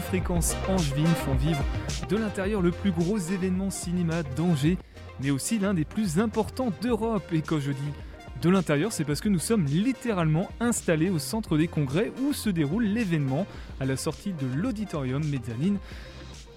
fréquences 0.00 0.56
angevines 0.68 1.06
font 1.06 1.34
vivre 1.34 1.62
de 2.08 2.16
l'intérieur 2.16 2.62
le 2.62 2.70
plus 2.70 2.90
gros 2.90 3.18
événement 3.18 3.70
cinéma 3.70 4.22
d'Angers, 4.36 4.78
mais 5.22 5.30
aussi 5.30 5.58
l'un 5.58 5.74
des 5.74 5.84
plus 5.84 6.18
importants 6.18 6.72
d'Europe. 6.82 7.32
Et 7.32 7.42
quand 7.42 7.60
je 7.60 7.72
dis 7.72 7.92
de 8.42 8.48
l'intérieur, 8.48 8.92
c'est 8.92 9.04
parce 9.04 9.20
que 9.20 9.28
nous 9.28 9.38
sommes 9.38 9.66
littéralement 9.66 10.48
installés 10.60 11.10
au 11.10 11.18
centre 11.18 11.58
des 11.58 11.68
congrès 11.68 12.10
où 12.22 12.32
se 12.32 12.48
déroule 12.48 12.84
l'événement 12.84 13.46
à 13.80 13.84
la 13.84 13.96
sortie 13.96 14.32
de 14.32 14.46
l'auditorium 14.56 15.22
Mezzanine 15.24 15.78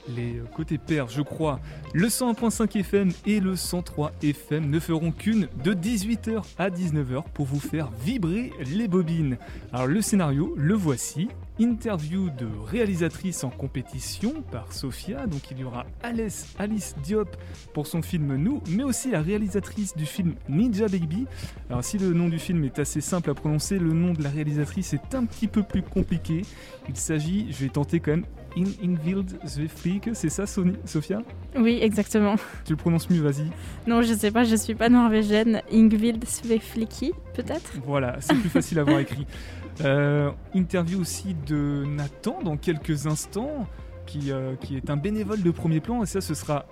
les 0.08 0.42
côtés 0.56 0.78
pairs, 0.78 1.08
je 1.10 1.22
crois. 1.22 1.60
Le 1.94 2.08
101.5 2.08 2.80
FM 2.80 3.12
et 3.26 3.40
le 3.40 3.56
103 3.56 4.12
FM 4.22 4.70
ne 4.70 4.80
feront 4.80 5.12
qu'une 5.12 5.48
de 5.64 5.74
18h 5.74 6.44
à 6.58 6.70
19h 6.70 7.24
pour 7.34 7.46
vous 7.46 7.60
faire 7.60 7.92
vibrer 8.04 8.52
les 8.66 8.88
bobines. 8.88 9.38
Alors 9.72 9.88
le 9.88 10.02
scénario, 10.02 10.54
le 10.58 10.74
voici. 10.74 11.30
Interview 11.60 12.32
de 12.32 12.48
réalisatrice 12.66 13.44
en 13.44 13.52
compétition 13.52 14.42
par 14.52 14.74
Sophia, 14.74 15.28
donc 15.28 15.52
il 15.52 15.60
y 15.60 15.64
aura 15.64 15.86
Alice, 16.02 16.48
Alice 16.58 16.96
Diop 17.04 17.38
pour 17.76 17.86
son 17.86 18.02
film 18.02 18.38
Nous, 18.38 18.64
mais 18.70 18.84
aussi 18.84 19.12
la 19.12 19.22
réalisatrice 19.22 19.96
du 19.96 20.08
film 20.08 20.34
Ninja 20.50 20.88
Baby. 20.88 21.28
Alors 21.70 21.84
si 21.84 22.00
le 22.00 22.12
nom 22.12 22.28
du 22.28 22.40
film 22.40 22.64
est 22.64 22.80
assez 22.80 23.02
simple 23.02 23.30
à 23.30 23.36
prononcer, 23.36 23.78
le 23.78 23.94
nom 23.94 24.14
de 24.14 24.24
la 24.24 24.32
réalisatrice 24.32 24.94
est 24.94 25.14
un 25.14 25.26
petit 25.26 25.48
peu 25.48 25.62
plus 25.62 25.84
compliqué. 25.84 26.42
Il 26.90 26.98
s'agit, 26.98 27.52
je 27.52 27.64
vais 27.64 27.70
tenter 27.70 28.00
quand 28.00 28.12
même, 28.12 28.26
In 28.56 28.66
Ingvild 28.84 29.40
Zweflik, 29.46 30.10
c'est 30.14 30.30
ça 30.30 30.46
Sophia 30.46 31.22
Oui, 31.56 31.80
exactement. 31.82 32.36
Tu 32.66 32.74
le 32.74 32.78
prononces 32.78 33.10
mieux, 33.10 33.22
vas-y. 33.22 33.50
Non, 33.88 34.02
je 34.02 34.14
sais 34.14 34.32
pas, 34.32 34.44
je 34.44 34.56
suis 34.56 34.76
pas 34.76 34.90
norvégienne. 34.90 35.62
Ingvild 35.72 36.24
Svefliki, 36.26 37.14
peut-être? 37.34 37.74
Voilà, 37.86 38.18
c'est 38.20 38.36
plus 38.36 38.50
facile 38.50 38.80
à 38.80 38.84
voir 38.84 39.00
écrit. 39.00 39.26
Euh, 39.82 40.30
interview 40.54 41.02
aussi 41.02 41.36
de 41.48 41.84
Nathan 41.88 42.44
dans 42.44 42.58
quelques 42.58 43.08
instants, 43.08 43.68
qui, 44.06 44.32
euh, 44.32 44.54
qui 44.56 44.78
est 44.78 44.92
un 44.92 44.98
bénévole 44.98 45.42
de 45.42 45.50
premier 45.50 45.80
plan, 45.80 46.04
et 46.04 46.06
ça, 46.06 46.22
ce 46.22 46.36
sera 46.36 46.68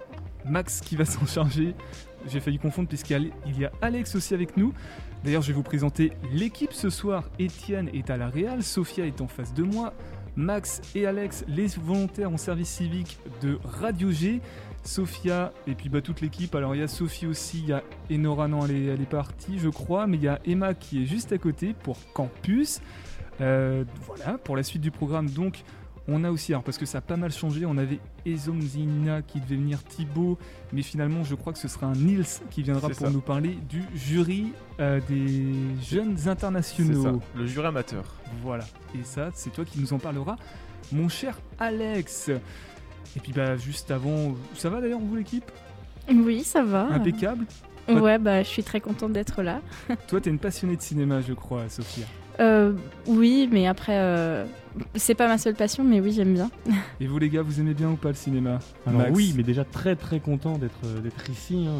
Max 0.45 0.81
qui 0.81 0.95
va 0.95 1.05
s'en 1.05 1.25
charger. 1.25 1.73
J'ai 2.27 2.39
failli 2.39 2.59
confondre 2.59 2.88
puisqu'il 2.88 3.31
y 3.57 3.66
a 3.66 3.71
Alex 3.81 4.16
aussi 4.16 4.35
avec 4.35 4.55
nous. 4.55 4.73
D'ailleurs, 5.23 5.41
je 5.41 5.47
vais 5.47 5.53
vous 5.53 5.63
présenter 5.63 6.11
l'équipe 6.31 6.73
ce 6.73 6.89
soir. 6.89 7.29
Étienne 7.39 7.89
est 7.93 8.09
à 8.09 8.17
la 8.17 8.27
Réal, 8.27 8.63
Sophia 8.63 9.05
est 9.05 9.21
en 9.21 9.27
face 9.27 9.53
de 9.53 9.63
moi. 9.63 9.93
Max 10.35 10.81
et 10.95 11.05
Alex, 11.05 11.43
les 11.47 11.67
volontaires 11.67 12.31
en 12.31 12.37
service 12.37 12.69
civique 12.69 13.19
de 13.41 13.59
Radio 13.63 14.11
G. 14.11 14.41
Sophia 14.83 15.53
et 15.67 15.75
puis 15.75 15.89
bah, 15.89 16.01
toute 16.01 16.21
l'équipe. 16.21 16.55
Alors 16.55 16.75
il 16.75 16.79
y 16.79 16.83
a 16.83 16.88
Sophie 16.88 17.27
aussi, 17.27 17.59
il 17.59 17.69
y 17.69 17.73
a 17.73 17.83
Enora, 18.11 18.47
non 18.47 18.65
elle 18.65 19.01
est, 19.01 19.09
partie 19.09 19.59
je 19.59 19.69
crois, 19.69 20.07
mais 20.07 20.17
il 20.17 20.23
y 20.23 20.27
a 20.27 20.39
Emma 20.45 20.73
qui 20.73 21.03
est 21.03 21.05
juste 21.05 21.31
à 21.31 21.38
côté 21.38 21.75
pour 21.83 21.97
Campus. 22.13 22.81
Euh, 23.39 23.83
voilà, 24.06 24.38
pour 24.38 24.56
la 24.56 24.63
suite 24.63 24.81
du 24.81 24.91
programme 24.91 25.29
donc 25.29 25.63
on 26.07 26.23
a 26.23 26.31
aussi, 26.31 26.53
alors 26.53 26.63
parce 26.63 26.78
que 26.78 26.85
ça 26.85 26.97
a 27.00 27.01
pas 27.01 27.17
mal 27.17 27.31
changé, 27.31 27.66
on 27.66 27.78
avait 27.78 28.00
Ezomzina 28.25 29.22
qui 29.22 29.39
devait 29.39 29.56
venir 29.56 29.84
Thibaut, 29.84 30.38
mais 30.73 30.81
finalement 30.81 31.23
je 31.23 31.35
crois 31.35 31.53
que 31.53 31.59
ce 31.59 31.67
sera 31.67 31.88
un 31.88 31.94
Nils 31.94 32.25
qui 32.50 32.63
viendra 32.63 32.89
pour 32.89 33.12
nous 33.12 33.22
parler 33.22 33.57
du 33.69 33.84
jury 33.94 34.51
euh, 34.79 35.00
des 35.07 35.53
jeunes 35.84 36.17
internationaux. 36.28 37.03
Ça, 37.03 37.13
le 37.35 37.45
jury 37.45 37.67
amateur. 37.67 38.16
Voilà, 38.41 38.66
et 38.95 39.03
ça 39.03 39.29
c'est 39.34 39.51
toi 39.51 39.63
qui 39.66 39.79
nous 39.79 39.94
en 39.94 40.00
parleras, 40.00 40.38
mon 40.91 41.07
cher 41.07 41.39
Alex. 41.59 42.29
Et 43.16 43.19
puis 43.19 43.33
bah 43.33 43.57
juste 43.57 43.91
avant, 43.91 44.35
ça 44.56 44.69
va 44.69 44.81
d'ailleurs 44.81 45.00
vous 45.00 45.16
l'équipe? 45.16 45.51
Oui, 46.09 46.44
ça 46.44 46.63
va. 46.63 46.88
Impeccable. 46.88 47.45
Ouais, 47.89 48.18
bah 48.18 48.41
je 48.44 48.47
suis 48.47 48.63
très 48.63 48.79
contente 48.79 49.13
d'être 49.13 49.41
là. 49.41 49.62
toi, 50.07 50.22
t'es 50.22 50.29
une 50.29 50.39
passionnée 50.39 50.78
de 50.78 50.81
cinéma, 50.81 51.22
je 51.22 51.33
crois, 51.33 51.68
Sophia. 51.69 52.06
Euh, 52.39 52.73
oui, 53.06 53.50
mais 53.51 53.68
après, 53.68 53.97
euh, 53.97 54.45
c'est 54.95 55.15
pas 55.15 55.27
ma 55.27 55.37
seule 55.37 55.55
passion, 55.55 55.83
mais 55.83 55.99
oui, 55.99 56.11
j'aime 56.11 56.33
bien. 56.33 56.49
Et 56.99 57.07
vous, 57.07 57.19
les 57.19 57.29
gars, 57.29 57.41
vous 57.41 57.59
aimez 57.59 57.73
bien 57.73 57.89
ou 57.89 57.95
pas 57.95 58.09
le 58.09 58.15
cinéma 58.15 58.59
Alors 58.85 59.07
oui, 59.11 59.33
mais 59.35 59.43
déjà 59.43 59.63
très 59.63 59.95
très 59.95 60.19
content 60.19 60.57
d'être 60.57 60.79
euh, 60.85 60.99
d'être 61.01 61.29
ici, 61.29 61.67
hein, 61.67 61.73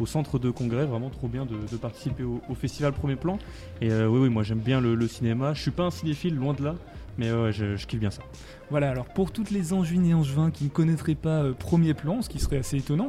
au, 0.00 0.06
centre 0.06 0.38
de 0.38 0.50
congrès. 0.50 0.84
Vraiment 0.84 1.10
trop 1.10 1.28
bien 1.28 1.46
de, 1.46 1.76
participer 1.76 2.24
au, 2.24 2.40
festival 2.54 2.92
Premier 2.92 3.16
Plan. 3.16 3.38
Et 3.80 3.92
oui, 3.92 4.20
oui, 4.20 4.28
moi 4.28 4.42
j'aime 4.42 4.60
bien 4.60 4.80
le, 4.80 5.08
cinéma. 5.08 5.54
Je 5.54 5.62
suis 5.62 5.70
pas 5.70 5.84
un 5.84 5.90
cinéphile, 5.90 6.34
loin 6.34 6.54
de 6.54 6.64
là. 6.64 6.74
Mais 7.18 7.30
ouais, 7.30 7.52
je, 7.52 7.74
kiffe 7.86 8.00
bien 8.00 8.10
ça. 8.10 8.22
Voilà, 8.70 8.90
alors 8.90 9.04
pour 9.04 9.32
toutes 9.32 9.50
les 9.50 9.72
angevines 9.72 10.06
et 10.06 10.14
angevins 10.14 10.50
qui 10.50 10.64
ne 10.64 10.70
connaîtraient 10.70 11.14
pas 11.14 11.44
Premier 11.58 11.94
Plan, 11.94 12.22
ce 12.22 12.28
qui 12.28 12.38
serait 12.38 12.58
assez 12.58 12.78
étonnant, 12.78 13.08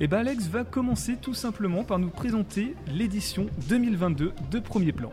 et 0.00 0.04
eh 0.04 0.08
ben 0.08 0.18
Alex 0.18 0.46
va 0.46 0.64
commencer 0.64 1.16
tout 1.20 1.34
simplement 1.34 1.84
par 1.84 1.98
nous 1.98 2.08
présenter 2.08 2.74
l'édition 2.86 3.48
2022 3.68 4.32
de 4.50 4.58
Premier 4.58 4.92
Plan. 4.92 5.10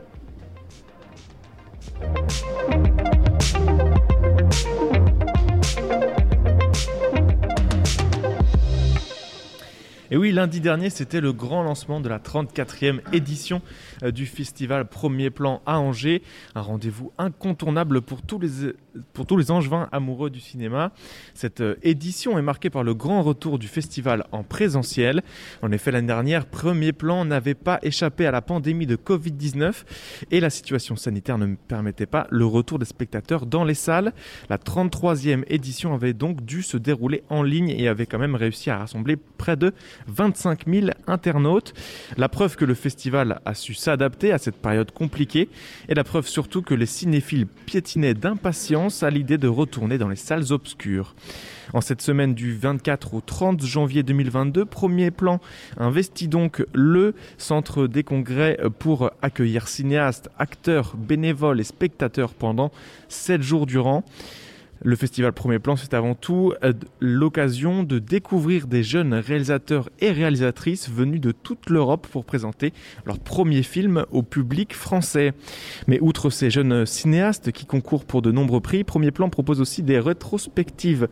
Et 10.10 10.16
oui, 10.16 10.32
lundi 10.32 10.62
dernier, 10.62 10.90
c'était 10.90 11.20
le 11.20 11.34
grand 11.34 11.64
lancement 11.64 12.00
de 12.00 12.08
la 12.08 12.20
34e 12.20 13.02
édition 13.12 13.62
euh, 14.04 14.12
du 14.12 14.26
festival 14.26 14.88
Premier 14.88 15.30
Plan 15.30 15.62
à 15.66 15.80
Angers. 15.80 16.24
Un 16.56 16.62
rendez-vous 16.62 17.12
incontournable 17.18 18.02
pour 18.02 18.22
tous 18.22 18.40
les, 18.40 18.74
pour 19.14 19.26
tous 19.26 19.38
les 19.38 19.52
angevins 19.52 19.88
amoureux 19.92 20.30
du 20.30 20.40
cinéma. 20.40 20.92
Cette 21.34 21.62
euh, 21.62 21.76
édition 21.84 22.38
est 22.38 22.42
marquée 22.42 22.70
par 22.70 22.84
le 22.84 22.94
grand 22.94 23.24
retour 23.24 23.60
du 23.60 23.68
festival 23.68 24.26
en 24.32 24.44
présentiel. 24.44 25.24
En 25.62 25.72
effet, 25.72 25.92
l'année 25.92 26.08
dernière, 26.08 26.46
Premier 26.46 26.94
Plan 26.94 27.26
n'avait 27.26 27.54
pas 27.54 27.80
échappé 27.82 28.26
à 28.26 28.32
la 28.32 28.42
pandémie 28.42 28.86
de 28.86 28.96
Covid-19 28.96 29.84
et 30.32 30.40
la 30.40 30.50
situation 30.50 30.96
sanitaire 30.96 31.38
ne 31.38 31.56
permettait 31.56 32.06
pas 32.06 32.28
le 32.30 32.46
retour 32.46 32.80
des 32.80 32.86
spectateurs 32.86 33.46
dans 33.46 33.64
les 33.64 33.74
salles. 33.74 34.14
La 34.50 34.58
33e 34.58 35.44
édition 35.48 35.94
avait 35.94 36.14
donc 36.14 36.44
dû 36.44 36.64
se 36.64 36.78
dérouler 36.78 37.24
en 37.30 37.44
ligne 37.44 37.70
et 37.70 37.88
avait 37.88 38.06
quand 38.06 38.20
même 38.20 38.36
réussi 38.36 38.70
à 38.70 38.78
rassembler 38.78 39.18
près 39.38 39.56
de 39.56 39.74
25 40.08 40.68
000 40.68 40.88
internautes. 41.08 41.74
La 42.18 42.30
preuve 42.30 42.56
que 42.56 42.66
le 42.66 42.74
festival 42.74 43.40
a 43.46 43.54
su 43.54 43.74
s'adapter 43.74 44.32
à 44.32 44.38
cette 44.38 44.58
période 44.58 44.92
compliquée 44.92 45.50
et 45.90 45.94
la 45.94 46.04
preuve 46.04 46.28
surtout 46.28 46.62
que 46.62 46.74
les 46.74 46.86
cinéphiles 46.86 47.48
piétinaient 47.48 48.14
d'impatience 48.14 48.87
à 49.04 49.10
l'idée 49.10 49.38
de 49.38 49.48
retourner 49.48 49.98
dans 49.98 50.08
les 50.08 50.16
salles 50.16 50.52
obscures. 50.52 51.16
En 51.74 51.82
cette 51.82 52.02
semaine 52.02 52.34
du 52.34 52.56
24 52.56 53.14
au 53.14 53.22
30 53.22 53.62
janvier 53.62 54.04
2022, 54.04 54.66
premier 54.66 55.12
plan 55.12 55.40
investit 55.78 56.28
donc 56.28 56.66
le 56.74 57.14
centre 57.38 57.88
des 57.88 58.04
congrès 58.04 58.58
pour 58.80 59.12
accueillir 59.22 59.68
cinéastes, 59.68 60.30
acteurs, 60.40 60.96
bénévoles 60.96 61.60
et 61.60 61.66
spectateurs 61.66 62.34
pendant 62.34 62.72
7 63.10 63.42
jours 63.42 63.66
durant. 63.66 64.04
Le 64.84 64.96
festival 64.96 65.34
Premier 65.34 65.60
Plan, 65.60 65.76
c'est 65.76 65.94
avant 65.94 66.14
tout 66.14 66.54
euh, 66.64 66.74
l'occasion 67.00 67.84
de 67.84 68.00
découvrir 68.00 68.68
des 68.68 68.84
jeunes 68.84 69.14
réalisateurs 69.14 69.90
et 70.00 70.12
réalisatrices 70.12 70.90
venus 70.90 71.20
de 71.20 71.32
toute 71.32 71.70
l'Europe 71.70 72.08
pour 72.12 72.26
présenter 72.26 72.74
leur 73.06 73.18
premier 73.18 73.64
film 73.64 74.06
au 74.12 74.22
public 74.22 74.74
français. 74.76 75.34
Mais 75.88 76.00
outre 76.00 76.30
ces 76.30 76.50
jeunes 76.50 76.86
cinéastes 76.86 77.52
qui 77.52 77.66
concourent 77.66 78.06
pour 78.06 78.22
de 78.22 78.32
nombreux 78.32 78.62
prix, 78.62 78.84
Premier 78.84 79.12
Plan 79.12 79.30
propose 79.30 79.62
aussi 79.62 79.82
des 79.82 80.00
rétrospectives 80.00 81.08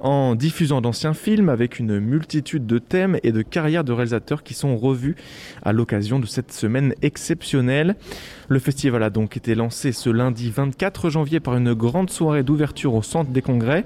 en 0.00 0.34
diffusant 0.34 0.80
d'anciens 0.80 1.14
films 1.14 1.48
avec 1.48 1.78
une 1.78 1.98
multitude 1.98 2.66
de 2.66 2.78
thèmes 2.78 3.18
et 3.22 3.32
de 3.32 3.42
carrières 3.42 3.84
de 3.84 3.92
réalisateurs 3.92 4.42
qui 4.42 4.54
sont 4.54 4.76
revus 4.76 5.16
à 5.62 5.72
l'occasion 5.72 6.20
de 6.20 6.26
cette 6.26 6.52
semaine 6.52 6.94
exceptionnelle. 7.02 7.96
Le 8.48 8.58
festival 8.58 9.02
a 9.02 9.10
donc 9.10 9.36
été 9.36 9.54
lancé 9.54 9.92
ce 9.92 10.08
lundi 10.08 10.50
24 10.50 11.10
janvier 11.10 11.40
par 11.40 11.56
une 11.56 11.74
grande 11.74 12.10
soirée 12.10 12.42
d'ouverture 12.42 12.94
au 12.94 13.02
centre 13.08 13.30
des 13.30 13.42
congrès. 13.42 13.84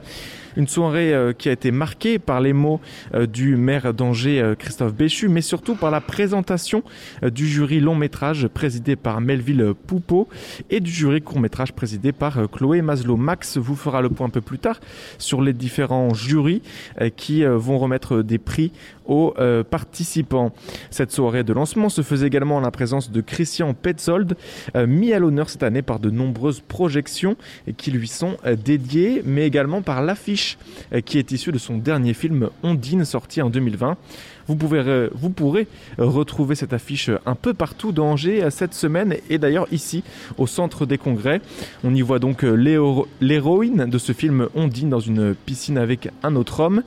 Une 0.56 0.68
soirée 0.68 1.14
euh, 1.14 1.32
qui 1.32 1.48
a 1.48 1.52
été 1.52 1.70
marquée 1.70 2.18
par 2.18 2.40
les 2.40 2.52
mots 2.52 2.80
euh, 3.14 3.26
du 3.26 3.56
maire 3.56 3.94
d'Angers, 3.94 4.40
euh, 4.40 4.54
Christophe 4.54 4.94
Béchu, 4.94 5.28
mais 5.28 5.40
surtout 5.40 5.74
par 5.74 5.90
la 5.90 6.00
présentation 6.00 6.82
du 7.22 7.46
jury 7.46 7.80
long 7.80 7.94
métrage 7.94 8.48
présidé 8.48 8.96
par 8.96 9.20
Melville 9.20 9.72
Poupeau 9.86 10.28
et 10.70 10.80
du 10.80 10.90
jury 10.90 11.22
court 11.22 11.40
métrage 11.40 11.72
présidé 11.72 12.12
par 12.12 12.50
Chloé 12.50 12.82
Maslow. 12.82 13.16
Max 13.16 13.56
vous 13.56 13.76
fera 13.76 14.02
le 14.02 14.10
point 14.10 14.26
un 14.26 14.30
peu 14.30 14.40
plus 14.40 14.58
tard 14.58 14.80
sur 15.18 15.40
les 15.40 15.52
différents 15.52 16.12
jurys 16.14 16.62
qui 17.16 17.44
vont 17.44 17.78
remettre 17.78 18.22
des 18.22 18.38
prix 18.38 18.72
aux 19.06 19.34
participants. 19.70 20.52
Cette 20.90 21.12
soirée 21.12 21.44
de 21.44 21.52
lancement 21.52 21.88
se 21.88 22.02
faisait 22.02 22.26
également 22.26 22.56
en 22.56 22.60
la 22.60 22.70
présence 22.70 23.10
de 23.10 23.20
Christian 23.20 23.74
Petzold, 23.74 24.36
mis 24.86 25.12
à 25.12 25.18
l'honneur 25.18 25.50
cette 25.50 25.62
année 25.62 25.82
par 25.82 25.98
de 25.98 26.10
nombreuses 26.10 26.60
projections 26.60 27.36
qui 27.76 27.90
lui 27.90 28.08
sont 28.08 28.36
dédiées, 28.64 29.22
mais 29.24 29.46
également 29.46 29.82
par 29.82 30.02
l'affiche 30.02 30.41
euh, 30.92 31.00
qui 31.00 31.18
est 31.18 31.32
issu 31.32 31.52
de 31.52 31.58
son 31.58 31.78
dernier 31.78 32.14
film 32.14 32.50
Ondine 32.62 33.04
sorti 33.04 33.42
en 33.42 33.50
2020. 33.50 33.96
Vous, 34.48 34.58
vous 35.14 35.30
pourrez 35.30 35.68
retrouver 35.98 36.54
cette 36.54 36.72
affiche 36.72 37.10
un 37.26 37.34
peu 37.34 37.54
partout 37.54 37.92
dans 37.92 38.06
Angers 38.06 38.42
euh, 38.42 38.50
cette 38.50 38.74
semaine 38.74 39.16
et 39.30 39.38
d'ailleurs 39.38 39.66
ici 39.72 40.02
au 40.38 40.46
centre 40.46 40.86
des 40.86 40.98
congrès. 40.98 41.40
On 41.84 41.94
y 41.94 42.00
voit 42.00 42.18
donc 42.18 42.44
euh, 42.44 42.54
l'héroïne 43.20 43.86
de 43.86 43.98
ce 43.98 44.12
film 44.12 44.48
Ondine 44.54 44.90
dans 44.90 45.00
une 45.00 45.34
piscine 45.34 45.78
avec 45.78 46.08
un 46.22 46.36
autre 46.36 46.60
homme. 46.60 46.82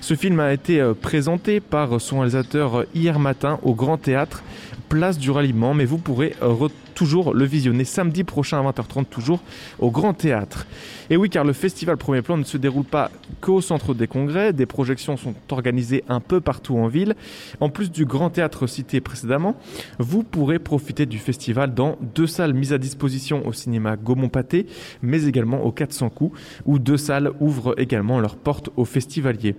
Ce 0.00 0.14
film 0.14 0.40
a 0.40 0.52
été 0.52 0.82
présenté 1.00 1.60
par 1.60 2.00
son 2.00 2.20
réalisateur 2.20 2.84
hier 2.94 3.18
matin 3.18 3.58
au 3.62 3.74
Grand 3.74 3.98
Théâtre, 3.98 4.42
place 4.88 5.18
du 5.18 5.30
Ralliement, 5.30 5.74
mais 5.74 5.84
vous 5.84 5.98
pourrez 5.98 6.34
retrouver 6.40 6.89
toujours 7.00 7.32
le 7.32 7.46
visionner 7.46 7.84
samedi 7.84 8.24
prochain 8.24 8.58
à 8.58 8.70
20h30 8.70 9.06
toujours 9.06 9.40
au 9.78 9.90
Grand 9.90 10.12
Théâtre. 10.12 10.66
Et 11.08 11.16
oui, 11.16 11.30
car 11.30 11.44
le 11.44 11.54
festival 11.54 11.96
Premier 11.96 12.20
Plan 12.20 12.36
ne 12.36 12.44
se 12.44 12.58
déroule 12.58 12.84
pas 12.84 13.10
qu'au 13.40 13.62
centre 13.62 13.94
des 13.94 14.06
congrès, 14.06 14.52
des 14.52 14.66
projections 14.66 15.16
sont 15.16 15.32
organisées 15.50 16.04
un 16.10 16.20
peu 16.20 16.42
partout 16.42 16.76
en 16.76 16.88
ville. 16.88 17.14
En 17.58 17.70
plus 17.70 17.90
du 17.90 18.04
Grand 18.04 18.28
Théâtre 18.28 18.66
cité 18.66 19.00
précédemment, 19.00 19.56
vous 19.98 20.22
pourrez 20.22 20.58
profiter 20.58 21.06
du 21.06 21.16
festival 21.16 21.72
dans 21.72 21.96
deux 22.14 22.26
salles 22.26 22.52
mises 22.52 22.74
à 22.74 22.78
disposition 22.78 23.46
au 23.46 23.54
cinéma 23.54 23.96
Gaumont-Pâté, 23.96 24.66
mais 25.00 25.24
également 25.24 25.64
au 25.64 25.72
400 25.72 26.10
coups, 26.10 26.38
où 26.66 26.78
deux 26.78 26.98
salles 26.98 27.30
ouvrent 27.40 27.74
également 27.78 28.20
leurs 28.20 28.36
portes 28.36 28.68
aux 28.76 28.84
festivaliers. 28.84 29.56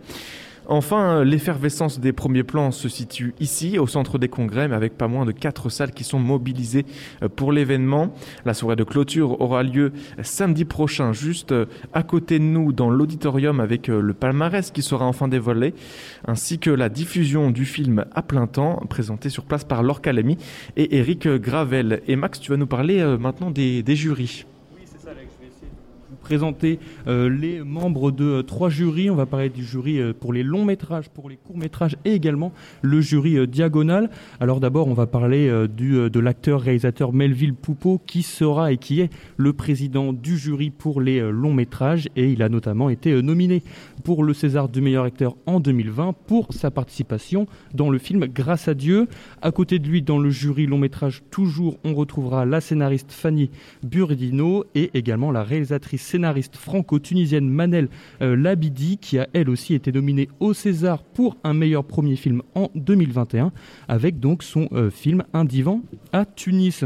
Enfin, 0.73 1.25
l'effervescence 1.25 2.00
des 2.00 2.13
premiers 2.13 2.45
plans 2.45 2.71
se 2.71 2.88
situe 2.88 3.33
ici, 3.41 3.77
au 3.77 3.88
centre 3.88 4.18
des 4.18 4.29
congrès, 4.29 4.69
mais 4.69 4.75
avec 4.77 4.97
pas 4.97 5.09
moins 5.09 5.25
de 5.25 5.33
quatre 5.33 5.68
salles 5.68 5.91
qui 5.91 6.06
sont 6.06 6.18
mobilisées 6.18 6.85
euh, 7.21 7.27
pour 7.27 7.51
l'événement. 7.51 8.15
La 8.45 8.53
soirée 8.53 8.77
de 8.77 8.85
clôture 8.85 9.41
aura 9.41 9.63
lieu 9.63 9.91
samedi 10.23 10.63
prochain, 10.63 11.12
juste 11.12 11.51
euh, 11.51 11.65
à 11.91 12.03
côté 12.03 12.39
de 12.39 12.45
nous, 12.45 12.71
dans 12.71 12.89
l'auditorium, 12.89 13.59
avec 13.59 13.89
euh, 13.89 14.00
le 14.00 14.13
palmarès 14.13 14.71
qui 14.71 14.81
sera 14.81 15.06
enfin 15.06 15.27
dévoilé, 15.27 15.73
ainsi 16.25 16.57
que 16.57 16.69
la 16.69 16.88
diffusion 16.88 17.51
du 17.51 17.65
film 17.65 18.06
à 18.15 18.21
plein 18.21 18.47
temps, 18.47 18.81
présenté 18.88 19.27
sur 19.27 19.44
place 19.44 19.65
par 19.65 19.83
Laure 19.83 20.00
Calamy 20.00 20.38
et 20.77 21.00
Eric 21.00 21.27
Gravel. 21.27 22.01
Et 22.07 22.15
Max, 22.15 22.39
tu 22.39 22.50
vas 22.50 22.57
nous 22.57 22.65
parler 22.65 23.03
maintenant 23.19 23.51
des 23.51 23.83
jurys 23.97 24.45
présenter 26.31 26.79
euh, 27.09 27.29
les 27.29 27.59
membres 27.59 28.09
de 28.09 28.23
euh, 28.23 28.41
trois 28.41 28.69
jurys. 28.69 29.09
On 29.09 29.15
va 29.15 29.25
parler 29.25 29.49
du 29.49 29.65
jury 29.65 29.99
euh, 29.99 30.13
pour 30.17 30.31
les 30.31 30.43
longs 30.43 30.63
métrages, 30.63 31.09
pour 31.09 31.29
les 31.29 31.35
courts 31.35 31.57
métrages 31.57 31.97
et 32.05 32.13
également 32.13 32.53
le 32.81 33.01
jury 33.01 33.45
diagonal. 33.49 34.09
Alors 34.39 34.61
d'abord, 34.61 34.87
on 34.87 34.93
va 34.93 35.07
parler 35.07 35.51
du, 35.67 36.09
de 36.09 36.19
l'acteur 36.21 36.61
réalisateur 36.61 37.11
Melville 37.11 37.53
Poupeau 37.53 37.99
qui 38.07 38.21
sera 38.21 38.71
et 38.71 38.77
qui 38.77 39.01
est 39.01 39.09
le 39.35 39.51
président 39.51 40.13
du 40.13 40.37
jury 40.37 40.69
pour 40.69 41.01
les 41.01 41.19
longs 41.19 41.53
métrages 41.53 42.07
et 42.15 42.31
il 42.31 42.41
a 42.43 42.47
notamment 42.47 42.89
été 42.89 43.21
nominé 43.21 43.61
pour 44.05 44.23
le 44.23 44.33
César 44.33 44.69
du 44.69 44.79
meilleur 44.79 45.03
acteur 45.03 45.35
en 45.45 45.59
2020 45.59 46.15
pour 46.27 46.53
sa 46.53 46.71
participation 46.71 47.45
dans 47.73 47.89
le 47.89 47.97
film 47.97 48.25
Grâce 48.25 48.69
à 48.69 48.73
Dieu. 48.73 49.09
À 49.41 49.51
côté 49.51 49.79
de 49.79 49.87
lui, 49.87 50.01
dans 50.01 50.17
le 50.17 50.29
jury 50.29 50.65
long 50.65 50.77
métrage, 50.77 51.23
toujours, 51.29 51.77
on 51.83 51.93
retrouvera 51.93 52.45
la 52.45 52.61
scénariste 52.61 53.11
Fanny 53.11 53.51
Burdino 53.83 54.63
et 54.75 54.91
également 54.93 55.31
la 55.31 55.43
réalisatrice 55.43 56.01
scénariste 56.01 56.20
franco-tunisienne 56.53 57.50
Manel 57.50 57.89
euh, 58.21 58.35
Labidi, 58.35 58.97
qui 58.97 59.18
a 59.19 59.27
elle 59.33 59.50
aussi 59.50 59.73
été 59.73 59.91
nominée 59.91 60.29
au 60.39 60.53
César 60.53 61.03
pour 61.03 61.38
un 61.44 61.53
meilleur 61.53 61.83
premier 61.83 62.15
film 62.15 62.41
en 62.56 62.69
2021, 62.75 63.51
avec 63.88 64.19
donc 64.19 64.44
son 64.44 64.68
euh, 64.71 64.89
film 64.89 65.23
Un 65.33 65.45
divan 65.45 65.81
à 66.13 66.25
Tunis. 66.25 66.85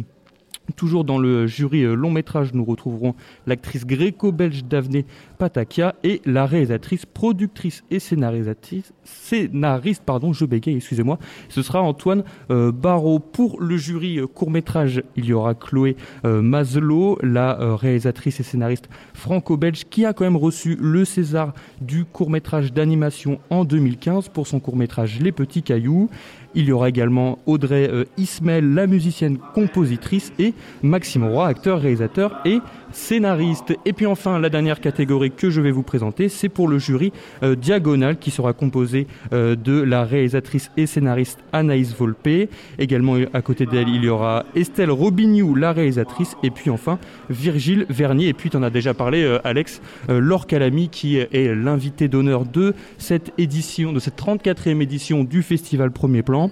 Toujours 0.75 1.03
dans 1.03 1.19
le 1.19 1.45
jury 1.45 1.83
euh, 1.83 1.93
long 1.93 2.09
métrage, 2.09 2.53
nous 2.53 2.65
retrouverons 2.65 3.13
l'actrice 3.45 3.85
gréco-belge 3.85 4.65
Daphné 4.65 5.05
Patakia 5.37 5.93
et 6.03 6.21
la 6.25 6.47
réalisatrice, 6.47 7.05
productrice 7.05 7.83
et 7.91 7.99
scénariste, 7.99 10.03
pardon, 10.05 10.33
je 10.33 10.45
bégaye, 10.45 10.77
excusez-moi. 10.77 11.19
Ce 11.49 11.61
sera 11.61 11.81
Antoine 11.81 12.23
euh, 12.49 12.71
Barrault. 12.71 13.19
Pour 13.19 13.61
le 13.61 13.77
jury 13.77 14.17
euh, 14.17 14.27
court 14.27 14.49
métrage, 14.49 15.03
il 15.15 15.25
y 15.25 15.33
aura 15.33 15.53
Chloé 15.53 15.95
Maslow, 16.23 17.19
la 17.21 17.75
réalisatrice 17.75 18.39
et 18.39 18.43
scénariste 18.43 18.89
franco-belge, 19.13 19.85
qui 19.89 20.05
a 20.05 20.13
quand 20.13 20.23
même 20.23 20.35
reçu 20.35 20.77
le 20.79 21.05
César 21.05 21.53
du 21.81 22.05
court 22.05 22.29
métrage 22.29 22.73
d'animation 22.73 23.39
en 23.49 23.65
2015 23.65 24.29
pour 24.29 24.47
son 24.47 24.59
court 24.59 24.75
métrage 24.75 25.19
Les 25.19 25.31
Petits 25.31 25.63
Cailloux. 25.63 26.09
Il 26.55 26.65
y 26.65 26.71
aura 26.71 26.87
également 26.89 27.37
Audrey 27.45 27.89
euh, 27.91 28.05
Ismail, 28.17 28.73
la 28.73 28.87
musicienne 28.87 29.37
compositrice, 29.53 30.31
et 30.39 30.53
Maxime 30.83 31.25
Roy, 31.25 31.47
acteur, 31.47 31.81
réalisateur 31.81 32.39
et 32.45 32.59
scénariste. 32.95 33.75
Et 33.85 33.93
puis 33.93 34.05
enfin, 34.05 34.39
la 34.39 34.49
dernière 34.49 34.79
catégorie 34.79 35.31
que 35.31 35.49
je 35.49 35.61
vais 35.61 35.71
vous 35.71 35.83
présenter, 35.83 36.29
c'est 36.29 36.49
pour 36.49 36.67
le 36.67 36.79
jury 36.79 37.11
euh, 37.43 37.55
Diagonal, 37.55 38.17
qui 38.17 38.31
sera 38.31 38.53
composé 38.53 39.07
euh, 39.33 39.55
de 39.55 39.81
la 39.81 40.03
réalisatrice 40.03 40.71
et 40.77 40.85
scénariste 40.85 41.39
Anaïs 41.53 41.95
Volpe. 41.95 42.49
Également 42.79 43.17
à 43.33 43.41
côté 43.41 43.65
d'elle, 43.65 43.89
il 43.89 44.03
y 44.03 44.09
aura 44.09 44.45
Estelle 44.55 44.91
Robignou, 44.91 45.55
la 45.55 45.71
réalisatrice, 45.71 46.35
et 46.43 46.49
puis 46.49 46.69
enfin 46.69 46.99
Virgile 47.29 47.85
Vernier. 47.89 48.29
Et 48.29 48.33
puis 48.33 48.49
tu 48.49 48.57
en 48.57 48.63
as 48.63 48.69
déjà 48.69 48.93
parlé, 48.93 49.37
Alex, 49.43 49.81
Laure 50.07 50.47
qui 50.47 51.17
est 51.17 51.55
l'invité 51.55 52.07
d'honneur 52.07 52.45
de 52.45 52.73
cette 52.97 53.33
édition, 53.37 53.93
de 53.93 53.99
cette 53.99 54.17
34e 54.17 54.81
édition 54.81 55.23
du 55.23 55.41
Festival 55.41 55.91
Premier 55.91 56.23
Plan. 56.23 56.51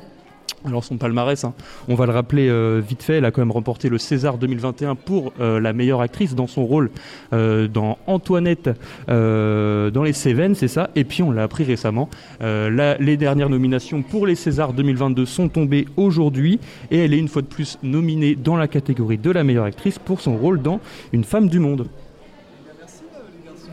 Alors 0.66 0.84
son 0.84 0.98
palmarès, 0.98 1.44
hein, 1.44 1.54
on 1.90 1.96
va 1.96 2.06
le 2.06 2.14
rappeler 2.14 2.48
euh, 2.48 2.82
vite 2.86 3.04
fait, 3.04 3.16
elle 3.16 3.26
a 3.26 3.32
quand 3.32 3.42
même 3.42 3.52
remporté 3.52 3.90
le 3.90 3.98
César 3.98 4.38
2021 4.38 4.96
pour 4.96 5.34
euh, 5.42 5.60
la 5.60 5.74
meilleure 5.74 6.00
actrice 6.00 6.36
dans 6.36 6.48
son 6.48 6.66
rôle 6.66 6.90
euh, 7.34 7.68
dans 7.68 7.98
Antoinette 8.08 8.70
dans 9.08 10.04
les 10.04 10.14
Cévennes, 10.14 10.56
c'est 10.56 10.68
ça. 10.68 10.90
Et 10.96 11.04
puis 11.04 11.22
on 11.24 11.32
l'a 11.32 11.44
appris 11.44 11.64
récemment, 11.64 12.10
les 12.42 13.18
dernières 13.18 13.50
nominations 13.50 14.02
pour 14.02 14.26
les 14.26 14.36
Césars 14.36 14.74
2022 14.74 15.26
sont 15.26 15.50
tombées 15.50 15.88
aujourd'hui 15.98 16.60
et 16.92 17.00
elle 17.00 17.14
est 17.14 17.20
une 17.20 17.28
fois 17.28 17.42
de 17.42 17.48
plus 17.48 17.78
nominée 17.84 18.36
dans 18.36 18.56
la 18.56 18.68
catégorie 18.68 19.18
de 19.18 19.32
la 19.32 19.44
meilleure 19.44 19.66
actrice 19.66 20.00
pour 20.00 20.22
son 20.22 20.38
rôle 20.38 20.62
dans 20.62 20.80
Une 21.12 21.24
femme 21.24 21.50
du 21.50 21.60
monde. 21.60 21.88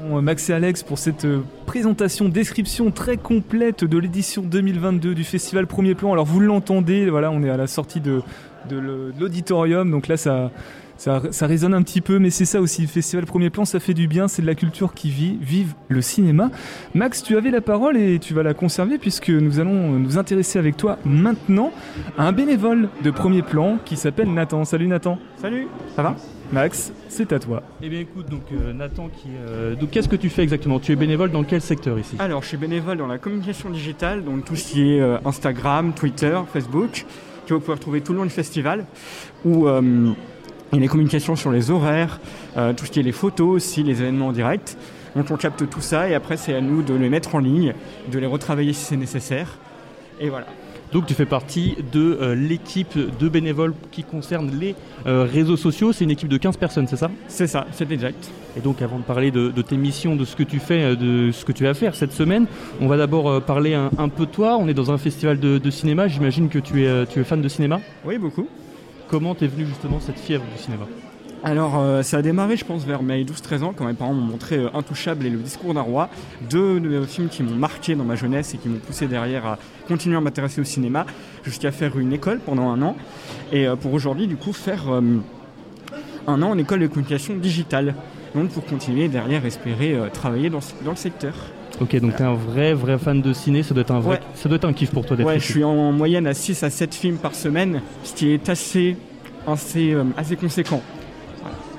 Euh, 0.02 0.20
Max 0.20 0.48
et 0.50 0.52
Alex 0.52 0.82
pour 0.82 0.98
cette 0.98 1.24
euh, 1.24 1.40
présentation, 1.66 2.28
description 2.28 2.90
très 2.90 3.16
complète 3.16 3.84
de 3.84 3.98
l'édition 3.98 4.42
2022 4.42 5.14
du 5.14 5.24
festival 5.24 5.66
Premier 5.66 5.94
Plan. 5.94 6.12
Alors 6.12 6.26
vous 6.26 6.40
l'entendez, 6.40 7.08
voilà, 7.10 7.30
on 7.30 7.42
est 7.42 7.50
à 7.50 7.56
la 7.56 7.66
sortie 7.66 8.00
de, 8.00 8.22
l'auditorium, 8.70 9.90
donc 9.90 10.08
là 10.08 10.16
ça, 11.00 11.22
ça, 11.30 11.46
résonne 11.46 11.72
un 11.72 11.80
petit 11.80 12.02
peu, 12.02 12.18
mais 12.18 12.28
c'est 12.28 12.44
ça 12.44 12.60
aussi, 12.60 12.82
le 12.82 12.86
festival 12.86 13.24
Premier 13.24 13.48
Plan, 13.48 13.64
ça 13.64 13.80
fait 13.80 13.94
du 13.94 14.06
bien, 14.06 14.28
c'est 14.28 14.42
de 14.42 14.46
la 14.46 14.54
culture 14.54 14.92
qui 14.92 15.08
vit, 15.08 15.38
vive 15.40 15.72
le 15.88 16.02
cinéma. 16.02 16.50
Max, 16.94 17.22
tu 17.22 17.38
avais 17.38 17.50
la 17.50 17.62
parole 17.62 17.96
et 17.96 18.18
tu 18.18 18.34
vas 18.34 18.42
la 18.42 18.52
conserver 18.52 18.98
puisque 18.98 19.30
nous 19.30 19.60
allons 19.60 19.92
nous 19.92 20.18
intéresser 20.18 20.58
avec 20.58 20.76
toi 20.76 20.98
maintenant 21.06 21.72
à 22.18 22.26
un 22.28 22.32
bénévole 22.32 22.90
de 23.02 23.10
Premier 23.10 23.40
Plan 23.40 23.78
qui 23.82 23.96
s'appelle 23.96 24.30
Nathan. 24.30 24.66
Salut 24.66 24.88
Nathan. 24.88 25.18
Salut, 25.40 25.68
ça 25.96 26.02
va? 26.02 26.16
Max, 26.52 26.92
c'est 27.08 27.32
à 27.32 27.38
toi. 27.38 27.62
Eh 27.80 27.88
bien 27.88 28.00
écoute, 28.00 28.28
donc 28.28 28.42
euh, 28.52 28.74
Nathan, 28.74 29.08
qui, 29.08 29.28
euh, 29.48 29.76
donc 29.76 29.92
qu'est-ce 29.92 30.08
que 30.08 30.16
tu 30.16 30.28
fais 30.28 30.42
exactement? 30.42 30.80
Tu 30.80 30.92
es 30.92 30.96
bénévole 30.96 31.30
dans 31.30 31.44
quel 31.44 31.62
secteur 31.62 31.98
ici? 31.98 32.16
Alors, 32.18 32.42
je 32.42 32.48
suis 32.48 32.56
bénévole 32.58 32.98
dans 32.98 33.06
la 33.06 33.16
communication 33.16 33.70
digitale, 33.70 34.22
donc 34.22 34.44
tout 34.44 34.56
ce 34.56 34.70
qui 34.70 34.92
est 34.92 35.00
euh, 35.00 35.16
Instagram, 35.24 35.94
Twitter, 35.94 36.38
Facebook, 36.52 37.06
que 37.46 37.54
vous 37.54 37.60
pouvez 37.60 37.76
retrouver 37.76 38.02
tout 38.02 38.12
le 38.12 38.18
long 38.18 38.24
du 38.24 38.30
festival, 38.30 38.84
où 39.46 39.66
il 40.72 40.76
y 40.76 40.78
a 40.78 40.80
les 40.80 40.88
communications 40.88 41.36
sur 41.36 41.50
les 41.50 41.70
horaires, 41.70 42.20
tout 42.54 42.86
ce 42.86 42.90
qui 42.90 43.00
est 43.00 43.02
les 43.02 43.12
photos 43.12 43.56
aussi, 43.56 43.82
les 43.82 44.02
événements 44.02 44.28
en 44.28 44.32
direct. 44.32 44.76
Donc 45.16 45.30
on 45.30 45.36
capte 45.36 45.68
tout 45.68 45.80
ça 45.80 46.08
et 46.08 46.14
après 46.14 46.36
c'est 46.36 46.54
à 46.54 46.60
nous 46.60 46.82
de 46.82 46.94
les 46.94 47.08
mettre 47.08 47.34
en 47.34 47.38
ligne, 47.40 47.74
de 48.10 48.18
les 48.18 48.26
retravailler 48.26 48.72
si 48.72 48.84
c'est 48.84 48.96
nécessaire. 48.96 49.58
Et 50.20 50.28
voilà. 50.28 50.46
Donc 50.92 51.06
tu 51.06 51.14
fais 51.14 51.26
partie 51.26 51.76
de 51.92 52.18
euh, 52.20 52.34
l'équipe 52.34 52.98
de 52.98 53.28
bénévoles 53.28 53.74
qui 53.92 54.02
concerne 54.02 54.50
les 54.58 54.74
euh, 55.06 55.24
réseaux 55.24 55.56
sociaux. 55.56 55.92
C'est 55.92 56.04
une 56.04 56.10
équipe 56.10 56.28
de 56.28 56.36
15 56.36 56.56
personnes, 56.56 56.88
c'est 56.88 56.96
ça? 56.96 57.10
C'est 57.28 57.46
ça, 57.46 57.66
c'est 57.72 57.90
exact. 57.92 58.28
Et 58.56 58.60
donc 58.60 58.82
avant 58.82 58.98
de 58.98 59.04
parler 59.04 59.30
de, 59.30 59.50
tes 59.62 59.76
missions, 59.76 60.16
de 60.16 60.24
ce 60.24 60.34
que 60.34 60.42
tu 60.42 60.58
fais, 60.58 60.82
euh, 60.82 60.96
de 60.96 61.30
ce 61.30 61.44
que 61.44 61.52
tu 61.52 61.62
vas 61.62 61.74
faire 61.74 61.94
cette 61.94 62.12
semaine, 62.12 62.46
on 62.80 62.88
va 62.88 62.96
d'abord 62.96 63.40
parler 63.42 63.74
un, 63.74 64.08
peu 64.08 64.26
de 64.26 64.30
toi. 64.30 64.56
On 64.58 64.66
est 64.66 64.74
dans 64.74 64.90
un 64.90 64.98
festival 64.98 65.38
de, 65.38 65.70
cinéma. 65.70 66.08
J'imagine 66.08 66.48
que 66.48 66.58
tu 66.58 66.84
es, 66.84 67.06
tu 67.06 67.20
es 67.20 67.24
fan 67.24 67.40
de 67.40 67.48
cinéma? 67.48 67.80
Oui, 68.04 68.18
beaucoup. 68.18 68.48
Comment 69.10 69.34
t'es 69.34 69.48
venu 69.48 69.66
justement 69.66 69.98
cette 69.98 70.20
fièvre 70.20 70.44
du 70.56 70.62
cinéma? 70.62 70.86
Alors, 71.42 71.80
euh, 71.80 72.02
ça 72.02 72.18
a 72.18 72.22
démarré, 72.22 72.56
je 72.56 72.64
pense, 72.64 72.84
vers 72.84 73.02
mes 73.02 73.24
12-13 73.24 73.62
ans, 73.64 73.72
quand 73.74 73.84
mes 73.84 73.94
parents 73.94 74.14
m'ont 74.14 74.20
montré 74.20 74.56
euh, 74.56 74.68
Intouchable 74.72 75.26
et 75.26 75.30
Le 75.30 75.38
Discours 75.38 75.74
d'un 75.74 75.80
roi, 75.80 76.10
deux, 76.48 77.04
films 77.06 77.28
qui 77.28 77.42
m'ont 77.42 77.56
marqué 77.56 77.96
dans 77.96 78.04
ma 78.04 78.14
jeunesse 78.14 78.54
et 78.54 78.58
qui 78.58 78.68
m'ont 78.68 78.78
poussé 78.78 79.08
derrière 79.08 79.46
à 79.46 79.58
continuer 79.88 80.16
à 80.16 80.20
m'intéresser 80.20 80.60
au 80.60 80.64
cinéma, 80.64 81.06
jusqu'à 81.42 81.72
faire 81.72 81.98
une 81.98 82.12
école 82.12 82.38
pendant 82.38 82.70
un 82.70 82.80
an, 82.82 82.94
et 83.50 83.66
euh, 83.66 83.74
pour 83.74 83.94
aujourd'hui, 83.94 84.28
du 84.28 84.36
coup, 84.36 84.52
faire 84.52 84.84
un 84.88 86.42
an 86.42 86.50
en 86.50 86.58
école 86.58 86.78
de 86.78 86.86
communication 86.86 87.34
digitale. 87.34 87.96
Donc, 88.36 88.50
pour 88.50 88.64
continuer 88.64 89.08
derrière, 89.08 89.44
espérer 89.44 89.98
travailler 90.12 90.50
dans, 90.50 90.60
le 90.86 90.94
secteur. 90.94 91.34
Ok, 91.80 91.96
donc 92.00 92.16
tu 92.16 92.22
es 92.22 92.26
un 92.26 92.34
vrai, 92.34 92.74
vrai 92.74 92.98
fan 92.98 93.22
de 93.22 93.32
ciné, 93.32 93.62
ça 93.62 93.74
doit 93.74 93.82
être 93.82 93.90
un, 93.90 94.00
vrai, 94.00 94.20
ça 94.34 94.48
doit 94.48 94.56
être 94.56 94.66
un 94.66 94.72
kiff 94.72 94.90
pour 94.90 95.06
toi 95.06 95.16
d'être 95.16 95.26
Ouais, 95.26 95.40
je 95.40 95.50
suis 95.50 95.64
en 95.64 95.92
moyenne 95.92 96.26
à 96.26 96.34
6 96.34 96.62
à 96.62 96.70
7 96.70 96.94
films 96.94 97.16
par 97.16 97.34
semaine, 97.34 97.80
ce 98.04 98.14
qui 98.14 98.32
est 98.32 98.48
assez, 98.48 98.96
assez, 99.46 99.96
assez 100.16 100.36
conséquent. 100.36 100.82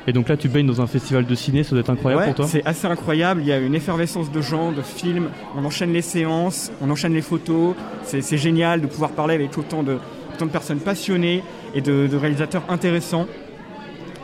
Et 0.08 0.13
donc 0.13 0.29
là, 0.29 0.38
tu 0.38 0.50
baignes 0.50 0.65
dans 0.65 0.81
un 0.81 0.88
festival 0.88 1.25
de 1.25 1.36
ciné, 1.36 1.63
ça 1.63 1.72
doit 1.72 1.81
être 1.81 1.91
incroyable 1.91 2.25
pour 2.25 2.36
toi 2.36 2.48
C'est 2.48 2.65
assez 2.65 2.88
incroyable, 2.88 3.41
il 3.41 3.48
y 3.48 3.51
a 3.51 3.60
une 3.60 3.75
effervescence 3.75 4.31
de 4.31 4.41
gens, 4.41 4.72
de 4.72 4.81
films, 4.81 5.29
on 5.55 5.63
enchaîne 5.63 5.93
les 5.93 6.01
séances, 6.01 6.72
on 6.81 6.89
enchaîne 6.89 7.13
les 7.13 7.22
photos, 7.22 7.75
c'est 8.03 8.38
génial 8.38 8.81
de 8.81 8.88
pouvoir 8.88 9.12
parler 9.12 9.36
avec 9.36 9.55
autant 9.58 9.84
de, 9.84 10.00
de 10.46 10.51
personnes 10.51 10.79
passionnées 10.79 11.43
et 11.75 11.81
de, 11.81 12.10
réalisateurs 12.15 12.63
intéressants. 12.70 13.27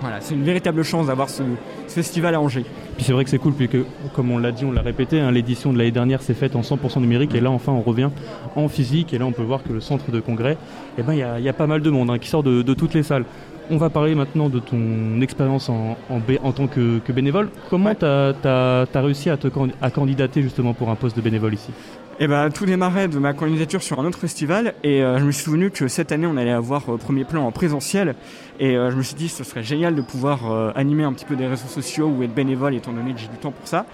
Voilà, 0.02 0.22
c'est 0.22 0.34
une 0.36 0.44
véritable 0.44 0.84
chance 0.84 1.08
d'avoir 1.08 1.30
ce, 1.30 1.44
festival 1.88 2.36
à 2.36 2.42
Angers. 2.42 2.66
Puis 2.98 3.06
c'est 3.06 3.14
vrai 3.14 3.24
que 3.24 3.30
c'est 3.30 3.38
cool, 3.38 3.54
puisque 3.54 3.78
comme 4.16 4.32
on 4.32 4.40
l'a 4.40 4.52
dit, 4.52 4.66
on 4.66 4.72
l'a 4.72 4.82
répété, 4.82 5.20
hein, 5.20 5.30
l'édition 5.32 5.72
de 5.72 5.78
l'année 5.78 5.92
dernière 5.92 6.24
s'est 6.24 6.34
faite 6.34 6.56
en 6.56 6.62
100% 6.62 7.00
numérique, 7.00 7.36
et 7.36 7.40
là 7.40 7.52
enfin 7.52 7.72
on 7.72 7.82
revient 7.82 8.10
en 8.56 8.68
physique, 8.68 9.14
et 9.14 9.20
là 9.20 9.26
on 9.26 9.32
peut 9.32 9.44
voir 9.44 9.62
que 9.62 9.72
le 9.72 9.82
centre 9.82 10.10
de 10.10 10.20
congrès, 10.20 10.58
eh 10.98 11.04
ben, 11.04 11.14
il 11.14 11.22
ben, 11.22 11.40
y, 11.40 11.44
y, 11.44 11.50
a 11.50 11.54
pas 11.54 11.68
mal 11.68 11.82
de 11.82 11.90
monde 11.92 12.10
hein, 12.10 12.18
qui 12.18 12.28
sort 12.28 12.42
de, 12.42 12.64
de, 12.64 12.74
toutes 12.74 12.96
les 12.96 13.04
salles. 13.04 13.26
On 13.70 13.78
va 13.78 13.92
parler 13.92 14.16
maintenant 14.16 14.50
de 14.50 14.58
ton 14.60 15.22
expérience 15.22 15.70
en, 15.70 15.96
en, 16.10 16.22
en, 16.44 16.52
tant 16.54 16.66
que, 16.66 16.98
que 16.98 17.12
bénévole. 17.12 17.50
Comment 17.70 17.94
tu 17.94 18.06
as, 18.06 18.34
as, 18.44 19.02
réussi 19.02 19.30
à, 19.30 19.38
te, 19.38 19.48
à 19.80 19.92
candidater 19.92 20.42
justement 20.42 20.74
pour 20.74 20.90
un 20.90 20.96
poste 20.96 21.16
de 21.16 21.22
bénévole 21.22 21.54
ici? 21.54 21.72
Eh 22.20 22.28
ben, 22.28 22.50
tout 22.50 22.66
démarrait 22.66 23.08
de 23.08 23.20
ma 23.20 23.34
candidature 23.34 23.84
sur 23.84 24.00
un 24.00 24.06
autre 24.06 24.18
festival 24.18 24.74
et 24.84 25.04
euh, 25.04 25.20
je 25.20 25.24
me 25.24 25.32
suis 25.32 25.44
souvenu 25.44 25.70
que 25.70 25.88
cette 25.88 26.12
année 26.12 26.26
on 26.26 26.36
allait 26.36 26.52
avoir 26.52 26.92
euh, 26.92 26.98
premier 26.98 27.26
plan 27.26 27.46
en 27.46 27.52
présentiel 27.52 28.16
et 28.60 28.76
euh, 28.76 28.90
je 28.90 28.96
me 28.96 29.04
suis 29.04 29.16
dit 29.16 29.30
ce 29.30 29.44
serait 29.44 29.62
génial 29.62 29.94
de 29.94 30.02
pouvoir 30.02 30.74
animer 30.76 31.04
un 31.04 31.14
petit 31.14 31.26
peu 31.26 31.36
des 31.36 31.46
réseaux 31.46 31.68
sociaux 31.68 32.08
ou 32.08 32.24
être 32.24 32.34
bénévole 32.34 32.74
étant 32.74 32.92
donné 32.92 33.14
que 33.14 33.20
j'ai 33.20 33.28
du 33.28 33.38
temps 33.38 33.52
pour 33.52 33.68
ça. 33.68 33.86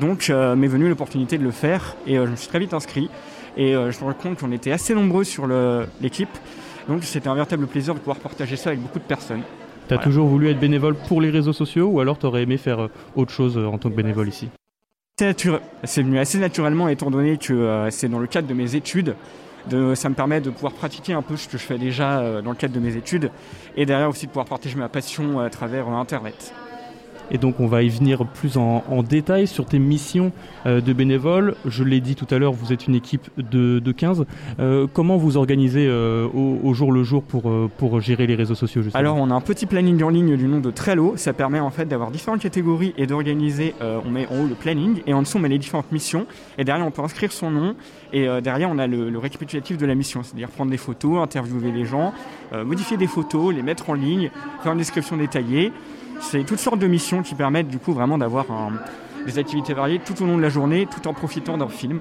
Donc 0.00 0.28
m'est 0.28 0.68
venue 0.68 0.88
l'opportunité 0.88 1.36
de 1.38 1.44
le 1.44 1.50
faire 1.50 1.96
et 2.06 2.14
je 2.14 2.30
me 2.30 2.36
suis 2.36 2.48
très 2.48 2.58
vite 2.58 2.72
inscrit 2.72 3.10
et 3.56 3.72
je 3.72 4.00
me 4.00 4.04
rends 4.04 4.14
compte 4.14 4.38
qu'on 4.38 4.52
était 4.52 4.70
assez 4.70 4.94
nombreux 4.94 5.24
sur 5.24 5.46
l'équipe 6.00 6.30
donc 6.88 7.04
c'était 7.04 7.28
un 7.28 7.34
véritable 7.34 7.66
plaisir 7.66 7.94
de 7.94 7.98
pouvoir 7.98 8.18
partager 8.18 8.56
ça 8.56 8.70
avec 8.70 8.80
beaucoup 8.80 9.00
de 9.00 9.04
personnes. 9.04 9.42
Tu 9.88 9.94
as 9.94 9.96
voilà. 9.96 10.04
toujours 10.04 10.28
voulu 10.28 10.48
être 10.48 10.60
bénévole 10.60 10.94
pour 10.94 11.20
les 11.20 11.30
réseaux 11.30 11.52
sociaux 11.52 11.88
ou 11.88 12.00
alors 12.00 12.18
tu 12.18 12.26
aurais 12.26 12.42
aimé 12.42 12.56
faire 12.56 12.88
autre 13.16 13.32
chose 13.32 13.58
en 13.58 13.76
tant 13.76 13.90
que 13.90 13.96
bénévole 13.96 14.28
ici? 14.28 14.48
C'est 15.18 16.02
venu 16.02 16.18
assez 16.18 16.38
naturellement 16.38 16.88
étant 16.88 17.10
donné 17.10 17.38
que 17.38 17.52
euh, 17.52 17.90
c'est 17.90 18.08
dans 18.08 18.20
le 18.20 18.28
cadre 18.28 18.46
de 18.46 18.54
mes 18.54 18.76
études. 18.76 19.16
De, 19.66 19.94
ça 19.94 20.08
me 20.08 20.14
permet 20.14 20.40
de 20.40 20.50
pouvoir 20.50 20.72
pratiquer 20.72 21.12
un 21.12 21.22
peu 21.22 21.36
ce 21.36 21.48
que 21.48 21.58
je 21.58 21.62
fais 21.62 21.76
déjà 21.76 22.20
euh, 22.20 22.40
dans 22.40 22.50
le 22.50 22.56
cadre 22.56 22.74
de 22.74 22.80
mes 22.80 22.96
études 22.96 23.30
et 23.76 23.84
derrière 23.84 24.08
aussi 24.08 24.26
de 24.26 24.30
pouvoir 24.30 24.46
partager 24.46 24.76
ma 24.76 24.88
passion 24.88 25.40
à 25.40 25.50
travers 25.50 25.88
euh, 25.88 25.92
Internet. 25.92 26.54
Et 27.30 27.38
donc 27.38 27.60
on 27.60 27.66
va 27.66 27.82
y 27.82 27.88
venir 27.88 28.26
plus 28.26 28.56
en, 28.56 28.82
détail 29.02 29.46
sur 29.46 29.64
tes 29.66 29.78
missions 29.78 30.32
euh, 30.66 30.80
de 30.80 30.92
bénévole. 30.92 31.54
Je 31.64 31.84
l'ai 31.84 32.00
dit 32.00 32.14
tout 32.14 32.26
à 32.30 32.38
l'heure, 32.38 32.52
vous 32.52 32.72
êtes 32.72 32.86
une 32.86 32.94
équipe 32.94 33.28
de, 33.36 33.78
de 33.78 33.92
15. 33.92 34.24
Euh, 34.58 34.86
comment 34.92 35.16
vous 35.16 35.36
organisez 35.36 35.86
euh, 35.88 36.26
au, 36.28 36.74
jour 36.74 36.92
le 36.92 37.04
jour 37.04 37.22
pour, 37.22 37.52
pour 37.76 38.00
gérer 38.00 38.26
les 38.26 38.34
réseaux 38.34 38.54
sociaux 38.54 38.82
justement? 38.82 38.98
Alors 38.98 39.16
on 39.16 39.30
a 39.30 39.34
un 39.34 39.40
petit 39.40 39.66
planning 39.66 40.02
en 40.02 40.08
ligne 40.08 40.36
du 40.36 40.46
nom 40.46 40.60
de 40.60 40.70
Trello. 40.70 41.14
Ça 41.16 41.32
permet 41.32 41.60
en 41.60 41.70
fait 41.70 41.86
d'avoir 41.86 42.10
différentes 42.10 42.40
catégories 42.40 42.94
et 42.96 43.06
d'organiser. 43.06 43.74
On 43.80 44.10
met 44.10 44.26
en 44.26 44.42
haut 44.42 44.46
le 44.46 44.54
planning 44.54 45.02
et 45.06 45.14
en 45.14 45.22
dessous 45.22 45.38
on 45.38 45.40
met 45.40 45.48
les 45.48 45.58
différentes 45.58 45.92
missions. 45.92 46.26
Et 46.58 46.64
derrière 46.64 46.86
on 46.86 46.90
peut 46.90 47.02
inscrire 47.02 47.32
son 47.32 47.50
nom. 47.50 47.74
Et 48.12 48.26
derrière 48.42 48.70
on 48.70 48.78
a 48.78 48.86
le, 48.86 49.10
le 49.10 49.18
récapitulatif 49.18 49.76
de 49.76 49.86
la 49.86 49.94
mission, 49.94 50.22
c'est-à-dire 50.22 50.48
prendre 50.48 50.70
des 50.70 50.76
photos, 50.76 51.22
interviewer 51.22 51.72
les 51.72 51.84
gens, 51.84 52.12
modifier 52.52 52.96
des 52.96 53.06
photos, 53.06 53.54
les 53.54 53.62
mettre 53.62 53.90
en 53.90 53.94
ligne, 53.94 54.30
faire 54.62 54.72
une 54.72 54.78
description 54.78 55.16
détaillée. 55.16 55.72
C'est 56.20 56.44
toutes 56.44 56.58
sortes 56.58 56.78
de 56.78 56.86
missions 56.86 57.22
qui 57.22 57.34
permettent 57.34 57.68
du 57.68 57.78
coup 57.78 57.92
vraiment 57.92 58.18
d'avoir 58.18 58.46
des 59.26 59.38
activités 59.38 59.74
variées 59.74 60.00
tout 60.04 60.22
au 60.22 60.26
long 60.26 60.36
de 60.36 60.42
la 60.42 60.48
journée, 60.48 60.86
tout 60.86 61.06
en 61.08 61.14
profitant 61.14 61.58
d'un 61.58 61.68
film 61.68 62.00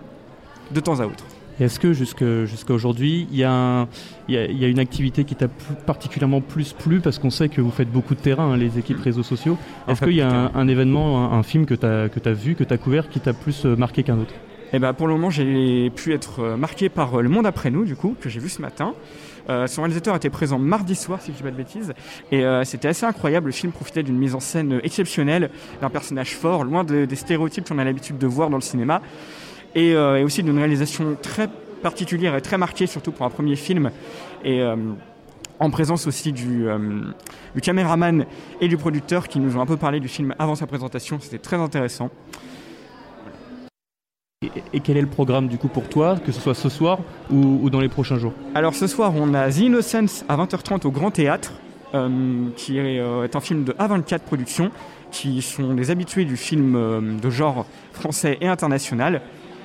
de 0.72 0.80
temps 0.80 1.00
à 1.00 1.06
autre. 1.06 1.24
Est-ce 1.60 1.80
que 1.80 1.94
jusqu'à 1.94 2.74
aujourd'hui, 2.74 3.28
il 3.32 3.38
y, 3.38 3.44
a 3.44 3.88
y, 4.28 4.34
y 4.34 4.66
a 4.66 4.68
une 4.68 4.78
activité 4.78 5.24
qui 5.24 5.36
t'a 5.36 5.48
particulièrement 5.48 6.40
plus 6.40 6.74
plu 6.74 7.00
parce 7.00 7.18
qu'on 7.18 7.32
sait 7.32 7.50
que 7.50 7.62
vous 7.62 7.72
faites 7.72 7.92
beaucoup 7.92 8.14
de 8.14 8.20
terrain, 8.20 8.52
hein, 8.52 8.58
les 8.58 8.78
équipes 8.78 9.02
réseaux 9.02 9.24
sociaux. 9.24 9.58
Est-ce 9.88 10.02
qu'il 10.04 10.16
y 10.16 10.22
a 10.22 10.30
un, 10.30 10.52
un 10.54 10.68
événement, 10.68 11.32
un, 11.34 11.40
un, 11.40 11.44
film 11.44 11.66
que 11.66 11.74
tu 11.74 11.86
as, 11.86 12.10
as 12.30 12.34
vu, 12.34 12.54
que 12.54 12.64
tu 12.64 12.74
as 12.74 12.78
couvert 12.78 13.10
qui 13.10 13.20
t'a 13.20 13.34
plus 13.34 13.66
marqué 13.66 14.04
qu'un 14.04 14.20
autre? 14.20 14.36
Eh 14.72 14.80
ben, 14.80 14.94
pour 14.94 15.08
le 15.08 15.14
moment, 15.14 15.30
j'ai 15.30 15.90
pu 15.90 16.14
être 16.14 16.56
marqué 16.58 16.90
par 16.90 17.22
Le 17.22 17.30
Monde 17.30 17.48
après 17.48 17.72
nous, 17.72 17.86
du 17.86 17.96
coup, 17.96 18.16
que 18.20 18.30
j'ai 18.30 18.40
vu 18.40 18.50
ce 18.50 18.62
matin. 18.62 18.94
Euh, 19.50 19.68
son 19.68 19.82
réalisateur 19.82 20.16
était 20.16 20.30
présent 20.30 20.60
mardi 20.60 20.96
soir, 20.96 21.22
si 21.22 21.28
je 21.28 21.32
ne 21.32 21.38
dis 21.38 21.44
pas 21.44 21.52
de 21.52 21.56
bêtises, 21.56 21.94
et 22.32 22.44
euh, 22.44 22.64
c'était 22.64 22.88
assez 22.88 23.06
incroyable. 23.06 23.48
Le 23.48 23.54
film 23.54 23.72
profitait 23.72 24.04
d'une 24.04 24.18
mise 24.18 24.36
en 24.36 24.40
scène 24.40 24.80
exceptionnelle, 24.84 25.50
d'un 25.82 25.90
personnage 25.90 26.36
fort, 26.36 26.64
loin 26.64 26.84
de, 26.84 27.06
des 27.06 27.16
stéréotypes 27.16 27.68
qu'on 27.68 27.80
a 27.80 27.84
l'habitude 27.84 28.18
de 28.18 28.28
voir 28.28 28.50
dans 28.50 28.58
le 28.58 28.62
cinéma, 28.62 29.02
et, 29.76 29.94
euh, 29.94 30.18
et 30.18 30.24
aussi 30.24 30.44
d'une 30.44 30.58
réalisation 30.58 31.16
très 31.22 31.50
particulière 31.82 32.36
et 32.36 32.42
très 32.42 32.58
marquée, 32.58 32.88
surtout 32.88 33.12
pour 33.12 33.26
un 33.26 33.30
premier 33.30 33.56
film. 33.56 33.92
Et 34.44 34.64
en 35.60 35.70
présence 35.70 36.08
aussi 36.08 36.32
du 36.32 36.66
caméraman 37.62 38.26
et 38.62 38.68
du 38.68 38.78
producteur 38.78 39.28
qui 39.28 39.40
nous 39.40 39.58
ont 39.58 39.62
un 39.62 39.66
peu 39.66 39.78
parlé 39.78 40.00
du 40.00 40.08
film 40.08 40.34
avant 40.40 40.56
sa 40.56 40.66
présentation. 40.66 41.20
C'était 41.20 41.38
très 41.38 41.58
intéressant. 41.58 42.10
Et, 44.74 44.80
quel 44.80 44.98
est 44.98 45.02
le 45.02 45.08
programme 45.08 45.48
du 45.48 45.58
coup 45.58 45.68
pour 45.68 45.90
toi, 45.90 46.18
que 46.24 46.32
ce 46.32 46.42
soit 46.42 46.54
ce 46.54 46.70
soir 46.70 47.00
ou, 47.32 47.60
ou 47.62 47.70
dans 47.70 47.80
les 47.80 47.90
prochains 47.90 48.18
jours? 48.18 48.34
Alors 48.56 48.74
ce 48.76 48.88
soir, 48.88 49.14
on 49.16 49.34
a 49.34 49.50
The 49.50 49.60
Innocence 49.60 50.26
à 50.28 50.38
20h30 50.38 50.86
au 50.86 50.92
Grand 50.92 51.12
Théâtre, 51.12 51.54
euh, 51.94 52.48
qui 52.56 52.78
est, 52.78 53.00
euh, 53.00 53.24
est, 53.24 53.36
un 53.36 53.40
film 53.40 53.64
de 53.64 53.74
A24 53.74 54.20
Productions, 54.20 54.72
qui 55.12 55.42
sont 55.42 55.74
des 55.74 55.92
habitués 55.92 56.26
du 56.26 56.38
film 56.38 56.76
euh, 56.76 57.02
de 57.02 57.30
genre 57.30 57.66
français 57.94 58.38
et 58.42 58.48
international, 58.48 59.22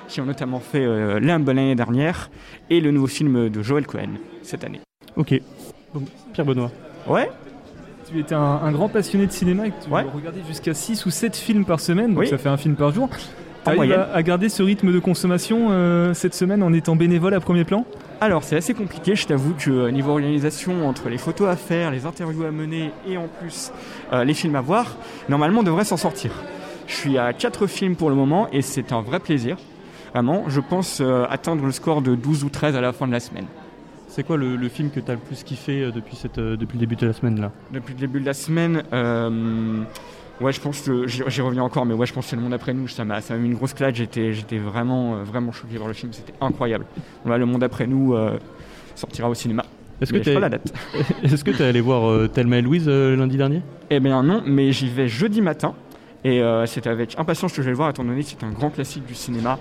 qui 0.08 0.20
ont 0.20 0.26
notamment 0.26 0.60
fait 0.60 0.84
euh, 0.84 1.20
Limbe 1.20 1.48
l'année 1.48 1.74
dernière 1.74 2.30
et 2.70 2.80
le 2.80 2.90
nouveau 2.90 3.06
film 3.06 3.48
de 3.48 3.62
Joël 3.62 3.86
Cohen 3.86 4.18
cette 4.42 4.64
année. 4.64 4.80
Ok. 5.16 5.40
Donc, 5.94 6.04
Pierre 6.32 6.46
Benoît. 6.46 6.70
Ouais 7.06 7.28
tu 8.12 8.20
étais 8.20 8.34
un, 8.34 8.40
un, 8.40 8.72
grand 8.72 8.88
passionné 8.88 9.26
de 9.26 9.32
cinéma 9.32 9.66
et 9.66 9.70
que 9.70 9.84
tu 9.84 9.90
ouais. 9.90 10.04
regardais 10.14 10.42
jusqu'à 10.46 10.74
6 10.74 11.06
ou 11.06 11.10
7 11.10 11.36
films 11.36 11.64
par 11.64 11.80
semaine, 11.80 12.10
donc 12.10 12.20
oui. 12.20 12.28
ça 12.28 12.38
fait 12.38 12.48
un 12.48 12.56
film 12.56 12.74
par 12.74 12.92
jour. 12.92 13.08
T'arrives 13.64 13.92
à, 13.92 14.12
à 14.12 14.22
garder 14.22 14.48
ce 14.48 14.62
rythme 14.62 14.92
de 14.92 14.98
consommation 14.98 15.68
euh, 15.70 16.14
cette 16.14 16.34
semaine 16.34 16.62
en 16.62 16.72
étant 16.72 16.96
bénévole 16.96 17.34
à 17.34 17.40
premier 17.40 17.64
plan? 17.64 17.84
Alors 18.20 18.44
c'est 18.44 18.56
assez 18.56 18.74
compliqué, 18.74 19.14
je 19.14 19.26
t'avoue 19.26 19.54
que 19.54 19.70
euh, 19.70 19.90
niveau 19.90 20.12
organisation, 20.12 20.88
entre 20.88 21.08
les 21.08 21.18
photos 21.18 21.48
à 21.48 21.56
faire, 21.56 21.90
les 21.90 22.06
interviews 22.06 22.44
à 22.44 22.50
mener 22.50 22.90
et 23.06 23.16
en 23.16 23.28
plus 23.28 23.72
euh, 24.12 24.24
les 24.24 24.34
films 24.34 24.56
à 24.56 24.60
voir, 24.60 24.96
normalement 25.28 25.60
on 25.60 25.64
devrait 25.64 25.84
s'en 25.84 25.96
sortir. 25.96 26.32
Je 26.86 26.94
suis 26.94 27.18
à 27.18 27.32
4 27.32 27.66
films 27.66 27.96
pour 27.96 28.10
le 28.10 28.16
moment 28.16 28.48
et 28.52 28.62
c'est 28.62 28.92
un 28.92 29.00
vrai 29.00 29.20
plaisir. 29.20 29.56
Vraiment, 30.12 30.44
je 30.48 30.60
pense 30.60 31.00
euh, 31.00 31.24
atteindre 31.30 31.64
le 31.64 31.72
score 31.72 32.02
de 32.02 32.14
12 32.14 32.44
ou 32.44 32.48
13 32.48 32.76
à 32.76 32.80
la 32.80 32.92
fin 32.92 33.06
de 33.06 33.12
la 33.12 33.20
semaine. 33.20 33.46
C'est 34.08 34.24
quoi 34.24 34.36
le, 34.36 34.56
le, 34.56 34.68
film 34.68 34.90
que 34.90 35.00
tu 35.00 35.10
as 35.10 35.14
le 35.14 35.20
plus 35.20 35.42
kiffé 35.42 35.90
depuis, 35.90 36.16
cette, 36.16 36.38
depuis 36.38 36.74
le 36.74 36.80
début 36.80 36.96
de 36.96 37.06
la 37.06 37.14
semaine 37.14 37.40
là? 37.40 37.50
Depuis 37.70 37.94
le 37.94 38.00
début 38.00 38.20
de 38.20 38.26
la 38.26 38.34
semaine, 38.34 38.82
euh, 38.92 39.84
ouais, 40.42 40.52
je 40.52 40.60
pense 40.60 40.82
que 40.82 41.06
j'y 41.06 41.40
reviens 41.40 41.62
encore, 41.62 41.86
mais 41.86 41.94
ouais, 41.94 42.06
je 42.06 42.12
pense 42.12 42.24
que 42.24 42.30
c'est 42.30 42.36
le 42.36 42.42
monde 42.42 42.54
après 42.54 42.74
nous. 42.74 42.88
Ça 42.88 43.04
m'a 43.04 43.20
mis 43.38 43.48
une 43.48 43.54
grosse 43.54 43.74
claque. 43.74 43.94
J'étais 43.94 44.58
vraiment, 44.58 45.16
euh, 45.16 45.22
vraiment 45.22 45.52
choqué 45.52 45.78
par 45.78 45.88
le 45.88 45.94
film. 45.94 46.12
C'était 46.12 46.34
incroyable. 46.40 46.84
Voilà, 47.24 47.38
le 47.38 47.46
monde 47.46 47.62
après 47.62 47.86
nous 47.86 48.14
euh, 48.14 48.38
sortira 48.94 49.30
au 49.30 49.34
cinéma. 49.34 49.64
Est-ce 50.02 50.12
que 50.12 50.18
tu 50.18 50.30
es... 50.30 50.40
la 50.40 50.48
date 50.48 50.72
Est-ce 51.22 51.44
que 51.44 51.52
tu 51.52 51.62
es 51.62 51.66
allé 51.66 51.80
voir 51.80 52.10
euh, 52.10 52.28
Thelma 52.28 52.58
et 52.58 52.62
Louise 52.62 52.86
euh, 52.88 53.14
lundi 53.14 53.36
dernier? 53.36 53.62
Eh 53.88 54.00
bien 54.00 54.22
non, 54.22 54.42
mais 54.44 54.72
j'y 54.72 54.88
vais 54.88 55.06
jeudi 55.06 55.40
matin. 55.40 55.74
Et 56.24 56.42
euh, 56.42 56.66
c'était 56.66 56.90
avec 56.90 57.18
impatience 57.18 57.52
que 57.52 57.62
je 57.62 57.66
vais 57.66 57.70
le 57.70 57.76
voir, 57.76 57.90
étant 57.90 58.04
donné 58.04 58.22
que 58.22 58.28
c'est 58.28 58.44
un 58.44 58.50
grand 58.50 58.70
classique 58.70 59.06
du 59.06 59.14
cinéma 59.14 59.58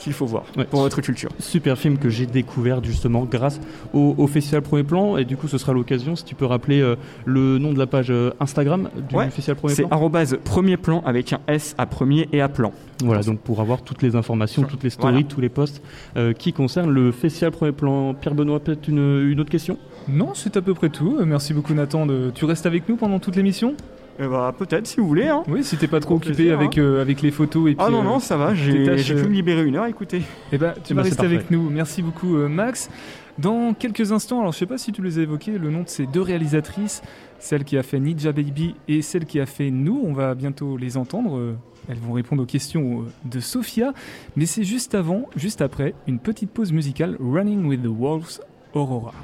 qu'il 0.00 0.12
faut 0.12 0.26
voir 0.26 0.44
ouais. 0.56 0.64
pour 0.64 0.80
votre 0.80 1.00
culture. 1.00 1.30
Super 1.38 1.78
film 1.78 1.98
que 1.98 2.08
j'ai 2.08 2.26
découvert 2.26 2.82
justement 2.82 3.24
grâce 3.24 3.60
au, 3.92 4.14
au, 4.18 4.26
Festival 4.26 4.62
Premier 4.62 4.82
Plan 4.82 5.16
et 5.16 5.24
du 5.24 5.36
coup 5.36 5.46
ce 5.46 5.58
sera 5.58 5.72
l'occasion 5.72 6.16
si 6.16 6.24
tu 6.24 6.34
peux 6.34 6.46
rappeler 6.46 6.80
euh, 6.80 6.96
le 7.24 7.58
nom 7.58 7.72
de 7.72 7.78
la 7.78 7.86
page 7.86 8.10
euh, 8.10 8.30
Instagram 8.40 8.88
du 9.08 9.14
ouais, 9.14 9.30
Festival 9.30 9.56
Premier 9.56 9.74
Plan. 9.74 9.86
C'est 9.88 9.94
arrobase 9.94 10.38
premier 10.44 10.76
plan 10.76 11.02
avec 11.04 11.32
un 11.32 11.40
S 11.46 11.74
à 11.78 11.86
premier 11.86 12.28
et 12.32 12.40
à 12.40 12.48
plan. 12.48 12.72
Voilà 13.04 13.22
donc 13.22 13.40
pour 13.40 13.60
avoir 13.60 13.82
toutes 13.82 14.02
les 14.02 14.16
informations, 14.16 14.62
toutes 14.62 14.82
les 14.82 14.90
stories, 14.90 15.12
voilà. 15.12 15.28
tous 15.28 15.40
les 15.40 15.48
posts 15.48 15.82
euh, 16.16 16.32
qui 16.32 16.52
concernent 16.52 16.90
le 16.90 17.12
Festival 17.12 17.52
Premier 17.52 17.72
Plan. 17.72 18.14
Pierre 18.14 18.34
Benoît 18.34 18.60
peut-être 18.60 18.88
une, 18.88 19.28
une 19.30 19.40
autre 19.40 19.50
question? 19.50 19.78
Non 20.08 20.32
c'est 20.34 20.56
à 20.56 20.62
peu 20.62 20.74
près 20.74 20.88
tout. 20.88 21.18
Merci 21.24 21.52
beaucoup 21.52 21.74
Nathan. 21.74 22.06
De... 22.06 22.32
Tu 22.34 22.44
restes 22.46 22.66
avec 22.66 22.88
nous 22.88 22.96
pendant 22.96 23.18
toute 23.18 23.36
l'émission? 23.36 23.74
Eh 24.22 24.26
bah, 24.26 24.54
peut-être 24.56 24.86
si 24.86 25.00
vous 25.00 25.08
voulez. 25.08 25.28
Hein. 25.28 25.42
Oui, 25.48 25.64
si 25.64 25.78
t'es 25.78 25.88
pas 25.88 25.98
trop 25.98 26.16
occupé 26.16 26.34
plaisir, 26.34 26.58
avec, 26.58 26.76
hein. 26.76 26.82
euh, 26.82 27.00
avec 27.00 27.22
les 27.22 27.30
photos 27.30 27.70
et 27.70 27.74
puis. 27.74 27.84
Ah 27.86 27.90
non, 27.90 28.02
non, 28.02 28.18
ça 28.20 28.36
va, 28.36 28.54
j'ai 28.54 28.84
pu 29.14 29.28
me 29.28 29.34
libérer 29.34 29.64
une 29.64 29.76
heure, 29.76 29.86
écoutez. 29.86 30.22
Eh 30.52 30.58
bah, 30.58 30.74
tu 30.84 30.92
vas 30.92 31.02
rester 31.02 31.24
avec 31.24 31.50
nous. 31.50 31.70
Merci 31.70 32.02
beaucoup, 32.02 32.36
euh, 32.36 32.48
Max. 32.48 32.90
Dans 33.38 33.72
quelques 33.72 34.12
instants, 34.12 34.40
alors 34.40 34.52
je 34.52 34.58
sais 34.58 34.66
pas 34.66 34.76
si 34.76 34.92
tu 34.92 35.00
les 35.00 35.18
as 35.18 35.22
évoqués, 35.22 35.56
le 35.56 35.70
nom 35.70 35.82
de 35.82 35.88
ces 35.88 36.04
deux 36.06 36.20
réalisatrices, 36.20 37.00
celle 37.38 37.64
qui 37.64 37.78
a 37.78 37.82
fait 37.82 37.98
Ninja 37.98 38.32
Baby 38.32 38.74
et 38.88 39.00
celle 39.00 39.24
qui 39.24 39.40
a 39.40 39.46
fait 39.46 39.70
Nous, 39.70 39.98
on 40.04 40.12
va 40.12 40.34
bientôt 40.34 40.76
les 40.76 40.98
entendre. 40.98 41.38
Euh, 41.38 41.56
elles 41.88 41.96
vont 41.96 42.12
répondre 42.12 42.42
aux 42.42 42.46
questions 42.46 43.06
de 43.24 43.40
Sophia, 43.40 43.94
mais 44.36 44.44
c'est 44.44 44.64
juste 44.64 44.94
avant, 44.94 45.24
juste 45.34 45.62
après, 45.62 45.94
une 46.06 46.18
petite 46.18 46.50
pause 46.50 46.72
musicale 46.72 47.16
Running 47.18 47.64
with 47.64 47.82
the 47.82 47.88
Wolves, 47.88 48.42
Aurora. 48.74 49.14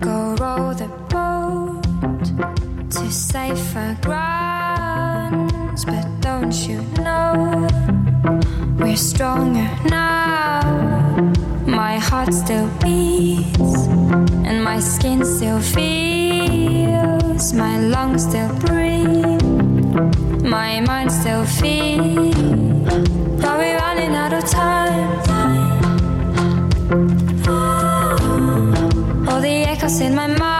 Go 0.00 0.34
row 0.40 0.74
the 0.74 0.88
boat. 1.08 2.67
To 2.90 3.10
safer 3.10 3.96
grounds. 4.02 5.84
But 5.84 6.06
don't 6.20 6.54
you 6.66 6.80
know 7.02 7.66
we're 8.78 8.96
stronger 8.96 9.68
now? 9.88 10.62
My 11.66 11.98
heart 11.98 12.32
still 12.32 12.68
beats, 12.82 13.86
and 14.48 14.64
my 14.64 14.80
skin 14.80 15.24
still 15.24 15.60
feels, 15.60 17.52
my 17.52 17.78
lungs 17.78 18.24
still 18.24 18.52
breathe, 18.60 19.42
my 20.42 20.80
mind 20.80 21.12
still 21.12 21.44
feels. 21.44 22.34
Are 23.44 23.58
we 23.58 23.72
running 23.74 24.14
out 24.14 24.32
of 24.32 24.44
time? 24.48 25.18
All 29.28 29.40
the 29.40 29.64
echoes 29.68 30.00
in 30.00 30.14
my 30.14 30.26
mind 30.26 30.57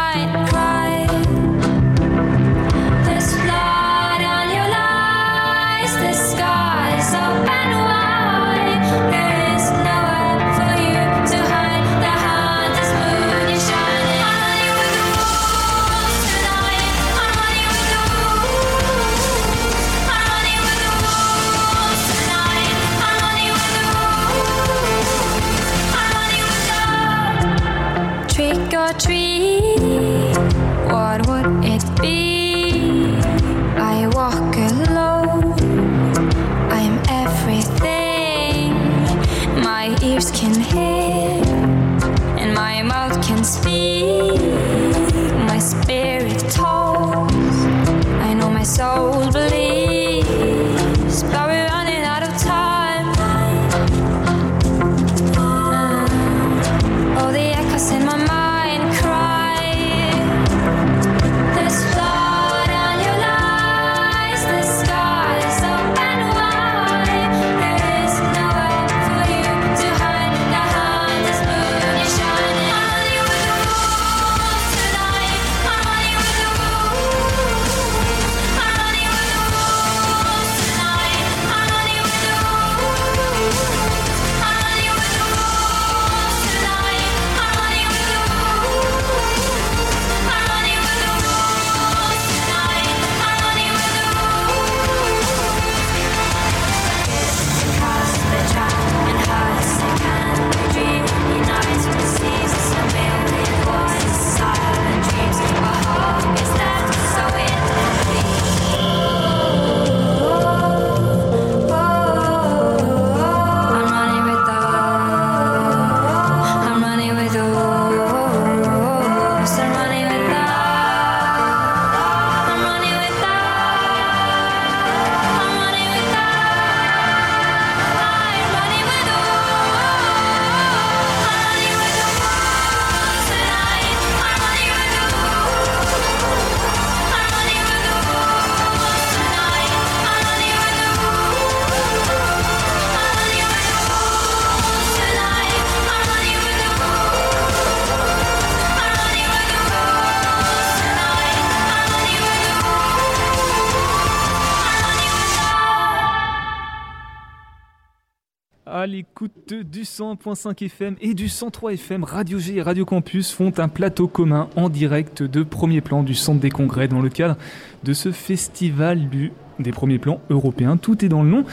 du 159.49 159.83
100.5 159.83 160.65
FM 160.65 160.97
et 161.01 161.15
du 161.15 161.29
103 161.29 161.73
FM, 161.73 162.05
Radio 162.05 162.39
G 162.39 162.57
et 162.57 162.63
Radio 162.63 162.85
Campus 162.85 163.33
font 163.33 163.53
un 163.59 163.69
plateau 163.69 164.07
commun 164.07 164.49
en 164.55 164.69
direct 164.69 165.23
de 165.25 165.43
premier 165.43 165.81
plan 165.81 166.05
du 166.05 166.15
Centre 166.15 166.41
des 166.41 166.51
Congrès 166.51 166.87
dans 166.87 167.01
le 167.01 167.09
cadre 167.09 167.37
de 167.83 167.93
ce 167.95 168.13
festival 168.13 169.09
du, 169.09 169.33
des 169.59 169.73
premiers 169.73 169.99
plans 169.99 170.21
européens. 170.31 170.77
Tout 170.77 171.05
est 171.05 171.09
dans 171.09 171.25
le 171.25 171.31
nom. 171.31 171.45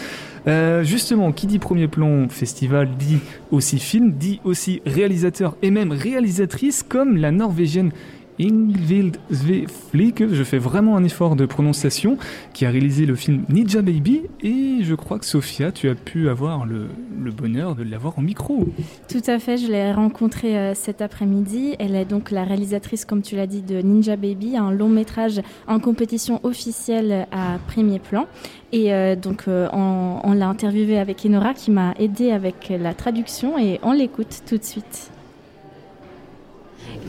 Euh, 0.47 0.83
justement, 0.83 1.31
qui 1.31 1.47
dit 1.47 1.57
premier 1.57 1.87
plan 1.87 2.29
festival 2.29 2.89
dit 2.97 3.17
aussi 3.49 3.79
film, 3.79 4.11
dit 4.11 4.41
aussi 4.43 4.81
réalisateur 4.85 5.57
et 5.63 5.71
même 5.71 5.91
réalisatrice 5.91 6.83
comme 6.83 7.17
la 7.17 7.31
norvégienne 7.31 7.91
Ingvild 8.39 9.17
Sveflik, 9.31 10.27
je 10.27 10.43
fais 10.43 10.57
vraiment 10.57 10.97
un 10.97 11.03
effort 11.03 11.35
de 11.35 11.45
prononciation, 11.45 12.17
qui 12.53 12.65
a 12.65 12.69
réalisé 12.69 13.05
le 13.05 13.15
film 13.15 13.43
Ninja 13.49 13.81
Baby. 13.81 14.23
Et 14.41 14.79
je 14.81 14.95
crois 14.95 15.19
que 15.19 15.25
Sophia, 15.25 15.71
tu 15.71 15.89
as 15.89 15.95
pu 15.95 16.29
avoir 16.29 16.65
le, 16.65 16.87
bonheur 17.31 17.75
de 17.75 17.83
l'avoir 17.83 18.19
en 18.19 18.21
micro. 18.21 18.67
Tout 19.09 19.21
à 19.27 19.39
fait, 19.39 19.57
je 19.57 19.67
l'ai 19.67 19.91
rencontrée 19.91 20.57
euh, 20.57 20.73
cet 20.73 21.01
après-midi. 21.01 21.75
Elle 21.79 21.95
est 21.95 22.05
donc 22.05 22.31
la 22.31 22.43
réalisatrice, 22.43 23.05
comme 23.05 23.21
tu 23.21 23.35
l'as 23.35 23.47
dit, 23.47 23.61
de 23.61 23.81
Ninja 23.81 24.15
Baby, 24.15 24.57
un 24.57 24.71
long 24.71 24.89
métrage 24.89 25.41
en 25.67 25.79
compétition 25.79 26.39
officielle 26.43 27.27
à 27.31 27.57
premier 27.67 27.99
plan. 27.99 28.27
Et 28.71 28.93
euh, 28.93 29.15
donc, 29.15 29.45
euh, 29.47 29.67
on, 29.73 30.19
on 30.23 30.33
l'a 30.33 30.47
interviewée 30.47 30.99
avec 30.99 31.25
Enora 31.25 31.53
qui 31.53 31.71
m'a 31.71 31.93
aidé 31.97 32.31
avec 32.31 32.71
la 32.77 32.93
traduction 32.93 33.57
et 33.57 33.79
on 33.81 33.93
l'écoute 33.93 34.43
tout 34.45 34.57
de 34.57 34.63
suite. 34.63 35.11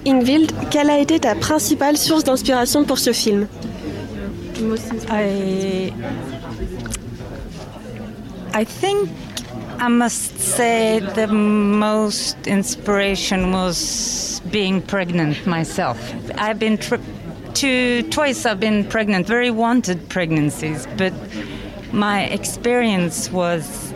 Ingvild, 0.06 0.52
quelle 0.70 0.90
a 0.90 0.98
été 0.98 1.18
ta 1.18 1.34
principale 1.34 1.96
source 1.96 2.24
d'inspiration 2.24 2.84
pour 2.84 2.98
ce 2.98 3.12
film 3.12 3.46
I, 8.54 8.64
think 8.64 9.10
I 9.78 9.88
must 9.88 10.38
say 10.40 11.00
the 11.14 11.26
most 11.26 12.46
inspiration 12.46 13.52
was 13.52 14.40
being 14.50 14.80
pregnant 14.80 15.46
myself. 15.46 15.98
I've 16.38 16.58
been 16.58 16.78
two 17.52 18.02
twice. 18.10 18.46
I've 18.46 18.60
been 18.60 18.84
pregnant, 18.84 19.26
very 19.26 19.50
wanted 19.50 20.08
pregnancies, 20.08 20.86
but 20.96 21.12
my 21.92 22.24
experience 22.24 23.30
was 23.30 23.92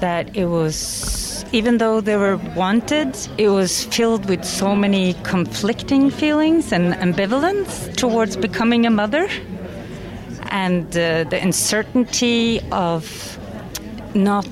that 0.00 0.36
it 0.36 0.46
was 0.46 1.31
even 1.52 1.78
though 1.78 2.00
they 2.00 2.16
were 2.16 2.36
wanted, 2.56 3.16
it 3.38 3.48
was 3.48 3.84
filled 3.84 4.28
with 4.28 4.44
so 4.44 4.74
many 4.74 5.14
conflicting 5.22 6.10
feelings 6.10 6.72
and 6.72 6.94
ambivalence 6.94 7.94
towards 7.96 8.36
becoming 8.36 8.86
a 8.86 8.90
mother. 8.90 9.28
And 10.50 10.86
uh, 10.96 11.24
the 11.24 11.40
uncertainty 11.40 12.60
of 12.70 13.38
not 14.14 14.46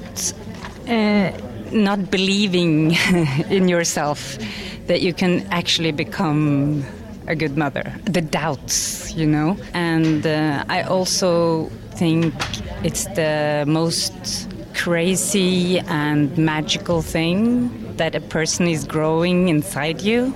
uh, 0.89 1.31
not 1.73 2.11
believing 2.11 2.93
in 3.51 3.69
yourself 3.69 4.39
that 4.87 5.03
you 5.03 5.13
can 5.13 5.47
actually 5.51 5.93
become 5.93 6.85
a 7.27 7.37
good 7.37 7.57
mother. 7.57 7.95
The 8.05 8.23
doubts 8.23 9.01
you 9.17 9.27
know? 9.27 9.57
And 9.75 10.27
uh, 10.27 10.65
i 10.69 10.83
also 10.83 11.71
think 11.95 12.35
it's 12.83 13.05
the 13.15 13.65
most 13.67 14.50
crazy 14.83 15.79
and 15.81 16.37
magical 16.39 17.03
thing 17.03 17.97
that 17.97 18.15
a 18.15 18.21
person 18.21 18.67
is 18.67 18.85
growing 18.85 19.49
inside 19.49 20.01
you 20.01 20.33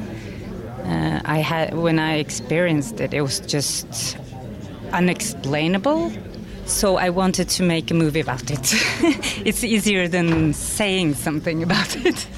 uh, 0.85 1.20
i 1.24 1.38
had 1.38 1.74
when 1.74 1.98
i 1.98 2.16
experienced 2.16 3.00
it 3.00 3.14
it 3.14 3.22
was 3.22 3.40
just 3.40 4.16
unexplainable. 4.94 6.12
So 6.66 6.96
I 6.96 7.11
wanted 7.11 7.50
to 7.50 7.62
make 7.62 7.90
a 7.90 7.94
movie 7.94 8.20
about 8.20 8.50
it. 8.50 8.61
it's 9.44 9.62
easier 9.62 10.09
than 10.09 10.54
saying 10.54 11.14
something 11.14 11.62
about 11.62 11.96
it. 12.07 12.26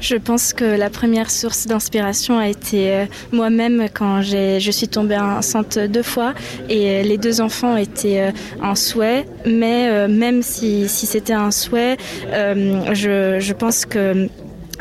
Je 0.00 0.16
pense 0.16 0.52
que 0.52 0.64
la 0.64 0.90
première 0.90 1.30
source 1.30 1.66
d'inspiration 1.66 2.38
a 2.38 2.48
été 2.48 2.92
euh, 2.92 3.04
moi-même 3.32 3.88
quand 3.92 4.22
je 4.22 4.70
suis 4.70 4.88
tombée 4.88 5.18
enceinte 5.18 5.78
deux 5.78 6.02
fois 6.02 6.34
et 6.68 6.90
euh, 6.90 7.02
les 7.02 7.18
deux 7.18 7.40
enfants 7.40 7.76
étaient 7.76 8.20
euh, 8.20 8.30
un 8.62 8.74
souhait, 8.74 9.26
mais 9.44 9.88
euh, 9.88 10.08
même 10.08 10.42
si, 10.42 10.88
si 10.88 11.06
c'était 11.06 11.32
un 11.32 11.50
souhait, 11.50 11.96
euh, 12.32 12.94
je, 12.94 13.40
je 13.40 13.52
pense 13.52 13.86
que 13.86 14.28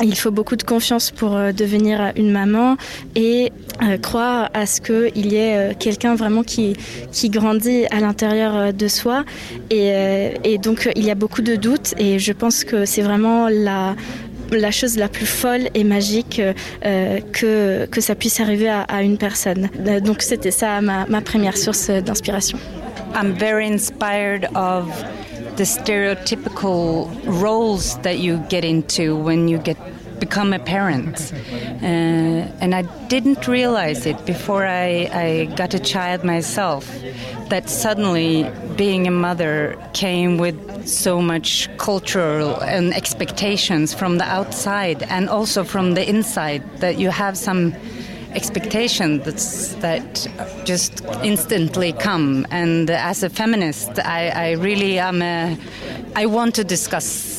il 0.03 0.15
faut 0.15 0.31
beaucoup 0.31 0.55
de 0.55 0.63
confiance 0.63 1.11
pour 1.11 1.35
euh, 1.35 1.51
devenir 1.51 2.11
une 2.15 2.31
maman 2.31 2.77
et 3.15 3.51
euh, 3.83 3.97
croire 3.97 4.49
à 4.53 4.65
ce 4.65 4.81
qu'il 4.81 5.31
y 5.31 5.35
ait 5.35 5.71
euh, 5.71 5.73
quelqu'un 5.77 6.15
vraiment 6.15 6.43
qui, 6.43 6.75
qui 7.11 7.29
grandit 7.29 7.85
à 7.87 7.99
l'intérieur 7.99 8.55
euh, 8.55 8.71
de 8.71 8.87
soi. 8.87 9.23
Et, 9.69 9.91
euh, 9.93 10.29
et 10.43 10.57
donc, 10.57 10.87
euh, 10.87 10.91
il 10.95 11.05
y 11.05 11.11
a 11.11 11.15
beaucoup 11.15 11.41
de 11.41 11.55
doutes 11.55 11.93
et 11.97 12.19
je 12.19 12.31
pense 12.31 12.63
que 12.63 12.85
c'est 12.85 13.01
vraiment 13.01 13.49
la, 13.49 13.95
la 14.51 14.71
chose 14.71 14.97
la 14.97 15.07
plus 15.07 15.25
folle 15.25 15.69
et 15.73 15.83
magique 15.83 16.41
euh, 16.85 17.19
que, 17.33 17.85
que 17.85 18.01
ça 18.01 18.15
puisse 18.15 18.39
arriver 18.39 18.69
à, 18.69 18.81
à 18.81 19.01
une 19.01 19.17
personne. 19.17 19.69
Euh, 19.87 19.99
Donc, 19.99 20.21
c'était 20.21 20.51
ça 20.51 20.81
ma, 20.81 21.05
ma 21.07 21.21
première 21.21 21.57
source 21.57 21.89
d'inspiration. 21.89 22.57
I'm 23.15 23.33
very 23.33 23.65
inspired 23.67 24.47
of 24.55 24.85
the 25.55 25.65
stereotypical 25.65 27.07
roles 27.25 27.97
that 28.03 28.19
you 28.19 28.39
get 28.49 28.63
into 28.63 29.15
when 29.15 29.47
you 29.47 29.57
get 29.59 29.77
become 30.19 30.51
a 30.53 30.59
parent. 30.59 31.31
Uh, 31.81 31.85
and 32.59 32.73
I 32.73 32.83
didn't 33.07 33.47
realize 33.47 34.05
it 34.07 34.17
before 34.25 34.65
I, 34.65 35.09
I 35.13 35.45
got 35.55 35.73
a 35.75 35.79
child 35.79 36.23
myself 36.23 36.89
that 37.49 37.69
suddenly 37.69 38.45
being 38.75 39.07
a 39.07 39.11
mother 39.11 39.75
came 39.93 40.37
with 40.37 40.55
so 40.87 41.21
much 41.21 41.69
cultural 41.77 42.59
and 42.61 42.93
expectations 42.93 43.93
from 43.93 44.17
the 44.17 44.23
outside 44.23 45.03
and 45.03 45.29
also 45.29 45.63
from 45.63 45.93
the 45.93 46.07
inside 46.07 46.63
that 46.79 46.97
you 46.97 47.09
have 47.09 47.37
some 47.37 47.75
expectation 48.33 49.19
that's, 49.19 49.73
that 49.75 50.27
just 50.65 51.03
instantly 51.23 51.93
come. 51.93 52.45
And 52.51 52.89
as 52.89 53.23
a 53.23 53.29
feminist 53.29 53.99
I, 53.99 54.29
I 54.29 54.51
really 54.51 54.99
am 54.99 55.21
a, 55.21 55.57
I 56.15 56.25
want 56.25 56.55
to 56.55 56.63
discuss 56.63 57.36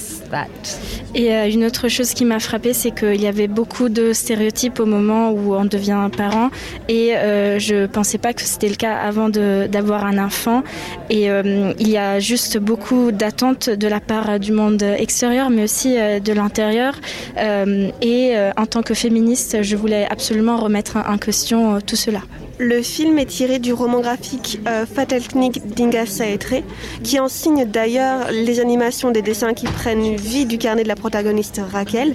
Et 1.15 1.33
euh, 1.33 1.51
une 1.51 1.65
autre 1.65 1.89
chose 1.89 2.13
qui 2.13 2.25
m'a 2.25 2.39
frappée, 2.39 2.73
c'est 2.73 2.91
qu'il 2.91 3.21
y 3.21 3.27
avait 3.27 3.49
beaucoup 3.49 3.89
de 3.89 4.13
stéréotypes 4.13 4.81
au 4.81 4.87
moment 4.87 5.31
où 5.31 5.55
on 5.55 5.65
devient 5.65 6.09
parent. 6.17 6.51
Et 6.89 7.17
euh, 7.17 7.59
je 7.59 7.87
pensais 7.87 8.19
pas 8.19 8.33
que 8.33 8.43
c'était 8.43 8.69
le 8.69 8.77
cas 8.77 8.97
avant 8.97 9.29
d'avoir 9.29 10.05
un 10.05 10.19
enfant. 10.19 10.63
Et 11.11 11.31
euh, 11.31 11.73
il 11.79 11.89
y 11.89 11.97
a 11.97 12.21
juste 12.21 12.59
beaucoup 12.59 13.11
d'attentes 13.13 13.71
de 13.71 13.89
la 13.89 14.01
part 14.01 14.39
du 14.39 14.53
monde 14.53 14.83
extérieur, 14.83 15.51
mais 15.51 15.65
aussi 15.65 15.95
de 15.95 16.33
l'intérieur. 16.33 16.95
Et 18.03 18.35
en 18.57 18.67
tant 18.67 18.83
que 18.83 18.95
féministe, 18.95 19.63
je 19.63 19.77
voulais 19.77 20.07
absolument 20.11 20.57
remettre 20.57 20.97
en 20.97 21.19
question 21.19 21.81
tout 21.81 21.97
cela. 21.97 22.21
Le 22.61 22.83
film 22.83 23.19
est 23.19 23.27
tiré 23.27 23.61
du 23.61 23.73
roman 23.73 24.01
graphique 24.01 24.59
euh, 24.67 24.85
Fatal 24.85 25.23
Knick 25.33 25.65
d'Inga 25.75 26.07
Saetre, 26.07 26.55
qui 27.05 27.21
en 27.21 27.29
signe 27.29 27.65
d'ailleurs 27.65 28.33
les 28.33 28.59
animations 28.59 29.13
des 29.13 29.23
dessins 29.23 29.55
qui 29.55 29.67
prennent 29.67 30.17
vie 30.17 30.45
du 30.45 30.59
carnet 30.59 30.83
de 30.83 30.89
la 30.89 30.97
protagoniste 30.97 31.61
Raquel. 31.73 32.15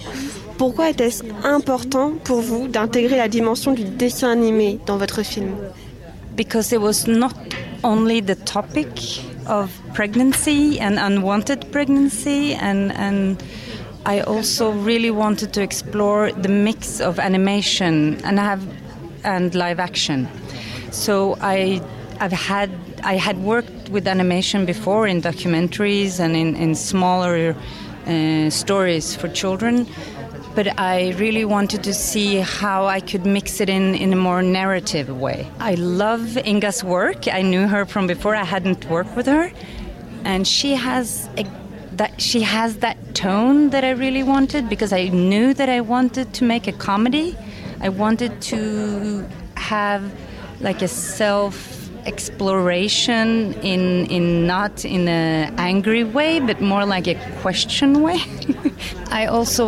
Pourquoi 0.58 0.90
était-ce 0.90 1.24
important 1.46 2.12
pour 2.26 2.42
vous 2.42 2.68
d'intégrer 2.68 3.16
la 3.16 3.30
dimension 3.30 3.72
du 3.72 3.86
dessin 3.86 4.32
animé 4.32 4.80
dans 4.86 4.98
votre 4.98 5.24
film? 5.24 5.52
Because 6.36 6.74
it 6.74 6.80
was 6.80 7.08
not 7.08 7.32
only 7.84 8.22
the 8.22 8.36
topic 8.44 9.22
of 9.48 9.70
pregnancy 9.94 10.78
and 10.82 10.98
unwanted 10.98 11.72
pregnancy 11.72 12.54
and 12.62 12.92
and 12.98 13.38
I 14.06 14.20
also 14.22 14.72
really 14.72 15.12
wanted 15.12 15.54
to 15.54 15.62
explore 15.62 16.32
the 16.34 16.50
mix 16.50 17.00
of 17.00 17.20
animation 17.20 18.18
and 18.26 18.38
have 18.38 18.60
and 19.24 19.54
live 19.56 19.80
action. 19.80 20.28
So 20.92 21.38
I 21.42 21.82
I've 22.20 22.32
had 22.32 22.70
I 23.04 23.16
had 23.16 23.38
worked 23.44 23.90
with 23.90 24.08
animation 24.08 24.66
before 24.66 25.08
in 25.08 25.22
documentaries 25.22 26.20
and 26.20 26.36
in, 26.36 26.56
in 26.56 26.76
smaller 26.76 27.56
uh, 28.08 28.50
stories 28.50 29.16
for 29.16 29.28
children 29.30 29.88
but 30.56 30.80
I 30.80 31.12
really 31.14 31.46
wanted 31.46 31.84
to 31.84 31.94
see 31.94 32.38
how 32.38 32.86
I 32.86 33.00
could 33.00 33.26
mix 33.26 33.60
it 33.60 33.70
in 33.70 33.96
in 33.96 34.14
a 34.14 34.16
more 34.16 34.42
narrative 34.42 35.10
way. 35.10 35.48
I 35.60 35.76
love 35.76 36.38
Inga's 36.38 36.84
work. 36.84 37.28
I 37.28 37.42
knew 37.42 37.68
her 37.68 37.86
from 37.86 38.08
before. 38.08 38.36
I 38.36 38.44
hadn't 38.44 38.86
worked 38.90 39.16
with 39.16 39.26
her, 39.26 39.52
and 40.24 40.48
she 40.48 40.76
has 40.76 41.30
a, 41.38 41.46
that 41.94 42.22
she 42.22 42.42
has 42.42 42.78
that 42.78 42.98
tone 43.16 43.72
that 43.72 43.84
I 43.84 43.92
really 43.92 44.24
wanted 44.24 44.70
because 44.70 44.94
I 44.94 45.08
knew 45.08 45.54
that 45.54 45.70
I 45.70 45.82
wanted 45.82 46.34
to 46.36 46.44
make 46.44 46.68
a 46.68 46.74
comedy. 46.74 47.36
I 47.84 47.90
wanted 47.90 48.42
to 48.44 49.28
have 49.56 50.10
like 50.62 50.82
a 50.82 50.88
self 50.88 51.84
exploration 52.06 53.54
in 53.62 54.06
in 54.08 54.48
not 54.48 54.86
in 54.86 55.10
an 55.10 55.54
angry 55.58 56.06
way 56.06 56.40
but 56.40 56.62
more 56.62 56.86
like 56.86 57.08
a 57.08 57.16
question 57.42 58.02
way. 58.02 58.20
I 59.12 59.26
also 59.26 59.66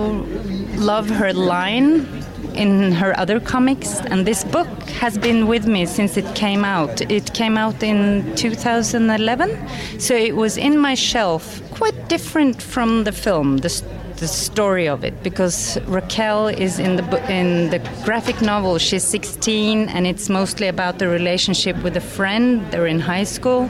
love 0.77 1.09
her 1.09 1.33
line 1.33 2.07
in 2.53 2.93
her 2.93 3.11
other 3.19 3.41
comics 3.41 3.99
and 3.99 4.25
this 4.25 4.45
book 4.45 4.67
has 5.01 5.17
been 5.17 5.47
with 5.47 5.67
me 5.67 5.85
since 5.85 6.15
it 6.15 6.35
came 6.35 6.63
out. 6.63 7.01
It 7.11 7.33
came 7.33 7.57
out 7.57 7.83
in 7.83 8.33
2011 8.35 9.99
so 9.99 10.15
it 10.15 10.37
was 10.37 10.55
in 10.55 10.79
my 10.79 10.93
shelf 10.95 11.61
quite 11.71 12.07
different 12.07 12.61
from 12.61 13.03
the 13.03 13.11
film. 13.11 13.57
The, 13.57 13.69
the 14.17 14.27
story 14.27 14.87
of 14.87 15.03
it 15.03 15.21
because 15.23 15.77
Raquel 15.87 16.47
is 16.47 16.79
in 16.79 16.95
the 16.95 17.31
in 17.31 17.69
the 17.69 17.79
graphic 18.03 18.41
novel 18.41 18.77
she's 18.77 19.03
16 19.03 19.89
and 19.89 20.07
it's 20.07 20.29
mostly 20.29 20.67
about 20.67 20.99
the 20.99 21.07
relationship 21.07 21.75
with 21.83 21.97
a 21.97 22.01
friend 22.01 22.65
they're 22.71 22.87
in 22.87 22.99
high 22.99 23.25
school. 23.25 23.69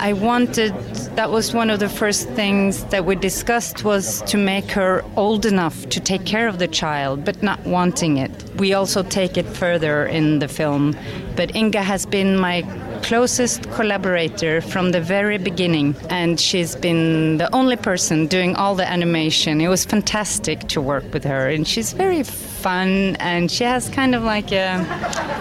I 0.00 0.12
wanted 0.12 0.74
that 1.16 1.30
was 1.30 1.54
one 1.54 1.70
of 1.70 1.80
the 1.80 1.88
first 1.88 2.28
things 2.30 2.84
that 2.86 3.04
we 3.04 3.16
discussed 3.16 3.84
was 3.84 4.22
to 4.22 4.36
make 4.36 4.70
her 4.72 5.04
old 5.16 5.46
enough 5.46 5.88
to 5.88 6.00
take 6.00 6.24
care 6.24 6.46
of 6.46 6.58
the 6.58 6.68
child 6.68 7.24
but 7.24 7.42
not 7.42 7.60
wanting 7.66 8.18
it. 8.18 8.30
We 8.56 8.74
also 8.74 9.02
take 9.02 9.36
it 9.36 9.46
further 9.46 10.06
in 10.06 10.38
the 10.38 10.48
film. 10.48 10.96
But 11.36 11.54
Inga 11.56 11.82
has 11.82 12.06
been 12.06 12.36
my 12.38 12.62
closest 13.04 13.70
collaborator 13.72 14.62
from 14.62 14.90
the 14.92 15.00
very 15.00 15.36
beginning, 15.36 15.94
and 16.08 16.40
she's 16.40 16.74
been 16.74 17.36
the 17.36 17.54
only 17.54 17.76
person 17.76 18.26
doing 18.26 18.56
all 18.56 18.74
the 18.74 18.90
animation. 18.90 19.60
It 19.60 19.68
was 19.68 19.84
fantastic 19.84 20.60
to 20.68 20.80
work 20.80 21.04
with 21.12 21.22
her, 21.24 21.50
and 21.50 21.68
she's 21.68 21.92
very 21.92 22.22
fun, 22.22 23.16
and 23.16 23.50
she 23.50 23.62
has 23.64 23.90
kind 23.90 24.14
of 24.14 24.22
like 24.22 24.52
a, 24.52 24.80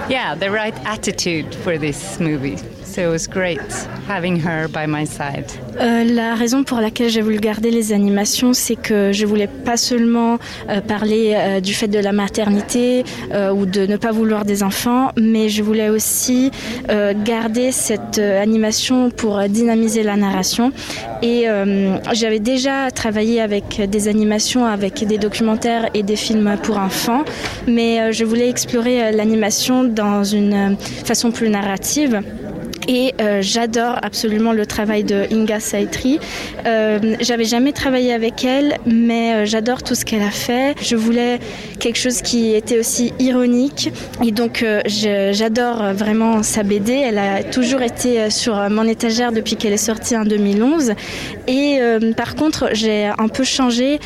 yeah, 0.09 0.35
the 0.35 0.51
right 0.51 0.77
attitude 0.85 1.55
for 1.55 1.77
this 1.77 2.19
movie. 2.19 2.57
So 2.93 3.15
great 3.27 3.59
having 4.07 4.39
her 4.39 4.67
by 4.67 4.85
my 4.85 5.07
side. 5.07 5.51
Euh, 5.79 6.03
la 6.03 6.35
raison 6.35 6.63
pour 6.63 6.79
laquelle 6.79 7.09
j'ai 7.09 7.21
voulu 7.21 7.37
garder 7.37 7.71
les 7.71 7.91
animations, 7.91 8.53
c'est 8.53 8.75
que 8.75 9.11
je 9.11 9.25
voulais 9.25 9.47
pas 9.47 9.77
seulement 9.77 10.37
euh, 10.69 10.79
parler 10.79 11.33
euh, 11.35 11.59
du 11.59 11.73
fait 11.73 11.87
de 11.87 11.97
la 11.97 12.11
maternité 12.11 13.03
ou 13.55 13.65
de 13.65 13.87
ne 13.87 13.97
pas 13.97 14.11
vouloir 14.11 14.45
des 14.45 14.61
enfants, 14.61 15.09
mais 15.19 15.49
je 15.49 15.63
voulais 15.63 15.89
aussi 15.89 16.51
garder 17.25 17.71
cette 17.71 18.19
animation 18.19 19.09
pour 19.09 19.41
dynamiser 19.49 20.03
la 20.03 20.15
narration. 20.15 20.71
Et 21.21 21.45
j'avais 22.13 22.39
déjà 22.39 22.91
travaillé 22.91 23.41
avec 23.41 23.81
des 23.89 24.07
animations, 24.07 24.65
avec 24.65 25.05
des 25.05 25.17
documentaires 25.17 25.89
et 25.93 26.03
des 26.03 26.15
films 26.15 26.57
pour 26.61 26.77
enfants, 26.77 27.23
mais 27.67 28.13
je 28.13 28.23
voulais 28.23 28.49
explorer 28.49 29.11
l'animation 29.11 29.83
dans 29.83 30.23
une 30.23 30.77
façon 31.05 31.31
plus 31.31 31.49
narrative. 31.49 32.21
Et 32.87 33.13
euh, 33.21 33.39
j'adore 33.41 33.97
absolument 34.01 34.51
le 34.51 34.65
travail 34.65 35.03
de 35.03 35.25
Inga 35.31 35.59
Saitri. 35.59 36.19
Euh, 36.65 37.15
J'avais 37.19 37.45
jamais 37.45 37.71
travaillé 37.71 38.13
avec 38.13 38.43
elle, 38.43 38.77
mais 38.85 39.33
euh, 39.33 39.45
j'adore 39.45 39.83
tout 39.83 39.95
ce 39.95 40.05
qu'elle 40.05 40.21
a 40.21 40.31
fait. 40.31 40.75
Je 40.81 40.95
voulais 40.95 41.39
quelque 41.79 41.97
chose 41.97 42.21
qui 42.21 42.53
était 42.53 42.79
aussi 42.79 43.13
ironique. 43.19 43.91
Et 44.23 44.31
donc 44.31 44.65
j'adore 44.85 45.93
vraiment 45.93 46.43
sa 46.43 46.63
BD. 46.63 46.93
Elle 46.93 47.17
a 47.17 47.43
toujours 47.43 47.81
été 47.81 48.29
sur 48.29 48.55
mon 48.69 48.87
étagère 48.87 49.31
depuis 49.31 49.55
qu'elle 49.55 49.73
est 49.73 49.77
sortie 49.77 50.15
en 50.15 50.23
2011. 50.23 50.93
Et 51.47 51.79
par 52.15 52.35
contre, 52.35 52.69
j'ai 52.73 53.05
un 53.05 53.27
peu 53.27 53.43
changé 53.43 53.99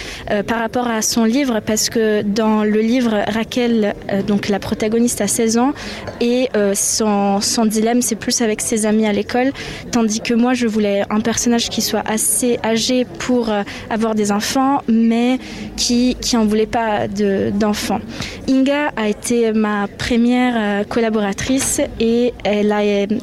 par 0.47 0.59
rapport 0.59 0.87
à 0.87 1.01
son 1.01 1.23
livre 1.23 1.59
parce 1.65 1.89
que 1.89 2.21
dans 2.23 2.63
le 2.63 2.79
livre, 2.79 3.23
Raquel, 3.27 3.95
donc 4.27 4.49
la 4.49 4.59
protagoniste, 4.59 5.21
a 5.21 5.27
16 5.27 5.57
ans 5.57 5.73
et 6.19 6.49
son, 6.73 7.41
son 7.41 7.65
dilemme, 7.65 8.01
c'est 8.01 8.15
plus 8.15 8.41
avec 8.41 8.61
ses 8.71 8.85
amis 8.85 9.07
à 9.07 9.13
l'école, 9.19 9.49
tandis 9.91 10.21
que 10.27 10.33
moi, 10.43 10.53
je 10.61 10.67
voulais 10.75 10.99
un 11.17 11.21
personnage 11.21 11.65
qui 11.73 11.81
soit 11.81 12.03
assez 12.17 12.51
âgé 12.63 13.05
pour 13.25 13.43
euh, 13.49 13.63
avoir 13.89 14.13
des 14.21 14.29
enfants, 14.39 14.81
mais 14.87 15.39
qui 15.81 16.15
qui 16.25 16.35
voulait 16.51 16.73
pas 16.79 17.07
de- 17.07 17.51
d'enfants. 17.61 18.01
Inga 18.49 18.91
a 18.95 19.07
été 19.15 19.51
ma 19.53 19.87
première 20.05 20.55
euh, 20.57 20.83
collaboratrice 20.83 21.81
et 21.99 22.33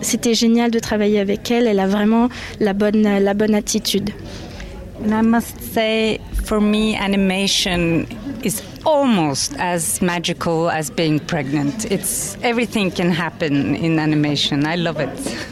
c'était 0.03 0.35
génial 0.35 0.71
de 0.71 0.79
travailler 0.79 1.21
avec 1.21 1.51
elle. 1.51 1.67
Elle 1.67 1.81
a 1.81 1.87
vraiment 1.97 2.29
la 2.61 2.73
bonne 2.73 3.07
la 3.29 3.35
bonne 3.35 3.55
attitude. 3.55 4.11
And 5.05 5.13
I 5.13 5.23
must 5.23 5.57
say, 5.75 6.21
for 6.45 6.61
me, 6.61 6.95
animation 7.09 8.07
is 8.45 8.63
almost 8.85 9.55
as 9.59 10.01
magical 10.03 10.69
as 10.71 10.91
being 10.91 11.19
pregnant. 11.19 11.85
It's 11.91 12.37
everything 12.43 12.91
can 12.91 13.11
happen 13.11 13.75
in 13.75 13.99
animation. 13.99 14.65
I 14.67 14.77
love 14.77 15.01
it. 15.01 15.11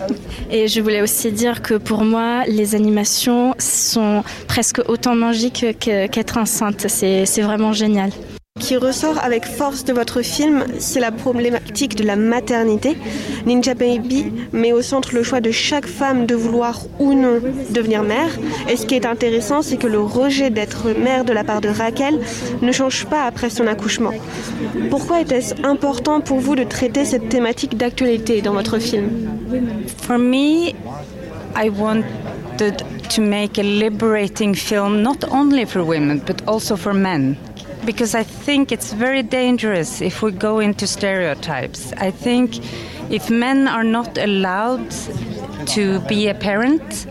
Et 0.51 0.69
je 0.69 0.81
voulais 0.81 1.01
aussi 1.03 1.33
dire 1.33 1.63
que 1.63 1.79
pour 1.79 2.05
moi, 2.05 2.45
les 2.47 2.75
animations 2.75 3.55
sont 3.59 4.23
presque 4.49 4.81
autant 4.87 5.15
magiques 5.15 5.65
que- 5.81 6.07
qu'être 6.09 6.37
enceinte. 6.39 6.87
C'est 6.89 7.25
vraiment 7.43 7.73
génial. 7.73 8.11
Qui 8.63 8.77
ressort 8.77 9.19
avec 9.23 9.45
force 9.45 9.85
de 9.85 9.93
votre 9.93 10.23
film, 10.23 10.65
c'est 10.79 11.01
la 11.01 11.11
problématique 11.11 11.97
de 11.97 12.05
la 12.05 12.15
maternité. 12.15 12.97
Ninja 13.45 13.75
Baby 13.75 14.33
met 14.53 14.73
au 14.73 14.83
centre 14.83 15.15
le 15.15 15.25
choix 15.25 15.41
de 15.41 15.51
chaque 15.51 15.87
femme 15.87 16.27
de 16.27 16.37
vouloir 16.37 16.83
ou 17.01 17.13
non 17.13 17.41
devenir 17.71 18.05
mère. 18.05 18.31
Et 18.71 18.77
ce 18.77 18.87
qui 18.87 18.95
est 18.95 19.05
intéressant, 19.05 19.63
c'est 19.63 19.79
que 19.79 19.89
le 19.89 20.01
rejet 20.01 20.51
d'être 20.51 20.91
mère 20.97 21.25
de 21.25 21.33
la 21.33 21.43
part 21.43 21.61
de 21.61 21.69
Raquel 21.69 22.21
ne 22.63 22.71
change 22.71 23.05
pas 23.07 23.25
après 23.25 23.51
son 23.51 23.67
accouchement. 23.67 24.13
Pourquoi 24.91 25.21
était-ce 25.21 25.55
important 25.65 26.21
pour 26.21 26.39
vous 26.39 26.55
de 26.55 26.63
traiter 26.63 27.05
cette 27.05 27.29
thématique 27.29 27.77
d'actualité 27.77 28.43
dans 28.43 28.53
votre 28.53 28.79
film? 28.79 29.11
For 30.03 30.19
me, 30.19 30.69
I 31.57 31.69
wanted 31.69 32.85
to 33.17 33.23
make 33.23 33.59
a 33.59 33.65
liberating 33.65 34.55
film 34.55 35.03
not 35.03 35.25
only 35.33 35.67
for 35.67 35.83
women 35.83 36.21
but 36.25 36.43
also 36.47 36.77
for 36.77 36.95
men. 36.95 37.37
Because 37.85 38.15
I 38.15 38.23
think 38.23 38.71
it's 38.71 38.93
very 38.93 39.23
dangerous 39.23 40.01
if 40.01 40.23
we 40.23 40.31
go 40.31 40.61
into 40.61 40.87
stereotypes. 40.87 41.93
I 41.95 42.11
think 42.11 42.61
if 43.11 43.29
men 43.29 43.67
are 43.67 43.85
not 43.85 44.17
allowed 44.19 44.91
to 45.67 46.01
be 46.01 46.29
a 46.29 46.35
parent, 46.35 47.07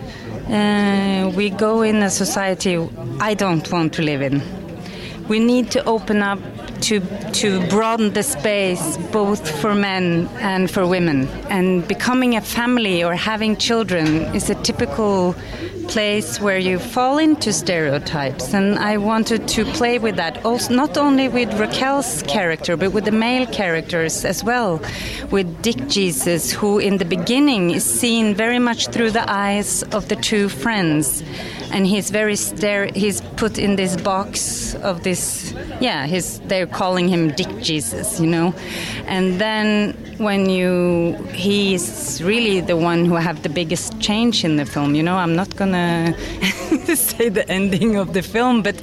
uh, 0.50 1.32
we 1.36 1.50
go 1.50 1.82
in 1.82 2.02
a 2.04 2.10
society 2.10 2.78
I 3.20 3.34
don't 3.34 3.70
want 3.72 3.94
to 3.94 4.02
live 4.02 4.22
in. 4.22 4.42
We 5.28 5.40
need 5.40 5.72
to 5.72 5.84
open 5.86 6.22
up 6.22 6.40
to 6.82 7.00
to 7.34 7.66
broaden 7.68 8.14
the 8.14 8.24
space 8.24 8.98
both 9.12 9.50
for 9.62 9.76
men 9.76 10.28
and 10.40 10.70
for 10.70 10.86
women. 10.88 11.28
And 11.50 11.88
becoming 11.88 12.36
a 12.36 12.42
family 12.42 13.04
or 13.04 13.16
having 13.16 13.56
children 13.58 14.08
is 14.36 14.50
a 14.50 14.56
typical 14.56 15.36
place 15.92 16.40
where 16.40 16.58
you 16.58 16.80
fall 16.80 17.18
into 17.18 17.52
stereotypes 17.52 18.54
and 18.54 18.80
I 18.80 18.96
wanted 18.96 19.46
to 19.50 19.66
play 19.66 20.00
with 20.00 20.16
that 20.16 20.46
also 20.46 20.74
not 20.74 20.98
only 20.98 21.28
with 21.28 21.50
Raquel's 21.60 22.24
character 22.24 22.78
but 22.78 22.94
with 22.94 23.04
the 23.04 23.18
male 23.26 23.46
characters 23.48 24.24
as 24.24 24.42
well 24.42 24.80
with 25.32 25.48
Dick 25.62 25.80
Jesus 25.88 26.52
who 26.52 26.80
in 26.80 26.98
the 26.98 27.10
beginning 27.18 27.72
is 27.72 27.84
seen 27.84 28.36
very 28.36 28.60
much 28.60 28.88
through 28.94 29.12
the 29.12 29.26
eyes 29.30 29.84
of 29.98 30.08
the 30.08 30.16
two 30.16 30.48
friends. 30.50 31.24
And 31.74 31.88
he's 31.88 32.10
very 32.10 32.36
stare 32.36 32.88
he's 33.04 33.22
put 33.42 33.58
in 33.58 33.78
this 33.78 33.96
box 33.96 34.76
of 34.90 35.04
this 35.04 35.54
yeah 35.80 36.06
he's 36.06 36.40
they're 36.50 36.72
calling 36.82 37.08
him 37.08 37.22
Dick 37.40 37.52
Jesus 37.62 38.20
you 38.20 38.28
know? 38.28 38.54
And 39.08 39.40
then 39.40 39.94
when 40.28 40.50
you 40.50 41.16
he's 41.34 42.22
really 42.24 42.60
the 42.62 42.78
one 42.92 43.06
who 43.06 43.16
have 43.16 43.38
the 43.44 43.54
biggest 43.60 44.00
change 44.08 44.44
in 44.44 44.54
the 44.58 44.66
film 44.66 44.96
you 44.96 45.04
know? 45.04 45.18
I'm 45.24 45.36
not 45.36 45.56
gonna 45.56 45.81
say 46.96 47.30
the 47.30 47.46
ending 47.50 47.96
of 47.96 48.14
the 48.14 48.22
film 48.22 48.62
but 48.62 48.82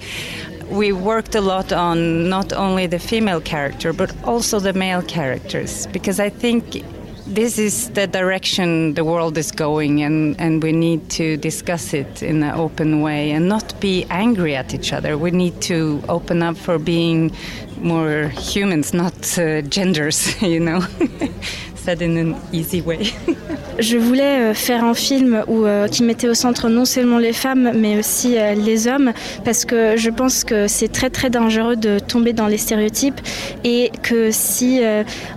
we 0.70 0.92
worked 0.92 1.34
a 1.34 1.40
lot 1.40 1.72
on 1.72 2.28
not 2.28 2.52
only 2.52 2.86
the 2.86 2.98
female 2.98 3.40
character 3.40 3.92
but 3.92 4.10
also 4.24 4.60
the 4.60 4.72
male 4.72 5.02
characters 5.02 5.86
because 5.88 6.18
i 6.20 6.28
think 6.28 6.82
this 7.28 7.58
is 7.58 7.90
the 7.90 8.06
direction 8.06 8.94
the 8.94 9.04
world 9.04 9.36
is 9.36 9.52
going 9.52 10.02
and, 10.02 10.34
and 10.40 10.62
we 10.62 10.72
need 10.72 11.10
to 11.10 11.36
discuss 11.36 11.92
it 11.92 12.22
in 12.22 12.42
an 12.42 12.54
open 12.54 13.02
way 13.02 13.32
and 13.32 13.46
not 13.48 13.78
be 13.80 14.06
angry 14.08 14.56
at 14.56 14.72
each 14.72 14.94
other. 14.94 15.18
We 15.18 15.30
need 15.30 15.60
to 15.62 16.02
open 16.08 16.42
up 16.42 16.56
for 16.56 16.78
being 16.78 17.30
more 17.80 18.28
humans 18.28 18.94
not 18.94 19.38
uh, 19.38 19.60
genders 19.62 20.40
you 20.54 20.58
know 20.58 20.80
Je 23.78 23.96
voulais 23.96 24.40
euh, 24.40 24.54
faire 24.54 24.82
un 24.84 24.94
film 24.94 25.44
où, 25.46 25.64
euh, 25.64 25.86
qui 25.86 26.02
mettait 26.02 26.28
au 26.28 26.34
centre 26.34 26.68
non 26.68 26.84
seulement 26.84 27.18
les 27.18 27.32
femmes, 27.32 27.70
mais 27.76 27.96
aussi 27.98 28.36
euh, 28.36 28.54
les 28.54 28.88
hommes, 28.88 29.12
parce 29.44 29.64
que 29.64 29.96
je 29.96 30.10
pense 30.10 30.42
que 30.42 30.66
c'est 30.66 30.88
très 30.88 31.10
très 31.10 31.30
dangereux 31.30 31.76
de 31.76 32.00
tomber 32.00 32.32
dans 32.32 32.48
les 32.48 32.58
stéréotypes 32.58 33.20
et 33.62 33.92
que 34.02 34.30
si 34.32 34.80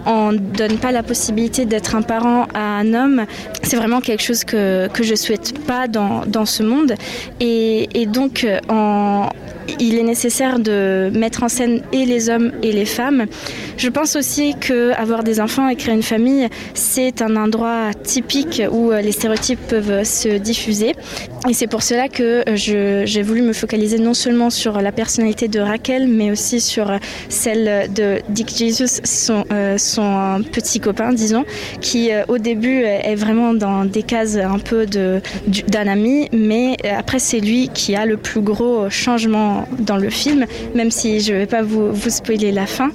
on 0.06 0.32
ne 0.32 0.38
donne 0.38 0.77
pas 0.77 0.91
la 0.91 1.04
possibilité 1.04 1.65
d'être 1.65 1.95
un 1.95 2.01
parent 2.01 2.47
à 2.54 2.80
un 2.80 2.93
homme, 2.93 3.25
c'est 3.63 3.77
vraiment 3.77 4.01
quelque 4.01 4.23
chose 4.23 4.43
que, 4.43 4.88
que 4.88 5.04
je 5.04 5.15
souhaite 5.15 5.60
pas 5.65 5.88
dans, 5.88 6.25
dans 6.25 6.45
ce 6.45 6.63
monde. 6.63 6.93
Et, 7.39 8.06
donc, 8.08 8.45
en, 8.69 9.30
il 9.79 9.97
est 9.97 10.03
nécessaire 10.03 10.60
de 10.60 11.12
mettre 11.13 11.43
en 11.43 11.49
scène 11.49 11.81
et 11.91 12.05
les 12.05 12.29
hommes 12.29 12.51
et 12.63 12.71
les 12.71 12.86
femmes. 12.86 13.25
Je 13.77 13.89
pense 13.89 14.15
aussi 14.15 14.55
que 14.60 14.91
avoir 14.93 15.23
des 15.23 15.39
enfants 15.39 15.67
et 15.67 15.75
créer 15.75 15.95
une 15.95 16.03
famille, 16.03 16.47
c'est 16.73 17.21
un 17.21 17.36
endroit 17.36 17.93
typique 18.03 18.62
où 18.71 18.91
euh, 18.91 19.01
les 19.01 19.12
stéréotypes 19.12 19.60
peuvent 19.67 20.03
se 20.03 20.38
diffuser. 20.38 20.93
Et 21.49 21.53
c'est 21.53 21.67
pour 21.67 21.81
cela 21.81 22.07
que 22.07 22.43
euh, 22.47 23.05
j'ai 23.05 23.21
voulu 23.21 23.41
me 23.41 23.53
focaliser 23.53 23.97
non 23.97 24.13
seulement 24.13 24.49
sur 24.49 24.81
la 24.81 24.91
personnalité 24.91 25.47
de 25.47 25.60
Raquel, 25.60 26.07
mais 26.07 26.31
aussi 26.31 26.62
sur 26.62 26.91
euh, 26.91 26.97
celle 27.29 27.91
de 27.93 28.21
Dick 28.29 28.55
Jesus, 28.55 29.01
son, 29.03 29.43
petit 30.51 30.79
copain, 30.79 31.13
disons, 31.13 31.45
qui 31.79 32.12
au 32.27 32.38
début 32.38 32.84
est 32.84 33.15
vraiment 33.15 33.53
dans 33.53 33.86
des 33.86 34.03
cases 34.03 34.36
un 34.36 34.60
peu 34.60 34.86
d'un 34.86 35.88
ami, 35.88 36.29
mais 36.31 36.77
après 36.97 37.19
c'est 37.19 37.39
lui 37.39 37.69
qui 37.73 37.95
a 37.95 38.05
le 38.05 38.17
plus 38.17 38.41
gros 38.41 38.89
changement 38.89 39.61
dans 39.80 39.97
le 39.97 40.10
film, 40.10 40.45
même 40.76 40.91
si 40.91 41.19
je 41.21 41.34
ne 41.34 41.39
vais 41.39 41.45
pas 41.45 41.62
vous, 41.62 41.91
vous 41.93 42.10
spoiler 42.10 42.52
la 42.52 42.65
fin. 42.65 42.89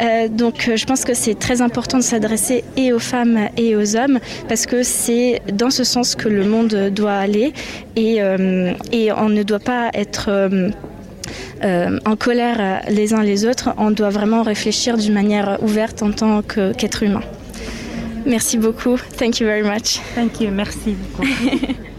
Euh, 0.00 0.28
donc 0.28 0.68
euh, 0.68 0.76
je 0.76 0.86
pense 0.86 1.04
que 1.04 1.14
c'est 1.14 1.34
très 1.38 1.62
important 1.62 1.98
de 1.98 2.02
s'adresser 2.02 2.64
et 2.76 2.92
aux 2.92 2.98
femmes 2.98 3.48
et 3.56 3.76
aux 3.76 3.96
hommes, 3.96 4.18
parce 4.48 4.66
que 4.66 4.82
c'est 4.82 5.40
dans 5.52 5.70
ce 5.70 5.84
sens 5.84 6.14
que 6.14 6.28
le 6.28 6.44
monde 6.44 6.90
doit 6.92 7.14
aller, 7.14 7.52
et, 7.96 8.22
euh, 8.22 8.72
et 8.92 9.12
on 9.12 9.28
ne 9.28 9.42
doit 9.42 9.58
pas 9.60 9.90
être... 9.94 10.26
euh, 10.28 10.70
euh, 11.64 11.98
en 12.06 12.16
colère 12.16 12.82
les 12.88 13.12
uns 13.12 13.22
les 13.22 13.44
autres, 13.44 13.70
on 13.78 13.90
doit 13.90 14.10
vraiment 14.10 14.42
réfléchir 14.42 14.96
d'une 14.96 15.12
manière 15.12 15.58
ouverte 15.62 16.02
en 16.02 16.12
tant 16.12 16.40
qu'être 16.42 17.02
humain. 17.02 17.22
Merci 18.24 18.58
beaucoup. 18.58 18.96
Thank 19.18 19.40
you 19.40 19.46
very 19.46 19.62
much. 19.62 20.00
thank 20.14 20.40
you 20.40 20.50
merci 20.50 20.94
beaucoup 21.16 21.28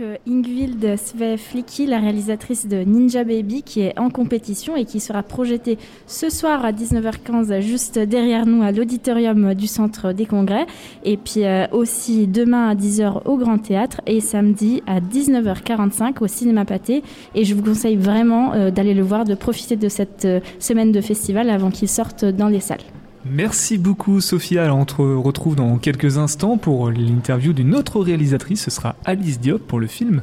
Euh, 0.00 0.16
Ingvild 0.26 0.96
Sveflicki, 0.96 1.86
la 1.86 1.98
réalisatrice 1.98 2.66
de 2.66 2.78
Ninja 2.78 3.24
Baby, 3.24 3.62
qui 3.62 3.80
est 3.80 3.98
en 3.98 4.10
compétition 4.10 4.76
et 4.76 4.84
qui 4.84 5.00
sera 5.00 5.22
projetée 5.22 5.78
ce 6.06 6.30
soir 6.30 6.64
à 6.64 6.72
19h15 6.72 7.60
juste 7.60 7.98
derrière 7.98 8.46
nous 8.46 8.62
à 8.62 8.72
l'auditorium 8.72 9.54
du 9.54 9.66
Centre 9.66 10.12
des 10.12 10.26
Congrès. 10.26 10.66
Et 11.04 11.16
puis 11.16 11.44
euh, 11.44 11.66
aussi 11.72 12.26
demain 12.26 12.68
à 12.68 12.74
10h 12.74 13.22
au 13.26 13.36
Grand 13.36 13.58
Théâtre 13.58 14.00
et 14.06 14.20
samedi 14.20 14.82
à 14.86 15.00
19h45 15.00 16.22
au 16.22 16.26
Cinéma 16.26 16.64
Pâté. 16.64 17.02
Et 17.34 17.44
je 17.44 17.54
vous 17.54 17.62
conseille 17.62 17.96
vraiment 17.96 18.54
euh, 18.54 18.70
d'aller 18.70 18.94
le 18.94 19.02
voir, 19.02 19.24
de 19.24 19.34
profiter 19.34 19.76
de 19.76 19.88
cette 19.88 20.26
semaine 20.58 20.92
de 20.92 21.00
festival 21.00 21.50
avant 21.50 21.70
qu'il 21.70 21.88
sorte 21.88 22.24
dans 22.24 22.48
les 22.48 22.60
salles. 22.60 22.80
Merci 23.24 23.78
beaucoup 23.78 24.20
Sophia. 24.20 24.64
Alors, 24.64 24.78
on 24.78 24.84
te 24.84 25.00
retrouve 25.00 25.54
dans 25.54 25.78
quelques 25.78 26.18
instants 26.18 26.56
pour 26.56 26.90
l'interview 26.90 27.52
d'une 27.52 27.74
autre 27.74 28.00
réalisatrice. 28.00 28.64
Ce 28.64 28.70
sera 28.70 28.96
Alice 29.04 29.38
Diop 29.38 29.62
pour 29.64 29.78
le 29.78 29.86
film 29.86 30.22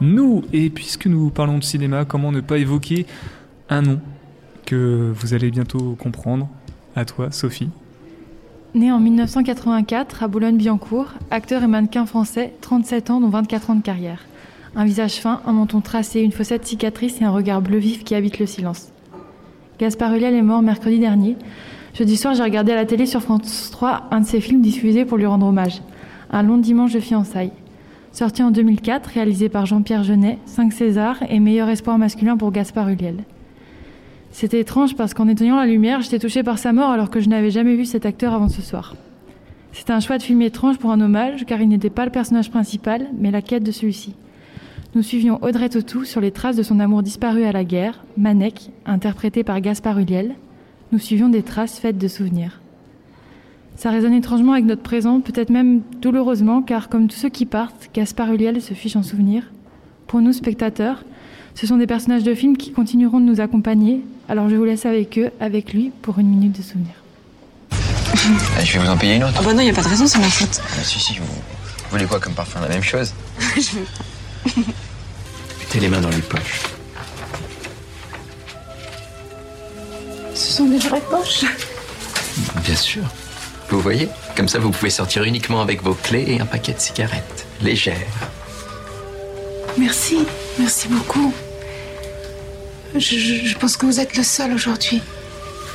Nous. 0.00 0.42
Et 0.54 0.70
puisque 0.70 1.06
nous 1.06 1.28
parlons 1.28 1.58
de 1.58 1.64
cinéma, 1.64 2.06
comment 2.06 2.32
ne 2.32 2.40
pas 2.40 2.56
évoquer 2.56 3.06
un 3.68 3.82
nom 3.82 4.00
que 4.64 5.12
vous 5.14 5.34
allez 5.34 5.50
bientôt 5.50 5.94
comprendre 5.98 6.48
À 6.96 7.04
toi, 7.04 7.30
Sophie? 7.30 7.68
Né 8.74 8.90
en 8.92 9.00
1984 9.00 10.22
à 10.22 10.28
Boulogne-Billancourt, 10.28 11.14
acteur 11.30 11.62
et 11.62 11.66
mannequin 11.66 12.06
français, 12.06 12.54
37 12.62 13.10
ans 13.10 13.20
dont 13.20 13.28
24 13.28 13.70
ans 13.70 13.74
de 13.74 13.82
carrière. 13.82 14.20
Un 14.74 14.84
visage 14.84 15.20
fin, 15.20 15.40
un 15.46 15.52
menton 15.52 15.80
tracé, 15.80 16.20
une 16.20 16.32
fossette 16.32 16.66
cicatrice 16.66 17.20
et 17.20 17.24
un 17.24 17.30
regard 17.30 17.60
bleu 17.60 17.78
vif 17.78 18.04
qui 18.04 18.14
habite 18.14 18.38
le 18.38 18.46
silence. 18.46 18.88
Gaspard 19.78 20.14
Ulliel 20.14 20.34
est 20.34 20.42
mort 20.42 20.62
mercredi 20.62 20.98
dernier. 20.98 21.36
Jeudi 21.98 22.16
soir, 22.16 22.32
j'ai 22.32 22.44
regardé 22.44 22.70
à 22.70 22.76
la 22.76 22.86
télé 22.86 23.06
sur 23.06 23.22
France 23.22 23.70
3 23.72 24.04
un 24.12 24.20
de 24.20 24.24
ses 24.24 24.40
films 24.40 24.60
diffusés 24.60 25.04
pour 25.04 25.18
lui 25.18 25.26
rendre 25.26 25.46
hommage. 25.46 25.82
Un 26.30 26.44
long 26.44 26.56
dimanche 26.56 26.92
de 26.92 27.00
fiançailles. 27.00 27.50
Sorti 28.12 28.40
en 28.44 28.52
2004, 28.52 29.08
réalisé 29.08 29.48
par 29.48 29.66
Jean-Pierre 29.66 30.04
Jeunet, 30.04 30.38
5 30.46 30.72
Césars 30.72 31.24
et 31.28 31.40
meilleur 31.40 31.68
espoir 31.68 31.98
masculin 31.98 32.36
pour 32.36 32.52
Gaspard 32.52 32.88
Ulliel. 32.88 33.24
C'était 34.30 34.60
étrange 34.60 34.94
parce 34.94 35.12
qu'en 35.12 35.26
éteignant 35.26 35.56
la 35.56 35.66
lumière, 35.66 36.00
j'étais 36.00 36.20
touchée 36.20 36.44
par 36.44 36.58
sa 36.60 36.72
mort 36.72 36.90
alors 36.90 37.10
que 37.10 37.18
je 37.18 37.28
n'avais 37.28 37.50
jamais 37.50 37.74
vu 37.74 37.84
cet 37.84 38.06
acteur 38.06 38.32
avant 38.32 38.48
ce 38.48 38.62
soir. 38.62 38.94
C'était 39.72 39.92
un 39.92 39.98
choix 39.98 40.18
de 40.18 40.22
film 40.22 40.40
étrange 40.42 40.78
pour 40.78 40.92
un 40.92 41.00
hommage 41.00 41.46
car 41.46 41.60
il 41.60 41.68
n'était 41.68 41.90
pas 41.90 42.04
le 42.04 42.12
personnage 42.12 42.52
principal, 42.52 43.08
mais 43.18 43.32
la 43.32 43.42
quête 43.42 43.64
de 43.64 43.72
celui-ci. 43.72 44.14
Nous 44.94 45.02
suivions 45.02 45.40
Audrey 45.42 45.68
Tautou 45.68 46.04
sur 46.04 46.20
les 46.20 46.30
traces 46.30 46.54
de 46.54 46.62
son 46.62 46.78
amour 46.78 47.02
disparu 47.02 47.42
à 47.42 47.50
la 47.50 47.64
guerre, 47.64 48.04
Manek, 48.16 48.70
interprété 48.86 49.42
par 49.42 49.60
Gaspard 49.60 49.98
Ulliel. 49.98 50.36
Nous 50.90 50.98
suivions 50.98 51.28
des 51.28 51.42
traces 51.42 51.78
faites 51.78 51.98
de 51.98 52.08
souvenirs. 52.08 52.60
Ça 53.76 53.90
résonne 53.90 54.14
étrangement 54.14 54.52
avec 54.52 54.64
notre 54.64 54.82
présent, 54.82 55.20
peut-être 55.20 55.50
même 55.50 55.82
douloureusement, 56.00 56.62
car 56.62 56.88
comme 56.88 57.08
tous 57.08 57.16
ceux 57.16 57.28
qui 57.28 57.46
partent, 57.46 57.90
Gaspard 57.94 58.32
Ulliel 58.32 58.60
se 58.62 58.74
fiche 58.74 58.96
en 58.96 59.02
souvenir. 59.02 59.44
Pour 60.06 60.20
nous, 60.20 60.32
spectateurs, 60.32 61.04
ce 61.54 61.66
sont 61.66 61.76
des 61.76 61.86
personnages 61.86 62.24
de 62.24 62.34
films 62.34 62.56
qui 62.56 62.72
continueront 62.72 63.20
de 63.20 63.26
nous 63.26 63.40
accompagner, 63.40 64.00
alors 64.28 64.48
je 64.48 64.56
vous 64.56 64.64
laisse 64.64 64.86
avec 64.86 65.18
eux, 65.18 65.30
avec 65.40 65.72
lui, 65.72 65.92
pour 66.02 66.18
une 66.18 66.28
minute 66.28 66.56
de 66.56 66.62
souvenir. 66.62 66.94
Allez, 68.56 68.64
je 68.64 68.78
vais 68.78 68.84
vous 68.84 68.90
en 68.90 68.96
payer 68.96 69.16
une 69.16 69.24
autre. 69.24 69.34
Ah 69.38 69.42
bah 69.44 69.54
non, 69.54 69.60
y 69.60 69.70
a 69.70 69.74
pas 69.74 69.82
de 69.82 69.88
raison, 69.88 70.06
c'est 70.06 70.18
ma 70.18 70.28
faute. 70.28 70.60
Ah, 70.72 70.82
si, 70.82 70.98
si, 70.98 71.18
vous, 71.18 71.24
vous 71.26 71.90
voulez 71.90 72.06
quoi 72.06 72.18
comme 72.18 72.34
parfum? 72.34 72.60
La 72.60 72.68
même 72.68 72.82
chose 72.82 73.12
Mettez 75.60 75.80
les 75.80 75.88
mains 75.88 76.00
dans 76.00 76.10
les 76.10 76.22
poches. 76.22 76.77
Sont 80.58 80.66
des 80.66 80.78
vraies 80.78 81.02
poches. 81.10 81.44
Bien 82.64 82.74
sûr. 82.76 83.02
Vous 83.70 83.80
voyez 83.80 84.08
Comme 84.36 84.48
ça, 84.48 84.58
vous 84.58 84.70
pouvez 84.70 84.90
sortir 84.90 85.22
uniquement 85.24 85.60
avec 85.60 85.82
vos 85.82 85.94
clés 85.94 86.24
et 86.28 86.40
un 86.40 86.46
paquet 86.46 86.72
de 86.72 86.80
cigarettes. 86.80 87.46
Légères. 87.62 87.96
Merci, 89.76 90.18
merci 90.58 90.88
beaucoup. 90.88 91.32
Je, 92.94 92.98
je- 93.00 93.44
je 93.46 93.56
pense 93.58 93.76
que 93.76 93.86
vous 93.86 94.00
êtes 94.00 94.16
le 94.16 94.22
seul 94.24 94.52
aujourd'hui. 94.52 95.00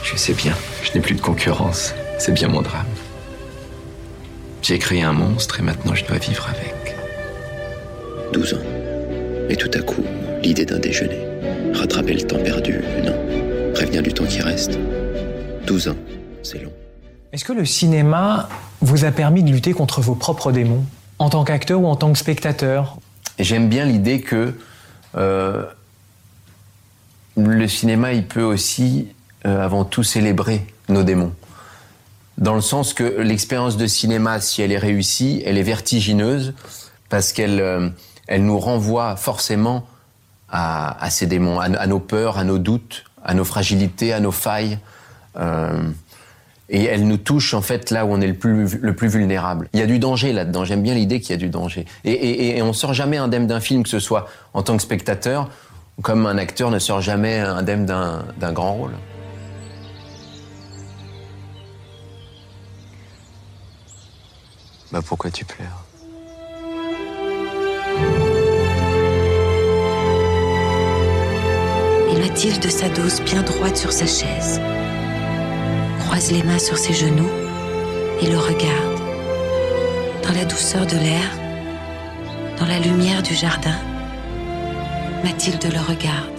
Je 0.04 0.18
sais 0.18 0.34
bien, 0.34 0.56
je 0.84 0.92
n'ai 0.94 1.00
plus 1.02 1.16
de 1.16 1.22
concurrence. 1.22 1.94
C'est 2.20 2.34
bien 2.34 2.50
mon 2.50 2.62
drame. 2.62 2.86
J'ai 4.62 4.80
créé 4.80 5.04
un 5.04 5.14
monstre 5.14 5.60
et 5.60 5.64
maintenant 5.64 5.96
je 5.96 6.04
dois 6.06 6.18
vivre 6.18 6.48
avec. 6.50 6.96
12 8.34 8.54
ans. 8.56 9.48
Et 9.50 9.56
tout 9.56 9.72
à 9.74 9.80
coup, 9.82 10.04
l'idée 10.42 10.66
d'un 10.66 10.80
déjeuner. 10.80 11.20
Rattraper 11.74 12.14
le 12.14 12.22
temps 12.24 12.40
perdu, 12.44 12.82
non. 13.06 13.16
Prévenir 13.74 14.04
du 14.04 14.14
temps 14.14 14.26
qui 14.26 14.42
reste. 14.42 14.78
12 15.66 15.88
ans, 15.90 15.96
c'est 16.44 16.60
long. 16.62 16.72
Est-ce 17.32 17.44
que 17.44 17.54
le 17.54 17.66
cinéma 17.66 18.50
vous 18.82 19.06
a 19.06 19.12
permis 19.12 19.44
de 19.44 19.52
lutter 19.52 19.74
contre 19.74 20.02
vos 20.02 20.16
propres 20.16 20.52
démons, 20.52 20.86
en 21.18 21.30
tant 21.30 21.44
qu'acteur 21.44 21.82
ou 21.82 21.88
en 21.88 21.96
tant 21.96 22.12
que 22.12 22.20
spectateur? 22.20 22.98
J'aime 23.40 23.70
bien 23.70 23.86
l'idée 23.86 24.22
que 24.22 24.54
euh, 25.16 25.66
le 27.36 27.68
cinéma, 27.68 28.14
il 28.14 28.28
peut 28.28 28.44
aussi 28.44 29.08
euh, 29.46 29.64
avant 29.64 29.86
tout 29.86 30.04
célébrer 30.04 30.66
nos 30.90 31.04
démons. 31.04 31.34
Dans 32.38 32.56
le 32.56 32.62
sens 32.62 32.94
que 32.94 33.04
l'expérience 33.04 33.78
de 33.78 33.88
cinéma, 33.88 34.40
si 34.40 34.62
elle 34.62 34.72
est 34.72 34.78
réussie, 34.78 35.42
elle 35.46 35.58
est 35.58 35.64
vertigineuse 35.64 36.54
parce 37.10 37.34
qu'elle 37.34 37.60
euh, 37.60 37.90
elle 38.28 38.46
nous 38.46 38.60
renvoie 38.60 39.16
forcément 39.16 39.88
à, 40.50 41.04
à 41.04 41.10
ces 41.10 41.26
démons, 41.26 41.60
à, 41.60 41.66
à 41.66 41.88
nos 41.88 42.00
peurs, 42.00 42.38
à 42.38 42.44
nos 42.44 42.58
doutes, 42.60 43.06
à 43.24 43.34
nos 43.34 43.46
fragilités, 43.46 44.14
à 44.14 44.20
nos 44.20 44.32
failles. 44.32 44.80
Euh, 45.38 45.82
et 46.70 46.86
elle 46.86 47.08
nous 47.08 47.18
touche 47.18 47.54
en 47.54 47.62
fait 47.62 47.92
là 47.92 48.06
où 48.06 48.14
on 48.14 48.22
est 48.22 48.28
le 48.28 48.34
plus, 48.34 48.78
le 48.78 48.96
plus 48.96 49.08
vulnérable. 49.08 49.70
Il 49.74 49.80
y 49.80 49.84
a 49.84 49.86
du 49.86 50.00
danger 50.00 50.34
là-dedans. 50.34 50.66
J'aime 50.66 50.82
bien 50.82 50.94
l'idée 50.94 51.20
qu'il 51.20 51.32
y 51.32 51.34
a 51.34 51.38
du 51.38 51.50
danger. 51.50 51.86
Et, 52.04 52.12
et, 52.12 52.58
et 52.58 52.62
on 52.62 52.74
sort 52.74 52.94
jamais 52.94 53.18
indemne 53.18 53.48
d'un 53.48 53.60
film, 53.60 53.84
que 53.84 53.90
ce 53.90 54.00
soit 54.00 54.28
en 54.54 54.64
tant 54.64 54.76
que 54.78 54.84
spectateur, 54.84 55.50
comme 56.02 56.26
un 56.26 56.38
acteur 56.38 56.72
ne 56.72 56.80
sort 56.80 57.02
jamais 57.02 57.40
indemne 57.40 57.86
d'un 57.86 58.26
d'un 58.40 58.54
grand 58.54 58.74
rôle. 58.74 58.94
Bah 64.92 65.02
pourquoi 65.06 65.32
tu 65.32 65.44
pleures? 65.44 65.83
Mathilde 72.46 72.72
s'adosse 72.72 73.22
bien 73.22 73.42
droite 73.42 73.78
sur 73.78 73.94
sa 73.94 74.06
chaise, 74.06 74.60
croise 76.00 76.30
les 76.30 76.44
mains 76.44 76.60
sur 76.60 76.78
ses 76.78 76.92
genoux 76.92 77.30
et 78.22 78.30
le 78.30 78.38
regarde. 78.38 79.00
Dans 80.28 80.34
la 80.34 80.44
douceur 80.44 80.86
de 80.86 80.98
l'air, 80.98 81.24
dans 82.60 82.66
la 82.66 82.80
lumière 82.80 83.24
du 83.24 83.34
jardin, 83.34 83.78
Mathilde 85.24 85.64
le 85.64 85.80
regarde. 85.80 86.34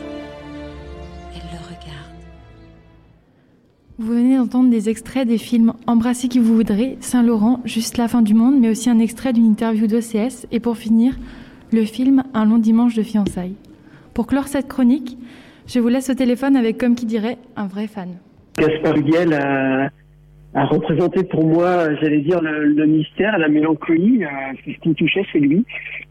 Vous 3.97 4.13
venez 4.13 4.37
d'entendre 4.37 4.69
des 4.69 4.91
extraits 4.91 5.27
des 5.27 5.39
films 5.39 5.73
Embrassez 5.87 6.29
qui 6.29 6.39
vous 6.39 6.55
voudrez, 6.55 6.99
Saint-Laurent, 7.01 7.63
Juste 7.65 7.97
la 7.97 8.09
fin 8.09 8.21
du 8.21 8.35
monde, 8.35 8.61
mais 8.61 8.69
aussi 8.69 8.91
un 8.91 8.99
extrait 8.99 9.33
d'une 9.33 9.47
interview 9.47 9.87
d'OCS, 9.87 10.49
et 10.53 10.61
pour 10.61 10.77
finir, 10.77 11.17
le 11.73 11.87
film 11.87 12.25
Un 12.35 12.45
long 12.45 12.59
dimanche 12.59 12.95
de 12.95 13.03
fiançailles. 13.03 13.57
Pour 14.13 14.27
clore 14.27 14.49
cette 14.49 14.69
chronique, 14.69 15.17
je 15.67 15.81
vous 15.81 15.89
laisse 15.89 16.11
au 16.11 16.15
téléphone 16.15 16.57
avec, 16.57 16.79
comme 16.79 16.95
qui 16.95 17.07
dirait, 17.07 17.39
un 17.57 17.67
vrai 17.67 17.87
fan. 17.87 18.19
Gaspard 18.59 18.97
Huliel 18.97 19.33
a, 19.33 20.65
représenté 20.67 21.25
pour 21.25 21.45
moi, 21.45 21.93
j'allais 22.01 22.21
dire, 22.21 22.41
le, 22.41 22.87
mystère, 22.87 23.39
la 23.39 23.49
mélancolie. 23.49 24.25
euh, 24.25 24.29
C'est 24.65 24.75
ce 24.75 24.79
qui 24.79 24.89
me 24.91 24.95
touchait, 24.95 25.25
c'est 25.33 25.41
lui. 25.41 25.65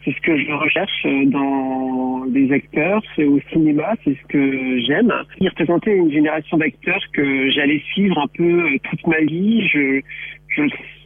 C'est 0.03 0.11
ce 0.11 0.21
que 0.21 0.37
je 0.37 0.51
recherche 0.51 1.05
euh, 1.05 1.25
dans 1.27 2.25
des 2.25 2.51
acteurs, 2.51 3.01
c'est 3.15 3.23
au 3.23 3.39
cinéma, 3.53 3.93
c'est 4.03 4.15
ce 4.21 4.27
que 4.27 4.79
j'aime. 4.79 5.13
Il 5.39 5.47
représentait 5.47 5.95
une 5.95 6.11
génération 6.11 6.57
d'acteurs 6.57 7.01
que 7.13 7.49
j'allais 7.51 7.81
suivre 7.93 8.17
un 8.17 8.27
peu 8.35 8.43
euh, 8.43 8.77
toute 8.89 9.07
ma 9.07 9.21
vie. 9.21 9.65
Je, 9.67 10.01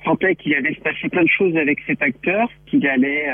sentais 0.04 0.36
qu'il 0.36 0.56
allait 0.56 0.74
se 0.74 0.80
passer 0.80 1.10
plein 1.10 1.24
de 1.24 1.30
choses 1.30 1.56
avec 1.58 1.80
cet 1.86 2.02
acteur, 2.02 2.50
qu'il 2.66 2.86
allait 2.88 3.26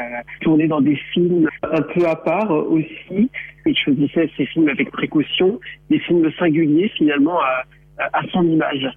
tourner 0.42 0.68
dans 0.68 0.82
des 0.82 0.96
films 1.14 1.48
un 1.62 1.82
peu 1.82 2.08
à 2.08 2.16
part 2.16 2.52
aussi. 2.52 3.30
Il 3.66 3.78
choisissait 3.78 4.30
ses 4.38 4.46
films 4.48 4.70
avec 4.70 4.92
précaution, 4.92 5.60
des 5.90 6.00
films 6.00 6.30
singuliers 6.38 6.90
finalement 6.98 7.40
à, 7.40 8.22
son 8.32 8.44
image. 8.44 8.88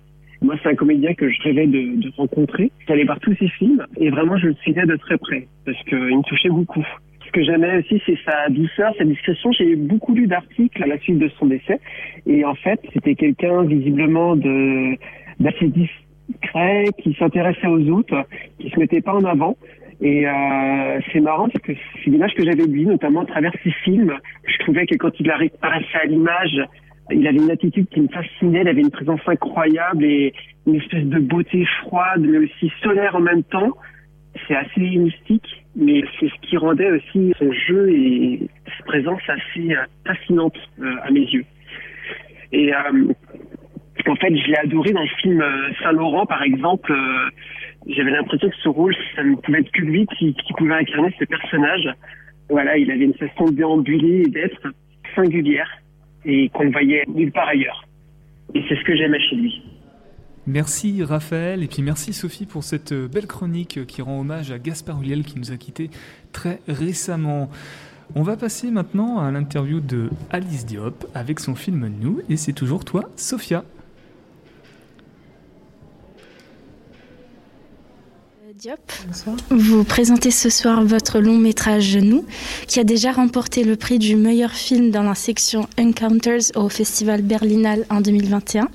Moi, 0.42 0.56
c'est 0.62 0.70
un 0.70 0.74
comédien 0.74 1.14
que 1.14 1.30
je 1.30 1.42
rêvais 1.42 1.66
de, 1.66 2.00
de 2.00 2.12
rencontrer. 2.16 2.70
J'allais 2.86 3.04
voir 3.04 3.20
tous 3.20 3.34
ses 3.36 3.48
films 3.48 3.86
et 3.96 4.10
vraiment, 4.10 4.36
je 4.36 4.48
le 4.48 4.54
suivais 4.54 4.84
de 4.86 4.96
très 4.96 5.18
près 5.18 5.46
parce 5.64 5.80
qu'il 5.84 5.98
me 5.98 6.22
touchait 6.22 6.50
beaucoup. 6.50 6.84
Ce 7.26 7.32
que 7.32 7.42
j'aimais 7.42 7.78
aussi, 7.78 8.00
c'est 8.06 8.18
sa 8.24 8.48
douceur, 8.48 8.94
sa 8.98 9.04
discrétion. 9.04 9.52
J'ai 9.52 9.76
beaucoup 9.76 10.14
lu 10.14 10.26
d'articles 10.26 10.82
à 10.82 10.86
la 10.86 10.98
suite 10.98 11.18
de 11.18 11.28
son 11.38 11.46
décès 11.46 11.80
et 12.26 12.44
en 12.44 12.54
fait, 12.54 12.80
c'était 12.92 13.14
quelqu'un 13.14 13.64
visiblement 13.64 14.36
d'assez 14.36 15.68
discret, 15.68 16.84
qui 17.02 17.14
s'intéressait 17.18 17.66
aux 17.66 17.88
autres, 17.90 18.24
qui 18.58 18.70
se 18.70 18.78
mettait 18.78 19.00
pas 19.00 19.14
en 19.14 19.24
avant. 19.24 19.56
Et 20.00 20.26
euh, 20.28 21.00
c'est 21.12 21.20
marrant 21.20 21.48
parce 21.48 21.64
que 21.64 21.72
c'est 21.72 22.10
l'image 22.10 22.34
que 22.34 22.44
j'avais 22.44 22.66
de 22.66 22.72
lui, 22.72 22.84
notamment 22.84 23.22
à 23.22 23.26
travers 23.26 23.52
ses 23.64 23.70
films. 23.70 24.12
Je 24.46 24.58
trouvais 24.58 24.86
que 24.86 24.96
quand 24.96 25.18
il 25.18 25.30
apparaissait 25.30 25.98
à 26.02 26.04
l'image, 26.04 26.60
il 27.10 27.26
avait 27.26 27.38
une 27.38 27.50
attitude 27.50 27.88
qui 27.88 28.00
me 28.00 28.08
fascinait, 28.08 28.60
il 28.60 28.68
avait 28.68 28.82
une 28.82 28.90
présence 28.90 29.20
incroyable 29.26 30.04
et 30.04 30.34
une 30.66 30.76
espèce 30.76 31.04
de 31.04 31.18
beauté 31.18 31.64
froide, 31.82 32.20
mais 32.20 32.38
aussi 32.38 32.70
solaire 32.82 33.16
en 33.16 33.20
même 33.20 33.42
temps. 33.44 33.72
C'est 34.46 34.56
assez 34.56 34.80
mystique, 34.80 35.64
mais 35.76 36.02
c'est 36.20 36.28
ce 36.28 36.34
qui 36.42 36.58
rendait 36.58 36.90
aussi 36.90 37.32
son 37.38 37.50
jeu 37.52 37.88
et 37.90 38.40
sa 38.78 38.84
présence 38.84 39.22
assez 39.28 39.72
euh, 39.74 39.84
fascinante 40.06 40.56
euh, 40.80 40.94
à 41.04 41.10
mes 41.10 41.20
yeux. 41.20 41.44
Et 42.52 42.74
euh, 42.74 43.12
en 44.06 44.16
fait, 44.16 44.36
je 44.36 44.46
l'ai 44.48 44.58
adoré 44.58 44.92
dans 44.92 45.00
le 45.00 45.08
film 45.22 45.40
euh, 45.40 45.72
Saint-Laurent, 45.82 46.26
par 46.26 46.42
exemple. 46.42 46.92
euh, 46.92 47.30
J'avais 47.88 48.10
l'impression 48.10 48.48
que 48.48 48.56
ce 48.62 48.68
rôle, 48.68 48.94
ça 49.14 49.22
ne 49.22 49.36
pouvait 49.36 49.60
être 49.60 49.70
que 49.70 49.82
lui 49.82 50.06
qui, 50.18 50.34
pouvait 50.56 50.74
incarner 50.74 51.14
ce 51.18 51.24
personnage. 51.24 51.88
Voilà, 52.48 52.76
il 52.76 52.90
avait 52.90 53.04
une 53.04 53.14
façon 53.14 53.46
de 53.46 53.56
déambuler 53.56 54.22
et 54.26 54.30
d'être 54.30 54.68
singulière 55.14 55.68
et 56.24 56.48
qu'on 56.48 56.64
ne 56.64 56.72
voyait 56.72 57.04
nulle 57.06 57.30
part 57.30 57.48
ailleurs. 57.48 57.84
Et 58.54 58.62
c'est 58.68 58.76
ce 58.76 58.84
que 58.84 58.96
j'aimais 58.96 59.20
chez 59.20 59.36
lui. 59.36 59.62
Merci 60.48 61.02
Raphaël 61.02 61.64
et 61.64 61.66
puis 61.66 61.82
merci 61.82 62.12
Sophie 62.12 62.46
pour 62.46 62.62
cette 62.62 62.92
euh, 62.92 63.08
belle 63.08 63.26
chronique 63.26 63.84
qui 63.86 64.00
rend 64.00 64.20
hommage 64.20 64.52
à 64.52 64.60
Gaspard 64.60 65.02
Huliel 65.02 65.24
qui 65.24 65.40
nous 65.40 65.50
a 65.50 65.56
quittés 65.56 65.90
très 66.32 66.60
récemment. 66.68 67.50
On 68.14 68.22
va 68.22 68.36
passer 68.36 68.70
maintenant 68.70 69.18
à 69.18 69.32
l'interview 69.32 69.80
de 69.80 70.08
Alice 70.30 70.64
Diop 70.64 71.04
avec 71.14 71.40
son 71.40 71.56
film 71.56 71.90
Nous 72.00 72.20
et 72.30 72.36
c'est 72.36 72.52
toujours 72.52 72.84
toi 72.84 73.10
Sophia. 73.16 73.64
Diop, 78.56 78.80
vous 79.50 79.84
présentez 79.84 80.30
ce 80.30 80.48
soir 80.48 80.82
votre 80.82 81.20
long 81.20 81.36
métrage 81.36 81.94
Nous, 81.98 82.24
qui 82.66 82.80
a 82.80 82.84
déjà 82.84 83.12
remporté 83.12 83.64
le 83.64 83.76
prix 83.76 83.98
du 83.98 84.16
meilleur 84.16 84.52
film 84.52 84.90
dans 84.90 85.02
la 85.02 85.14
section 85.14 85.68
Encounters 85.78 86.52
au 86.54 86.70
Festival 86.70 87.20
Berlinale 87.20 87.84
en 87.90 88.00
2021. 88.00 88.68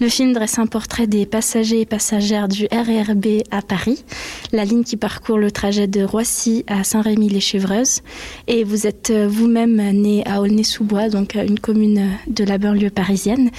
Le 0.00 0.08
film 0.08 0.32
dresse 0.32 0.60
un 0.60 0.66
portrait 0.66 1.08
des 1.08 1.26
passagers 1.26 1.80
et 1.80 1.86
passagères 1.86 2.46
du 2.46 2.68
RERB 2.70 3.42
à 3.50 3.62
Paris, 3.62 4.04
la 4.52 4.64
ligne 4.64 4.84
qui 4.84 4.96
parcourt 4.96 5.38
le 5.38 5.50
trajet 5.50 5.88
de 5.88 6.04
Roissy 6.04 6.64
à 6.68 6.84
Saint-Rémy-les-Chevreuses. 6.84 8.02
Et 8.46 8.62
vous 8.62 8.86
êtes 8.86 9.10
euh, 9.10 9.26
vous-même 9.28 9.74
né 10.00 10.24
à 10.24 10.40
Aulnay-sous-Bois, 10.40 11.08
donc 11.08 11.34
euh, 11.34 11.44
une 11.44 11.58
commune 11.58 12.12
de 12.28 12.44
la 12.44 12.58
banlieue 12.58 12.90
parisienne. 12.90 13.50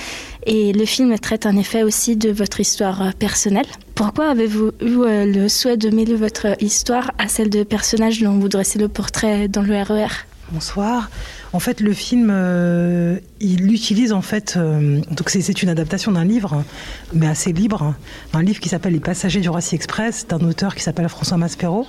Et 0.46 0.72
le 0.72 0.86
film 0.86 1.20
traite 1.20 1.46
en 1.46 1.58
effet 1.58 1.84
aussi 1.84 2.16
de 2.16 2.32
votre 2.32 2.62
histoire 2.62 3.02
euh, 3.02 3.12
personnelle. 3.20 3.68
Pourquoi 3.94 4.30
avez-vous 4.30 4.72
eu 4.80 4.96
le 5.26 5.50
souhait 5.50 5.76
de 5.76 5.90
mêler 5.90 6.16
votre 6.16 6.56
histoire 6.64 7.12
à 7.18 7.28
celle 7.28 7.50
de 7.50 7.64
personnages 7.64 8.22
dont 8.22 8.40
vous 8.40 8.48
dressez 8.48 8.80
le 8.80 8.88
portrait 8.88 9.50
dans 9.50 9.62
le 9.62 9.74
E 9.74 9.84
RER 9.84 10.08
Bonsoir. 10.52 11.10
En 11.52 11.60
fait, 11.60 11.80
le 11.82 11.94
film, 11.94 12.30
euh, 12.32 13.18
il 13.40 13.72
utilise 13.74 14.14
en 14.14 14.22
fait, 14.22 14.54
euh, 14.56 15.02
donc 15.12 15.30
c'est- 15.32 15.50
une 15.64 15.70
adaptation 15.70 16.12
d'un 16.12 16.24
livre, 16.24 16.64
mais 17.12 17.26
assez 17.28 17.52
libre, 17.52 17.96
un 18.34 18.44
livre 18.44 18.60
qui 18.60 18.70
s'appelle 18.70 18.94
Les 18.94 19.00
Passagers 19.00 19.42
du 19.42 19.50
Roissy 19.50 19.74
Express, 19.74 20.28
d'un 20.28 20.38
auteur 20.42 20.76
qui 20.76 20.84
s'appelle 20.84 21.10
François 21.10 21.38
Maspero, 21.38 21.88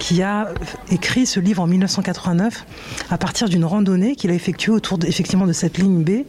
qui 0.00 0.22
a 0.22 0.48
écrit 0.90 1.24
ce 1.24 1.38
livre 1.38 1.62
en 1.62 1.66
1989 1.68 2.66
à 3.08 3.16
partir 3.16 3.48
d'une 3.48 3.64
randonnée 3.64 4.16
qu'il 4.16 4.30
a 4.30 4.34
effectuée 4.34 4.72
autour 4.72 4.98
de, 4.98 5.06
effectivement 5.06 5.46
de 5.46 5.52
cette 5.52 5.78
ligne 5.78 6.02
B 6.02 6.24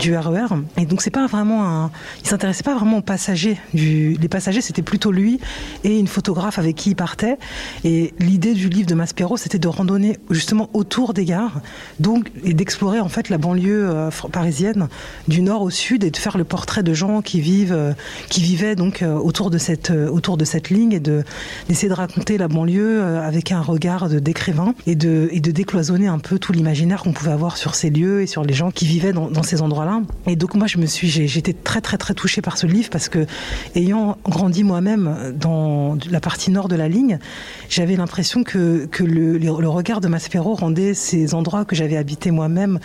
du 0.00 0.16
RER. 0.16 0.46
Et 0.78 0.86
donc 0.86 1.02
c'est 1.02 1.10
pas 1.10 1.26
vraiment 1.26 1.68
un, 1.68 1.90
il 2.22 2.28
s'intéressait 2.28 2.62
pas 2.64 2.74
vraiment 2.74 2.98
aux 2.98 3.02
passagers. 3.02 3.58
Les 3.74 4.16
passagers, 4.30 4.62
c'était 4.62 4.82
plutôt 4.82 5.12
lui 5.12 5.40
et 5.84 5.98
une 5.98 6.08
photographe 6.08 6.58
avec 6.58 6.74
qui 6.76 6.90
il 6.90 6.96
partait. 6.96 7.36
Et 7.84 8.14
l'idée 8.18 8.54
du 8.54 8.70
livre 8.70 8.88
de 8.88 8.94
Maspero, 8.94 9.36
c'était 9.36 9.58
de 9.58 9.68
randonner 9.68 10.18
justement 10.30 10.70
autour 10.72 11.12
des 11.12 11.26
gares, 11.26 11.60
et 12.44 12.54
d'explorer 12.54 13.00
en 13.00 13.08
fait 13.08 13.28
la 13.28 13.38
banlieue 13.38 13.88
euh, 13.88 14.10
parisienne 14.32 14.88
du 15.28 15.42
nord 15.42 15.62
au 15.62 15.70
sud 15.70 16.04
et 16.04 16.10
de 16.10 16.16
faire 16.16 16.36
le 16.38 16.44
portrait 16.44 16.82
de 16.82 16.92
gens 16.94 17.22
qui 17.22 17.40
vivent, 17.40 17.72
euh, 17.72 17.92
qui 18.28 18.40
vivaient 18.42 18.76
donc 18.76 19.02
euh, 19.02 19.14
autour 19.14 19.50
de 19.50 19.58
cette 19.58 19.90
autour 19.90 20.36
de 20.36 20.44
cette 20.44 20.70
ligne 20.70 20.92
et 20.92 21.00
de 21.00 21.22
d'essayer 21.68 21.88
de 21.88 21.94
raconter 21.94 22.38
la 22.38 22.48
banlieue 22.48 23.02
avec 23.02 23.52
un 23.52 23.60
regard 23.60 24.08
d'écrivain 24.08 24.74
et 24.86 24.94
de 24.94 25.28
et 25.32 25.40
de 25.40 25.50
décloisonner 25.50 26.06
un 26.08 26.18
peu 26.18 26.38
tout 26.38 26.52
l'imaginaire 26.52 27.02
qu'on 27.02 27.12
pouvait 27.12 27.32
avoir 27.32 27.56
sur 27.56 27.74
ces 27.74 27.90
lieux 27.90 28.22
et 28.22 28.26
sur 28.26 28.44
les 28.44 28.54
gens 28.54 28.70
qui 28.70 28.86
vivaient 28.86 29.12
dans, 29.12 29.42
ces 29.42 29.62
endroits-là. 29.62 30.00
Et 30.26 30.36
donc 30.36 30.54
moi 30.54 30.66
je 30.66 30.78
me 30.78 30.86
suis 30.86 31.08
j'étais 31.08 31.52
très 31.52 31.80
très 31.80 31.98
très 31.98 32.14
touchée 32.14 32.42
par 32.42 32.56
ce 32.58 32.66
livre 32.66 32.88
parce 32.90 33.08
que 33.08 33.26
ayant 33.74 34.16
grandi 34.28 34.64
moi-même 34.64 35.34
dans 35.38 35.96
la 36.10 36.20
partie 36.20 36.50
nord 36.50 36.68
de 36.68 36.76
la 36.76 36.88
ligne, 36.88 37.18
j'avais 37.68 37.96
l'impression 37.96 38.42
que, 38.44 38.86
que 38.90 39.04
le- 39.04 39.38
le 39.38 39.68
regard 39.68 40.00
de 40.00 40.08
Maspero 40.08 40.54
rendait 40.54 40.94
ces 40.94 41.34
endroits 41.34 41.64
que 41.64 41.76
j'avais 41.76 41.96
habités 42.04 42.30
moi-même 42.30 42.78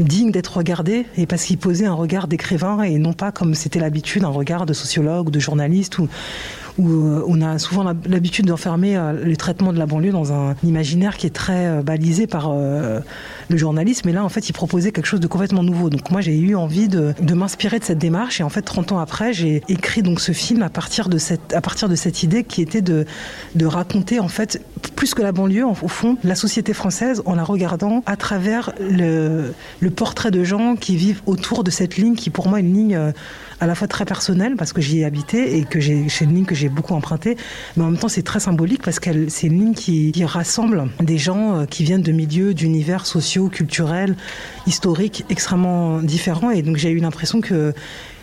dignes 0.00 0.32
d'être 0.32 0.56
regardés 0.56 1.06
et 1.16 1.26
parce 1.26 1.44
qu'il 1.44 1.58
posait 1.58 1.86
un 1.86 1.92
regard 1.94 2.26
d'écrivain 2.26 2.82
et 2.82 2.98
non 2.98 3.12
pas 3.12 3.30
comme 3.30 3.54
c'était 3.54 3.78
l'habitude 3.78 4.24
un 4.24 4.28
regard 4.28 4.66
de 4.66 4.72
sociologue 4.72 5.28
ou 5.28 5.30
de 5.30 5.38
journaliste 5.38 5.98
ou, 6.00 6.08
où 6.78 6.88
euh, 6.88 7.22
on 7.28 7.40
a 7.40 7.58
souvent 7.60 7.84
l'hab- 7.84 8.08
l'habitude 8.08 8.46
d'enfermer 8.46 8.96
euh, 8.96 9.12
le 9.12 9.36
traitement 9.36 9.72
de 9.72 9.78
la 9.78 9.86
banlieue 9.86 10.10
dans 10.10 10.32
un 10.32 10.56
imaginaire 10.64 11.16
qui 11.18 11.28
est 11.28 11.34
très 11.44 11.66
euh, 11.66 11.82
balisé 11.82 12.26
par 12.26 12.50
le 13.48 13.56
journalisme. 13.56 14.08
Et 14.08 14.12
là, 14.12 14.24
en 14.24 14.28
fait, 14.28 14.48
il 14.48 14.52
proposait 14.52 14.92
quelque 14.92 15.06
chose 15.06 15.20
de 15.20 15.26
complètement 15.26 15.62
nouveau. 15.62 15.90
Donc 15.90 16.10
moi, 16.10 16.20
j'ai 16.20 16.38
eu 16.38 16.54
envie 16.54 16.88
de, 16.88 17.14
de 17.20 17.34
m'inspirer 17.34 17.78
de 17.78 17.84
cette 17.84 17.98
démarche. 17.98 18.40
Et 18.40 18.44
en 18.44 18.48
fait, 18.48 18.62
30 18.62 18.92
ans 18.92 18.98
après, 18.98 19.32
j'ai 19.32 19.62
écrit 19.68 20.02
donc 20.02 20.20
ce 20.20 20.32
film 20.32 20.62
à 20.62 20.70
partir 20.70 21.08
de 21.08 21.18
cette, 21.18 21.52
à 21.54 21.60
partir 21.60 21.88
de 21.88 21.94
cette 21.94 22.22
idée 22.22 22.44
qui 22.44 22.62
était 22.62 22.82
de, 22.82 23.06
de 23.54 23.66
raconter, 23.66 24.20
en 24.20 24.28
fait, 24.28 24.62
plus 24.96 25.14
que 25.14 25.22
la 25.22 25.32
banlieue, 25.32 25.64
au 25.66 25.74
fond, 25.88 26.16
la 26.24 26.34
société 26.34 26.72
française 26.72 27.22
en 27.24 27.34
la 27.34 27.44
regardant 27.44 28.02
à 28.06 28.16
travers 28.16 28.72
le, 28.80 29.54
le 29.80 29.90
portrait 29.90 30.30
de 30.30 30.44
gens 30.44 30.76
qui 30.76 30.96
vivent 30.96 31.22
autour 31.26 31.64
de 31.64 31.70
cette 31.70 31.96
ligne 31.96 32.14
qui, 32.14 32.30
pour 32.30 32.48
moi, 32.48 32.58
est 32.58 32.62
une 32.62 32.74
ligne 32.74 32.96
euh, 32.96 33.12
à 33.60 33.66
la 33.66 33.76
fois 33.76 33.86
très 33.86 34.04
personnelle 34.04 34.56
parce 34.56 34.72
que 34.72 34.80
j'y 34.80 35.00
ai 35.00 35.04
habité 35.04 35.56
et 35.56 35.64
que 35.64 35.80
c'est 35.80 36.24
une 36.24 36.34
ligne 36.34 36.44
que 36.44 36.54
j'ai 36.54 36.68
beaucoup 36.68 36.94
empruntée, 36.94 37.36
mais 37.76 37.84
en 37.84 37.90
même 37.90 37.98
temps, 37.98 38.08
c'est 38.08 38.22
très 38.22 38.40
symbolique 38.40 38.82
parce 38.82 38.98
que 38.98 39.28
c'est 39.28 39.46
une 39.46 39.60
ligne 39.60 39.74
qui, 39.74 40.10
qui 40.10 40.24
rassemble 40.24 40.88
des 41.00 41.16
gens 41.18 41.60
euh, 41.60 41.64
qui 41.64 41.84
viennent 41.84 42.02
de 42.02 42.10
milieux, 42.10 42.54
d'univers 42.54 43.06
sociaux, 43.06 43.31
culturels, 43.48 44.16
historiques 44.66 45.24
extrêmement 45.30 46.00
différents. 46.00 46.50
Et 46.50 46.62
donc, 46.62 46.76
j'ai 46.76 46.90
eu 46.90 46.98
l'impression 46.98 47.40
que 47.40 47.72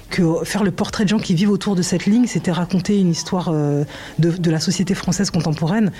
que 0.09 0.43
faire 0.43 0.63
le 0.63 0.71
portrait 0.71 1.03
de 1.03 1.09
gens 1.09 1.19
qui 1.19 1.35
vivent 1.35 1.51
autour 1.51 1.75
de 1.75 1.81
cette 1.81 2.05
ligne, 2.05 2.25
c'était 2.25 2.51
raconter 2.51 2.99
une 2.99 3.11
histoire 3.11 3.49
euh, 3.49 3.83
de, 4.17 4.31
de 4.31 4.51
la 4.51 4.59
société 4.59 4.95
française 4.95 5.29
contemporaine, 5.29 5.91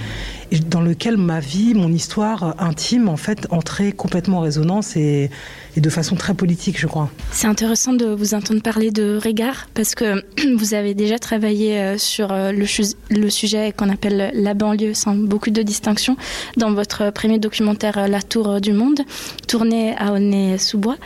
dans 0.68 0.82
lequel 0.82 1.18
ma 1.18 1.40
vie, 1.40 1.74
mon 1.74 1.92
histoire 1.92 2.56
intime, 2.60 3.08
en 3.08 3.18
fait, 3.18 3.48
entrait 3.52 3.92
complètement 3.92 4.38
en 4.38 4.42
résonance 4.42 4.96
et, 4.96 5.30
et 5.76 5.82
de 5.82 5.90
façon 5.90 6.16
très 6.16 6.34
politique, 6.34 6.80
je 6.80 6.88
crois. 6.88 7.10
C'est 7.32 7.48
intéressant 7.48 7.94
de 7.94 8.06
vous 8.06 8.34
entendre 8.34 8.62
parler 8.62 8.92
de 8.92 9.20
regard 9.24 9.68
parce 9.74 9.96
que 9.96 10.24
vous 10.58 10.74
avez 10.74 10.94
déjà 10.94 11.20
travaillé 11.20 11.78
euh, 11.78 11.98
sur 11.98 12.32
euh, 12.32 12.52
le, 12.52 13.30
sujet 13.30 13.74
qu'on 13.76 13.90
appelle 13.90 14.32
la 14.34 14.54
banlieue 14.54 14.94
sans 14.94 15.16
beaucoup 15.16 15.50
de 15.50 15.62
distinction 15.62 16.18
dans 16.58 16.74
votre 16.74 17.12
premier 17.12 17.40
documentaire 17.40 17.98
euh, 17.98 18.08
La 18.08 18.22
Tour 18.22 18.62
du 18.62 18.74
Monde, 18.74 19.02
tourné 19.48 19.96
à 19.98 20.14
Aulnay-sous-Bois. 20.14 20.98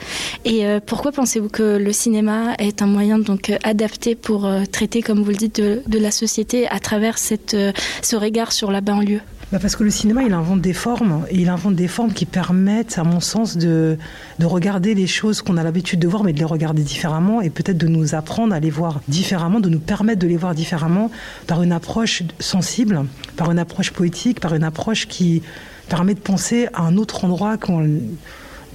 Et 0.45 0.66
pourquoi 0.86 1.11
pensez-vous 1.11 1.49
que 1.49 1.78
le 1.78 1.93
cinéma 1.93 2.53
est 2.59 2.82
un 2.82 2.88
moyen 2.88 3.20
donc 3.20 3.51
adapté 3.64 4.16
pour 4.16 4.49
traiter, 4.72 5.01
comme 5.01 5.22
vous 5.24 5.30
le 5.30 5.38
dites, 5.38 5.61
de, 5.61 5.99
la 5.99 6.11
société 6.11 6.68
à 6.68 6.80
travers 6.80 7.18
ce 7.18 8.16
regard 8.16 8.51
sur 8.51 8.72
la 8.72 8.82
banlieue? 8.82 9.22
Bah, 9.54 9.60
parce 9.62 9.76
que 9.76 9.84
le 9.84 9.91
cinéma, 9.91 10.24
il 10.24 10.34
invente 10.34 10.62
des 10.62 10.74
formes, 10.74 11.28
et 11.30 11.39
il 11.39 11.47
invente 11.47 11.76
des 11.76 11.88
formes 11.88 12.12
qui 12.12 12.26
permettent, 12.26 12.97
à 12.97 13.04
mon 13.04 13.20
sens, 13.20 13.56
de, 13.56 13.99
de 14.39 14.45
regarder 14.47 14.95
les 14.95 15.06
choses 15.06 15.43
qu'on 15.43 15.58
a 15.58 15.64
l'habitude 15.64 15.99
de 15.99 16.08
voir, 16.08 16.24
mais 16.24 16.34
de 16.34 16.39
les 16.39 16.43
regarder 16.43 16.82
différemment, 16.82 17.39
et 17.39 17.51
peut-être 17.51 17.78
de 17.78 17.86
nous 17.86 18.16
apprendre 18.16 18.56
à 18.56 18.60
les 18.60 18.72
voir 18.72 19.01
différemment, 19.08 19.60
de 19.60 19.70
nous 19.70 19.78
permettre 19.78 20.20
de 20.20 20.28
les 20.28 20.38
voir 20.38 20.56
différemment 20.56 21.12
par 21.45 21.62
une 21.62 21.72
approche 21.72 22.24
sensible, 22.39 23.06
par 23.38 23.51
une 23.51 23.60
approche 23.60 23.91
poétique, 23.91 24.39
par 24.39 24.56
une 24.56 24.64
approche 24.64 25.08
qui 25.08 25.43
permet 25.88 26.16
de 26.16 26.20
penser 26.20 26.68
à 26.74 26.82
un 26.82 26.97
autre 26.97 27.24
endroit 27.24 27.58
qu'on 27.58 27.99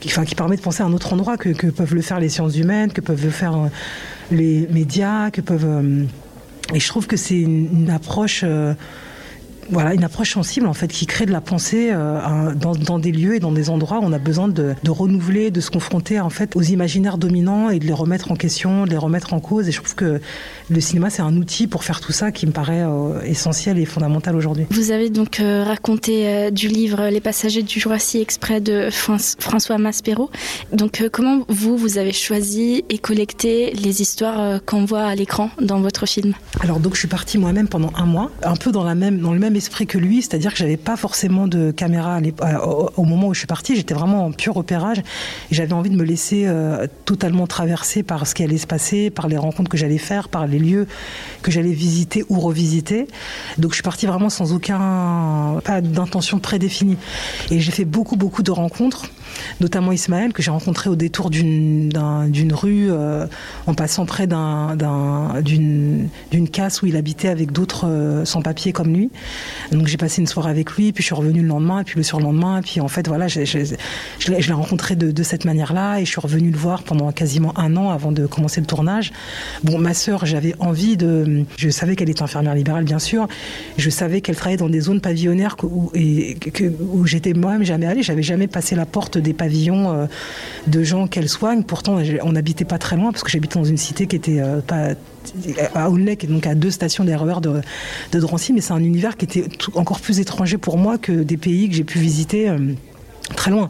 enfin, 0.07 0.25
qui 0.25 0.37
permet 0.37 0.55
de 0.55 0.63
penser 0.63 0.85
à 0.85 0.87
un 0.87 0.93
autre 0.93 1.13
endroit 1.13 1.37
que, 1.37 1.71
peuvent 1.71 1.97
le 1.97 2.03
faire 2.03 2.21
les 2.21 2.29
sciences 2.29 2.57
humaines, 2.57 2.93
que 2.93 3.01
peuvent 3.01 3.25
le 3.25 3.31
faire 3.31 3.57
euh, 3.57 3.67
les 4.31 4.69
médias, 4.71 5.33
que 5.33 5.41
peuvent. 5.41 5.67
euh, 5.67 6.05
et 6.73 6.79
je 6.79 6.87
trouve 6.87 7.09
que 7.09 7.17
c'est 7.17 7.41
une, 7.41 7.69
une 7.81 7.91
approche. 7.91 8.43
euh, 8.45 8.75
voilà, 9.71 9.95
une 9.95 10.05
approche 10.05 10.33
sensible 10.35 10.67
en 10.67 10.75
fait 10.75 10.89
qui 10.89 11.07
crée 11.07 11.27
de 11.27 11.33
la 11.33 11.41
pensée 11.41 11.91
euh, 11.93 12.55
dans, 12.55 12.73
dans 12.75 12.99
des 12.99 13.13
lieux 13.13 13.35
et 13.37 13.41
dans 13.41 13.53
des 13.53 13.71
endroits 13.71 13.99
où 14.01 14.05
on 14.05 14.13
a 14.13 14.19
besoin 14.19 14.49
de, 14.49 14.75
de 14.83 14.91
renouveler, 14.91 15.51
de 15.51 15.61
se 15.61 15.71
confronter 15.71 16.21
en 16.21 16.31
fait 16.31 16.55
aux 16.57 16.63
imaginaires 16.63 17.19
dominants 17.19 17.71
et 17.71 17.79
de 17.79 17.85
les 17.87 17.93
remettre 17.93 18.33
en 18.33 18.37
question, 18.37 18.85
de 18.85 18.91
les 18.91 18.97
remettre 18.97 19.35
en 19.35 19.41
cause. 19.41 19.69
Et 19.69 19.73
je 19.73 19.79
trouve 19.79 19.95
que 19.95 20.21
le 20.71 20.81
cinéma 20.81 21.11
c'est 21.11 21.23
un 21.23 21.37
outil 21.37 21.67
pour 21.67 21.85
faire 21.85 22.01
tout 22.01 22.13
ça 22.13 22.33
qui 22.33 22.47
me 22.47 22.53
paraît 22.53 22.83
euh, 22.83 23.21
essentiel 23.23 23.79
et 23.79 23.85
fondamental 23.85 24.37
aujourd'hui. 24.37 24.67
Vous 24.71 24.91
avez 24.91 25.11
donc 25.11 25.41
euh, 25.41 25.65
raconté 25.65 26.51
du 26.51 26.69
livre 26.69 27.09
Les 27.11 27.21
passagers 27.21 27.63
du 27.63 27.79
Jurassique 27.81 28.23
Exprès 28.23 28.61
de 28.61 28.89
Fran- 28.91 29.17
François 29.39 29.79
Maspero. 29.79 30.31
Donc 30.73 31.03
comment 31.13 31.43
vous, 31.49 31.77
vous 31.77 31.99
avez 31.99 32.13
choisi 32.13 32.85
et 32.89 32.99
collecté 32.99 33.73
les 33.73 34.01
histoires 34.03 34.61
qu'on 34.65 34.85
voit 34.85 35.05
à 35.05 35.15
l'écran 35.15 35.51
dans 35.61 35.81
votre 35.81 36.07
film? 36.07 36.35
Alors 36.61 36.81
donc 36.81 36.95
je 36.95 37.01
suis 37.01 37.09
partie 37.09 37.39
moi-même 37.39 37.69
pendant 37.69 37.91
un 37.97 38.07
mois, 38.07 38.31
un 38.43 38.57
peu 38.57 38.73
dans 38.73 38.85
la 38.85 38.95
même 38.95 39.19
dans 39.21 39.33
le 39.33 39.39
même 39.39 39.57
esprit 39.59 39.87
que 39.87 39.99
lui, 39.99 40.23
c'est-à-dire 40.23 40.53
que 40.53 40.59
j'avais 40.59 40.79
pas 40.79 40.97
forcément 40.97 41.47
de 41.47 41.71
caméra 41.71 42.19
euh, 42.19 42.59
au, 42.97 43.05
moment 43.05 43.29
où 43.29 43.35
je 43.35 43.41
suis 43.41 43.47
partie, 43.47 43.77
j'étais 43.77 43.95
vraiment 43.95 44.25
en 44.25 44.33
pur 44.33 44.55
repérage. 44.55 44.99
Et 44.99 45.55
j'avais 45.55 45.75
envie 45.75 45.91
de 45.91 45.97
me 45.97 46.05
laisser 46.05 46.45
euh, 46.47 46.87
totalement 47.05 47.47
traverser 47.47 48.03
par 48.03 48.27
ce 48.27 48.35
qui 48.35 48.43
allait 48.43 48.59
se 48.59 48.67
passer, 48.67 49.11
par 49.11 49.29
les 49.29 49.37
rencontres 49.37 49.71
que 49.71 49.77
j'allais 49.77 49.99
faire, 49.99 50.29
par 50.29 50.47
les 50.47 50.59
lieux 50.59 50.87
que 51.43 51.51
j'allais 51.51 51.73
visiter 51.73 52.25
ou 52.31 52.41
revisiter. 52.41 53.07
Donc 53.59 53.73
je 53.73 53.77
suis 53.77 53.83
partie 53.83 54.07
vraiment 54.07 54.31
sans 54.31 54.55
aucun 54.55 55.61
pas 55.65 55.81
d'intention 55.81 56.39
prédéfinie. 56.39 56.97
Et 57.51 57.61
j'ai 57.61 57.73
fait 57.73 57.85
beaucoup 57.85 58.17
beaucoup 58.17 58.43
de 58.43 58.51
rencontres 58.51 59.11
notamment 59.61 59.93
Ismaël 59.93 60.33
que 60.33 60.43
j'ai 60.43 60.51
rencontré 60.51 60.91
au 60.91 60.97
détour 60.97 61.31
d'une 61.31 61.89
d'un- 61.89 62.29
d'une 62.29 62.53
rue 62.53 62.89
euh, 62.91 63.27
en 63.67 63.75
passant 63.75 64.07
près 64.07 64.27
d'un- 64.27 64.77
d'un- 64.77 65.41
d'une 65.43 66.09
d'une 66.31 66.49
casse 66.49 66.83
où 66.83 66.87
il 66.87 66.97
habitait 66.97 67.29
avec 67.29 67.53
d'autres 67.53 67.87
euh, 67.87 68.25
sans-papiers 68.25 68.73
comme 68.73 68.93
lui. 68.95 69.11
Donc 69.73 69.87
j'ai 69.87 69.97
passé 69.97 70.21
une 70.21 70.27
soirée 70.27 70.51
avec 70.51 70.73
lui, 70.73 70.93
puis 70.93 71.03
je 71.03 71.07
suis 71.07 71.15
revenue 71.15 71.43
le 71.43 71.49
lendemain, 71.49 71.83
puis 71.85 71.97
le 71.97 72.03
surlendemain, 72.03 72.61
puis 72.63 72.81
en 72.81 72.89
fait 72.89 73.07
voilà, 73.09 73.29
j'ai- 73.29 73.47
j'ai- 73.47 73.65
je 74.19 74.31
l'ai 74.33 74.53
rencontré 74.53 74.97
de, 74.97 75.23
cette 75.23 75.45
manière-là, 75.45 75.99
et 76.01 76.05
je 76.05 76.11
suis 76.11 76.21
revenue 76.21 76.51
le 76.51 76.57
voir 76.59 76.83
pendant 76.83 77.11
quasiment 77.13 77.53
un 77.59 77.77
an 77.77 77.91
avant 77.91 78.13
de 78.13 78.27
commencer 78.27 78.61
le 78.61 78.67
tournage. 78.67 79.13
Bon, 79.65 79.79
ma 79.79 79.95
sœur, 79.95 80.25
j'avais 80.27 80.55
envie 80.59 80.97
de, 80.97 81.45
je 81.57 81.69
savais 81.71 81.97
qu'elle 81.97 82.09
était 82.11 82.23
infirmière 82.23 82.55
libérale 82.55 82.85
bien 82.85 82.99
sûr, 82.99 83.29
je 83.77 83.91
savais 83.91 84.21
qu'elle 84.21 84.37
travaillait 84.37 84.57
dans 84.59 84.69
des 84.69 84.81
zones 84.81 85.01
pavillonnaires 85.01 85.57
où, 85.63 85.91
où 86.93 87.07
j'étais 87.07 87.33
moi-même 87.35 87.65
jamais 87.65 87.87
allée, 87.87 88.03
j'avais 88.03 88.23
jamais 88.23 88.47
passé 88.47 88.75
la 88.75 88.87
porte 88.87 89.19
des 89.19 89.28
pavillons 89.33 89.93
euh, 89.93 90.07
de 90.67 90.83
gens 90.83 91.07
qu'elle 91.07 91.29
soigne. 91.29 91.63
Pourtant, 91.63 91.99
on 92.23 92.33
n'habitait 92.33 92.65
pas 92.65 92.79
très 92.79 92.97
loin 92.97 93.13
parce 93.13 93.23
que 93.23 93.31
j'habitais 93.31 93.59
dans 93.59 93.65
une 93.65 93.77
cité 93.77 94.07
qui 94.07 94.17
était 94.17 94.41
euh, 94.41 94.61
pas 94.61 94.91
à 95.75 95.91
Aulnay, 95.91 96.17
qui 96.17 96.27
est 96.27 96.29
donc 96.29 96.47
à 96.47 96.55
deux 96.55 96.71
stations 96.71 97.05
des 97.05 97.15
RER 97.15 97.41
de, 97.41 97.61
de 98.13 98.21
Drancy, 98.21 98.53
mais 98.53 98.61
c'est 98.61 98.73
un 98.73 98.83
univers 98.83 99.17
qui 99.17 99.27
était 99.27 99.45
encore 99.75 100.01
plus 100.01 100.21
étranger 100.21 100.57
pour 100.57 100.79
moi 100.79 100.97
que 100.97 101.13
des 101.13 101.37
pays 101.37 101.69
que 101.69 101.75
j'ai 101.75 101.85
pu 101.85 101.99
visiter. 101.99 102.49
euh, 102.49 102.59
très 103.37 103.51
loin. 103.51 103.69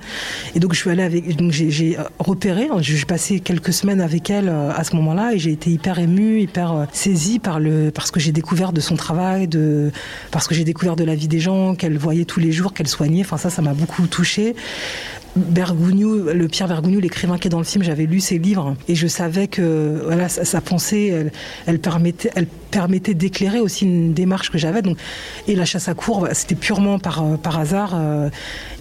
Et 0.54 0.61
donc 0.61 0.72
je 0.72 0.78
suis 0.78 0.90
allée 0.90 1.02
avec, 1.02 1.36
donc 1.36 1.52
j'ai, 1.52 1.70
j'ai, 1.70 1.96
repéré, 2.18 2.68
hein, 2.70 2.78
j'ai 2.80 3.04
passé 3.04 3.40
quelques 3.40 3.72
semaines 3.72 4.00
avec 4.00 4.30
elle 4.30 4.48
à 4.48 4.84
ce 4.84 4.94
moment-là 4.96 5.34
et 5.34 5.38
j'ai 5.38 5.52
été 5.52 5.70
hyper 5.70 5.98
émue, 5.98 6.40
hyper 6.40 6.86
saisie 6.92 7.38
par 7.38 7.61
le, 7.61 7.90
parce 7.90 8.11
que 8.11 8.20
j'ai 8.20 8.32
découvert 8.32 8.72
de 8.72 8.80
son 8.80 8.96
travail, 8.96 9.48
de, 9.48 9.90
parce 10.30 10.46
que 10.46 10.54
j'ai 10.54 10.64
découvert 10.64 10.96
de 10.96 11.04
la 11.04 11.14
vie 11.14 11.28
des 11.28 11.40
gens 11.40 11.74
qu'elle 11.74 11.98
voyait 11.98 12.24
tous 12.24 12.40
les 12.40 12.52
jours, 12.52 12.72
qu'elle 12.72 12.88
soignait. 12.88 13.22
Enfin 13.22 13.36
ça, 13.36 13.50
ça 13.50 13.62
m'a 13.62 13.74
beaucoup 13.74 14.06
touchée. 14.06 14.54
Bergogneau, 15.36 16.32
le 16.32 16.48
Pierre 16.48 16.68
Bergogneau, 16.68 17.00
l'écrivain 17.00 17.38
qui 17.38 17.48
est 17.48 17.50
dans 17.50 17.58
le 17.58 17.64
film, 17.64 17.84
j'avais 17.84 18.06
lu 18.06 18.20
ses 18.20 18.38
livres 18.38 18.76
et 18.88 18.94
je 18.94 19.06
savais 19.06 19.46
que 19.46 20.00
voilà 20.04 20.28
sa, 20.28 20.60
pensée, 20.60 21.30
elle, 21.66 21.78
permettait, 21.78 22.30
elle 22.34 22.46
permettait 22.46 23.14
d'éclairer 23.14 23.60
aussi 23.60 23.84
une 23.84 24.14
démarche 24.14 24.50
que 24.50 24.58
j'avais. 24.58 24.82
Donc 24.82 24.98
et 25.46 25.54
la 25.54 25.64
chasse 25.64 25.88
à 25.88 25.94
courbe, 25.94 26.28
c'était 26.32 26.54
purement 26.54 26.98
par 26.98 27.22
euh, 27.22 27.36
par 27.36 27.58
hasard, 27.58 27.92
euh, 27.94 28.28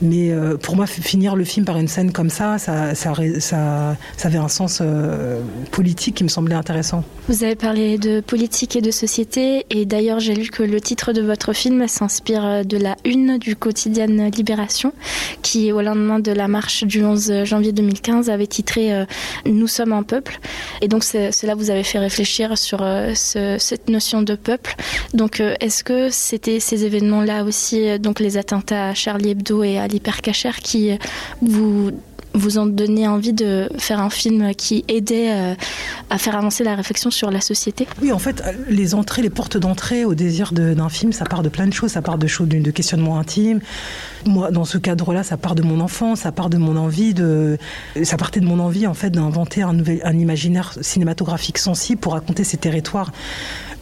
mais 0.02 0.32
euh, 0.32 0.58
pour 0.58 0.76
moi 0.76 0.86
finir 0.88 1.36
le 1.36 1.44
film 1.44 1.66
par 1.66 1.78
une 1.78 1.88
scène 1.88 2.12
comme 2.12 2.30
ça, 2.30 2.58
ça 2.58 2.94
avait 4.24 4.38
un 4.38 4.48
sens 4.48 4.82
politique 5.72 6.16
qui 6.16 6.24
me 6.24 6.30
semblait 6.30 6.56
intéressant. 6.56 7.04
Vous 7.28 7.44
avez 7.44 7.56
parlé 7.56 7.98
de 7.98 8.22
politique 8.22 8.76
et 8.76 8.82
de 8.82 8.92
société, 8.92 9.66
et 9.70 9.86
d'ailleurs 9.86 10.20
j'ai 10.20 10.34
lu 10.34 10.50
que 10.50 10.64
le 10.64 10.82
titre 10.82 11.14
de 11.14 11.22
votre 11.22 11.54
film 11.54 11.88
s'inspire 11.88 12.66
de 12.66 12.78
la 12.78 12.96
une 13.06 13.38
du 13.38 13.56
quotidien 13.56 14.08
Libération, 14.08 14.94
qui 15.42 15.72
au 15.72 15.82
lendemain 15.82 16.20
de 16.20 16.32
la 16.38 16.48
marche 16.48 16.84
du 16.86 17.04
11 17.04 17.44
janvier 17.44 17.72
2015 17.74 18.30
avait 18.30 18.48
titré 18.48 18.94
euh, 18.94 19.06
Nous 19.46 19.68
sommes 19.68 19.92
un 19.92 20.04
peuple. 20.04 20.40
Et 20.82 20.88
donc 20.88 21.04
cela 21.04 21.56
vous 21.56 21.70
avait 21.70 21.84
fait 21.84 22.00
réfléchir 22.00 22.58
sur 22.58 22.80
euh, 22.82 23.14
ce- 23.16 23.58
cette 23.60 23.90
notion 23.90 24.22
de 24.22 24.36
peuple. 24.36 24.76
Donc 25.14 25.40
euh, 25.42 25.56
est-ce 25.60 25.84
que 25.84 26.10
c'était 26.10 26.60
ces 26.60 26.86
événements-là 26.86 27.44
aussi, 27.44 28.00
donc 28.00 28.20
les 28.20 28.38
attentats 28.38 28.90
à 28.90 28.94
Charlie 28.94 29.32
Hebdo 29.32 29.64
et 29.64 29.78
à 29.78 29.88
l'hypercacher, 29.88 30.52
qui 30.64 30.92
vous 31.42 31.92
vous 32.38 32.60
ont 32.60 32.66
donné 32.66 33.08
envie 33.08 33.34
de 33.34 33.70
faire 33.78 34.00
un 34.00 34.10
film 34.10 34.54
qui 34.56 34.86
aidait 34.88 35.32
euh, 35.32 35.56
à 36.10 36.18
faire 36.18 36.36
avancer 36.36 36.64
la 36.64 36.76
réflexion 36.76 37.12
sur 37.12 37.32
la 37.32 37.42
société? 37.42 37.88
Oui, 38.02 38.12
en 38.12 38.20
fait, 38.20 38.44
les 38.70 38.96
entrées, 38.96 39.22
les 39.22 39.30
portes 39.30 39.58
d'entrée 39.58 40.06
au 40.06 40.16
désir 40.16 40.54
d'un 40.54 40.90
film, 40.90 41.12
ça 41.12 41.26
part 41.26 41.44
de 41.44 41.50
plein 41.50 41.68
de 41.68 41.74
choses. 41.74 41.92
Ça 41.92 42.02
part 42.02 42.18
de 42.18 42.28
choses, 42.28 42.48
de 42.48 42.72
questionnements 42.72 43.20
intimes. 43.20 43.60
Moi, 44.26 44.52
dans 44.52 44.66
ce 44.66 44.78
cadre-là, 44.78 45.24
ça 45.24 45.38
part 45.38 45.56
de 45.56 45.64
mon 45.64 45.80
enfance, 45.80 46.22
ça 46.22 46.32
part 46.32 46.50
de 46.50 46.58
mon 46.58 46.78
envie 46.78 47.14
de, 47.14 47.58
ça 48.04 48.18
partait 48.18 48.40
de 48.40 48.46
mon 48.46 48.60
envie 48.60 48.88
en 48.88 48.94
fait 48.94 49.10
d'inventer 49.10 49.62
un 49.62 49.74
nouvel, 49.74 50.02
un 50.04 50.18
imaginaire 50.18 50.78
cinématographique 50.82 51.58
sensible 51.58 52.00
pour 52.00 52.14
raconter 52.14 52.44
ces 52.44 52.58
territoires 52.58 53.12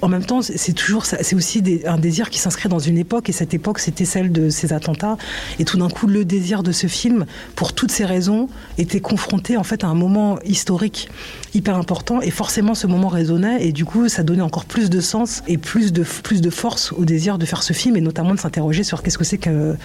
en 0.02 0.08
même 0.08 0.26
temps, 0.26 0.42
c'est 0.42 0.74
toujours, 0.74 1.06
c'est 1.06 1.36
aussi 1.36 1.64
un 1.86 1.98
désir 1.98 2.30
qui 2.30 2.40
s'inscrit 2.40 2.70
dans 2.70 2.80
une 2.80 2.98
époque, 2.98 3.30
et 3.30 3.32
cette 3.32 3.54
époque, 3.54 3.80
c'était 3.80 4.06
celle 4.06 4.32
de 4.32 4.50
ces 4.50 4.74
attentats. 4.74 5.18
Et 5.60 5.66
tout 5.66 5.78
d'un 5.78 5.90
coup, 5.90 6.08
le 6.08 6.26
désir 6.26 6.64
de 6.64 6.72
ce 6.72 6.88
film, 6.88 7.26
pour 7.56 7.74
toutes 7.74 7.92
ces 7.92 8.06
raisons, 8.06 8.50
était 8.78 9.00
confronté 9.00 9.58
en 9.58 9.64
fait 9.64 9.84
à 9.84 9.88
un 9.88 9.96
moment 9.96 10.40
historique 10.44 11.10
hyper 11.54 11.78
important, 11.78 12.22
et 12.22 12.32
forcément, 12.32 12.76
ce 12.76 12.88
moment 12.88 13.08
résonnait, 13.08 13.66
et 13.66 13.72
du 13.72 13.86
coup, 13.86 14.10
ça 14.10 14.24
donnait 14.24 14.42
encore 14.42 14.66
plus 14.66 14.90
de 14.90 15.00
sens 15.00 15.42
et 15.48 15.58
plus 15.58 15.94
de 15.94 16.04
plus 16.04 16.42
de 16.42 16.50
force 16.50 16.92
au 16.92 17.06
désir 17.06 17.38
de 17.38 17.46
faire 17.46 17.64
ce 17.64 17.74
film, 17.74 17.96
et 17.96 18.02
notamment 18.02 18.34
de 18.34 18.40
s'interroger 18.40 18.84
sur 18.84 19.02
qu'est-ce 19.02 19.18
que 19.18 19.24
c'est 19.24 19.38
que 19.38 19.76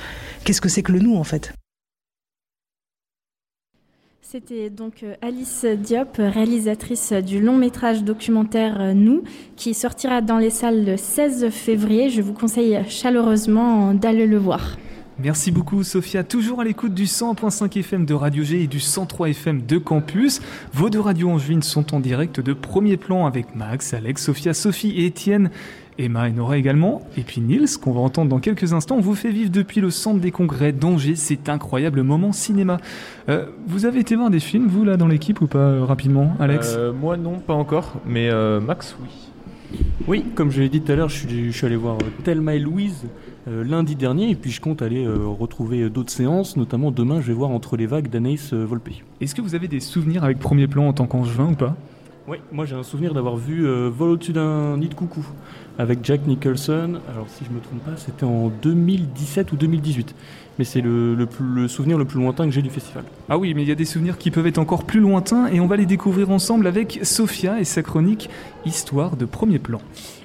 qu'est-ce 0.44 0.60
que 0.60 0.68
c'est 0.68 0.82
que 0.82 0.92
le 0.92 0.98
nous 0.98 1.16
en 1.16 1.24
fait. 1.24 1.52
C'était 4.30 4.70
donc 4.70 5.02
euh, 5.02 5.14
Alice 5.22 5.64
Diop, 5.64 6.18
réalisatrice 6.18 7.12
du 7.12 7.40
long 7.40 7.56
métrage 7.56 8.04
documentaire 8.04 8.80
euh, 8.80 8.94
Nous, 8.94 9.24
qui 9.56 9.74
sortira 9.74 10.20
dans 10.20 10.38
les 10.38 10.50
salles 10.50 10.84
le 10.84 10.96
16 10.96 11.48
février. 11.48 12.10
Je 12.10 12.22
vous 12.22 12.32
conseille 12.32 12.78
chaleureusement 12.86 13.92
d'aller 13.92 14.28
le 14.28 14.38
voir. 14.38 14.76
Merci 15.18 15.50
beaucoup 15.50 15.82
Sophia, 15.82 16.22
toujours 16.22 16.60
à 16.60 16.64
l'écoute 16.64 16.94
du 16.94 17.06
100.5 17.06 17.76
FM 17.80 18.06
de 18.06 18.14
Radio 18.14 18.44
G 18.44 18.62
et 18.62 18.66
du 18.68 18.78
103 18.78 19.30
FM 19.30 19.66
de 19.66 19.78
Campus. 19.78 20.40
Vos 20.72 20.90
deux 20.90 21.00
radios 21.00 21.28
angevines 21.28 21.62
sont 21.62 21.92
en 21.92 21.98
direct 21.98 22.38
de 22.38 22.52
premier 22.52 22.96
plan 22.96 23.26
avec 23.26 23.56
Max, 23.56 23.94
Alex, 23.94 24.24
Sophia, 24.24 24.54
Sophie 24.54 24.90
et 24.90 25.06
Étienne. 25.06 25.50
Emma 26.00 26.28
et 26.28 26.32
Nora 26.32 26.56
également. 26.56 27.02
Et 27.16 27.22
puis 27.22 27.40
Nils, 27.40 27.78
qu'on 27.80 27.92
va 27.92 28.00
entendre 28.00 28.30
dans 28.30 28.40
quelques 28.40 28.72
instants, 28.72 28.96
on 28.96 29.00
vous 29.00 29.14
fait 29.14 29.30
vivre 29.30 29.50
depuis 29.50 29.80
le 29.80 29.90
centre 29.90 30.20
des 30.20 30.30
congrès 30.30 30.72
d'Angers 30.72 31.16
cet 31.16 31.48
incroyable 31.48 32.02
moment 32.02 32.32
cinéma. 32.32 32.78
Euh, 33.28 33.46
vous 33.66 33.86
avez 33.86 34.00
été 34.00 34.16
voir 34.16 34.30
des 34.30 34.40
films, 34.40 34.66
vous, 34.66 34.84
là, 34.84 34.96
dans 34.96 35.08
l'équipe 35.08 35.40
ou 35.40 35.46
pas, 35.46 35.58
euh, 35.58 35.84
rapidement, 35.84 36.32
Alex 36.40 36.74
Euh, 36.76 36.92
Moi 36.92 37.16
non, 37.16 37.38
pas 37.38 37.54
encore, 37.54 37.94
mais 38.06 38.28
euh, 38.30 38.60
Max, 38.60 38.96
oui. 39.02 39.08
Oui, 40.08 40.24
comme 40.34 40.50
je 40.50 40.62
l'ai 40.62 40.68
dit 40.68 40.80
tout 40.80 40.90
à 40.90 40.96
l'heure, 40.96 41.08
je 41.08 41.18
suis, 41.18 41.52
je 41.52 41.56
suis 41.56 41.66
allé 41.66 41.76
voir 41.76 41.98
Thelma 42.24 42.54
et 42.54 42.58
Louise 42.58 43.04
euh, 43.46 43.62
lundi 43.62 43.94
dernier, 43.94 44.30
et 44.30 44.34
puis 44.34 44.50
je 44.50 44.60
compte 44.60 44.82
aller 44.82 45.04
euh, 45.04 45.26
retrouver 45.26 45.88
d'autres 45.88 46.10
séances, 46.10 46.56
notamment 46.56 46.90
demain 46.90 47.20
je 47.20 47.28
vais 47.28 47.34
voir 47.34 47.50
Entre 47.50 47.76
les 47.76 47.86
vagues 47.86 48.08
d'Anaïs 48.08 48.52
euh, 48.52 48.64
Volpe. 48.64 48.88
Est-ce 49.20 49.34
que 49.34 49.42
vous 49.42 49.54
avez 49.54 49.68
des 49.68 49.80
souvenirs 49.80 50.24
avec 50.24 50.38
Premier 50.40 50.66
Plan 50.66 50.88
en 50.88 50.92
tant 50.92 51.06
qu'angevin 51.06 51.50
ou 51.52 51.54
pas? 51.54 51.76
Oui, 52.30 52.36
moi 52.52 52.64
j'ai 52.64 52.76
un 52.76 52.84
souvenir 52.84 53.12
d'avoir 53.12 53.36
vu 53.36 53.66
euh, 53.66 53.90
Vol 53.92 54.10
au-dessus 54.10 54.32
d'un 54.32 54.76
nid 54.76 54.88
de 54.88 54.94
coucou 54.94 55.26
avec 55.78 55.98
Jack 56.04 56.28
Nicholson. 56.28 57.00
Alors 57.12 57.26
si 57.28 57.44
je 57.44 57.50
me 57.50 57.58
trompe 57.58 57.80
pas, 57.84 57.96
c'était 57.96 58.22
en 58.22 58.52
2017 58.62 59.50
ou 59.50 59.56
2018. 59.56 60.14
Mais 60.56 60.64
c'est 60.64 60.80
le, 60.80 61.16
le 61.16 61.66
souvenir 61.66 61.98
le 61.98 62.04
plus 62.04 62.20
lointain 62.20 62.44
que 62.44 62.52
j'ai 62.52 62.62
du 62.62 62.70
festival. 62.70 63.02
Ah 63.28 63.36
oui, 63.36 63.52
mais 63.52 63.62
il 63.62 63.68
y 63.68 63.72
a 63.72 63.74
des 63.74 63.84
souvenirs 63.84 64.16
qui 64.16 64.30
peuvent 64.30 64.46
être 64.46 64.58
encore 64.58 64.84
plus 64.84 65.00
lointains 65.00 65.48
et 65.48 65.58
on 65.58 65.66
va 65.66 65.76
les 65.76 65.86
découvrir 65.86 66.30
ensemble 66.30 66.68
avec 66.68 67.00
Sophia 67.02 67.58
et 67.58 67.64
sa 67.64 67.82
chronique 67.82 68.30
Histoire 68.64 69.16
de 69.16 69.24
Premier 69.24 69.58
Plan. 69.58 69.80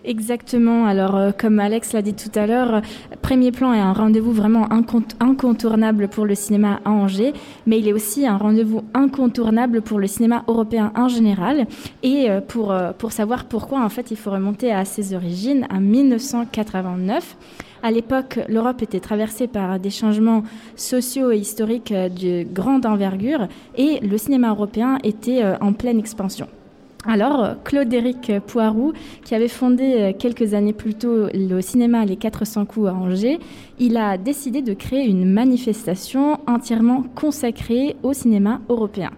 Exactement. 0.07 0.85
Alors, 0.85 1.15
euh, 1.15 1.31
comme 1.35 1.59
Alex 1.59 1.93
l'a 1.93 2.03
dit 2.03 2.13
tout 2.13 2.29
à 2.35 2.45
l'heure, 2.45 2.75
euh, 2.75 2.81
Premier 3.23 3.51
Plan 3.51 3.73
est 3.73 3.79
un 3.79 3.91
rendez-vous 3.91 4.31
vraiment 4.31 4.67
incont- 4.69 5.15
incontournable 5.19 6.07
pour 6.09 6.25
le 6.27 6.35
cinéma 6.35 6.79
à 6.85 6.91
Angers, 6.91 7.33
mais 7.65 7.79
il 7.79 7.87
est 7.87 7.93
aussi 7.93 8.27
un 8.27 8.37
rendez-vous 8.37 8.83
incontournable 8.93 9.81
pour 9.81 9.97
le 9.97 10.05
cinéma 10.05 10.43
européen 10.47 10.91
en 10.95 11.07
général. 11.07 11.65
Et 12.03 12.29
euh, 12.29 12.39
pour, 12.39 12.71
pour 12.99 13.11
savoir 13.13 13.45
pourquoi, 13.45 13.83
en 13.83 13.89
fait, 13.89 14.11
il 14.11 14.17
faut 14.17 14.29
remonter 14.29 14.71
à 14.71 14.85
ses 14.85 15.15
origines, 15.15 15.65
à 15.71 15.79
1989. 15.79 17.35
À 17.81 17.89
l'époque, 17.89 18.39
l'Europe 18.47 18.83
était 18.83 18.99
traversée 18.99 19.47
par 19.47 19.79
des 19.79 19.89
changements 19.89 20.43
sociaux 20.75 21.31
et 21.31 21.37
historiques 21.37 21.93
de 21.93 22.43
grande 22.43 22.85
envergure 22.85 23.47
et 23.75 23.99
le 24.01 24.17
cinéma 24.19 24.49
européen 24.49 24.97
était 25.03 25.43
en 25.61 25.73
pleine 25.73 25.99
expansion. 25.99 26.47
Alors, 27.07 27.43
euh, 27.43 27.53
Claude-Éric 27.63 28.39
Poiroux, 28.47 28.93
qui 29.23 29.35
avait 29.35 29.47
fondé 29.47 29.95
euh, 29.95 30.13
quelques 30.17 30.55
années 30.55 30.73
plus 30.73 30.95
tôt 30.95 31.27
le 31.33 31.61
cinéma 31.61 32.03
Les 32.03 32.15
400 32.15 32.65
coups 32.65 32.87
à 32.87 32.93
Angers, 32.93 33.39
il 33.79 33.97
a 33.97 34.17
décidé 34.17 34.61
de 34.61 34.73
créer 34.73 35.05
une 35.07 35.31
manifestation 35.31 36.39
entièrement 36.47 37.03
consacrée 37.13 37.95
au 38.01 38.13
cinéma 38.13 38.61
européen. 38.69 39.11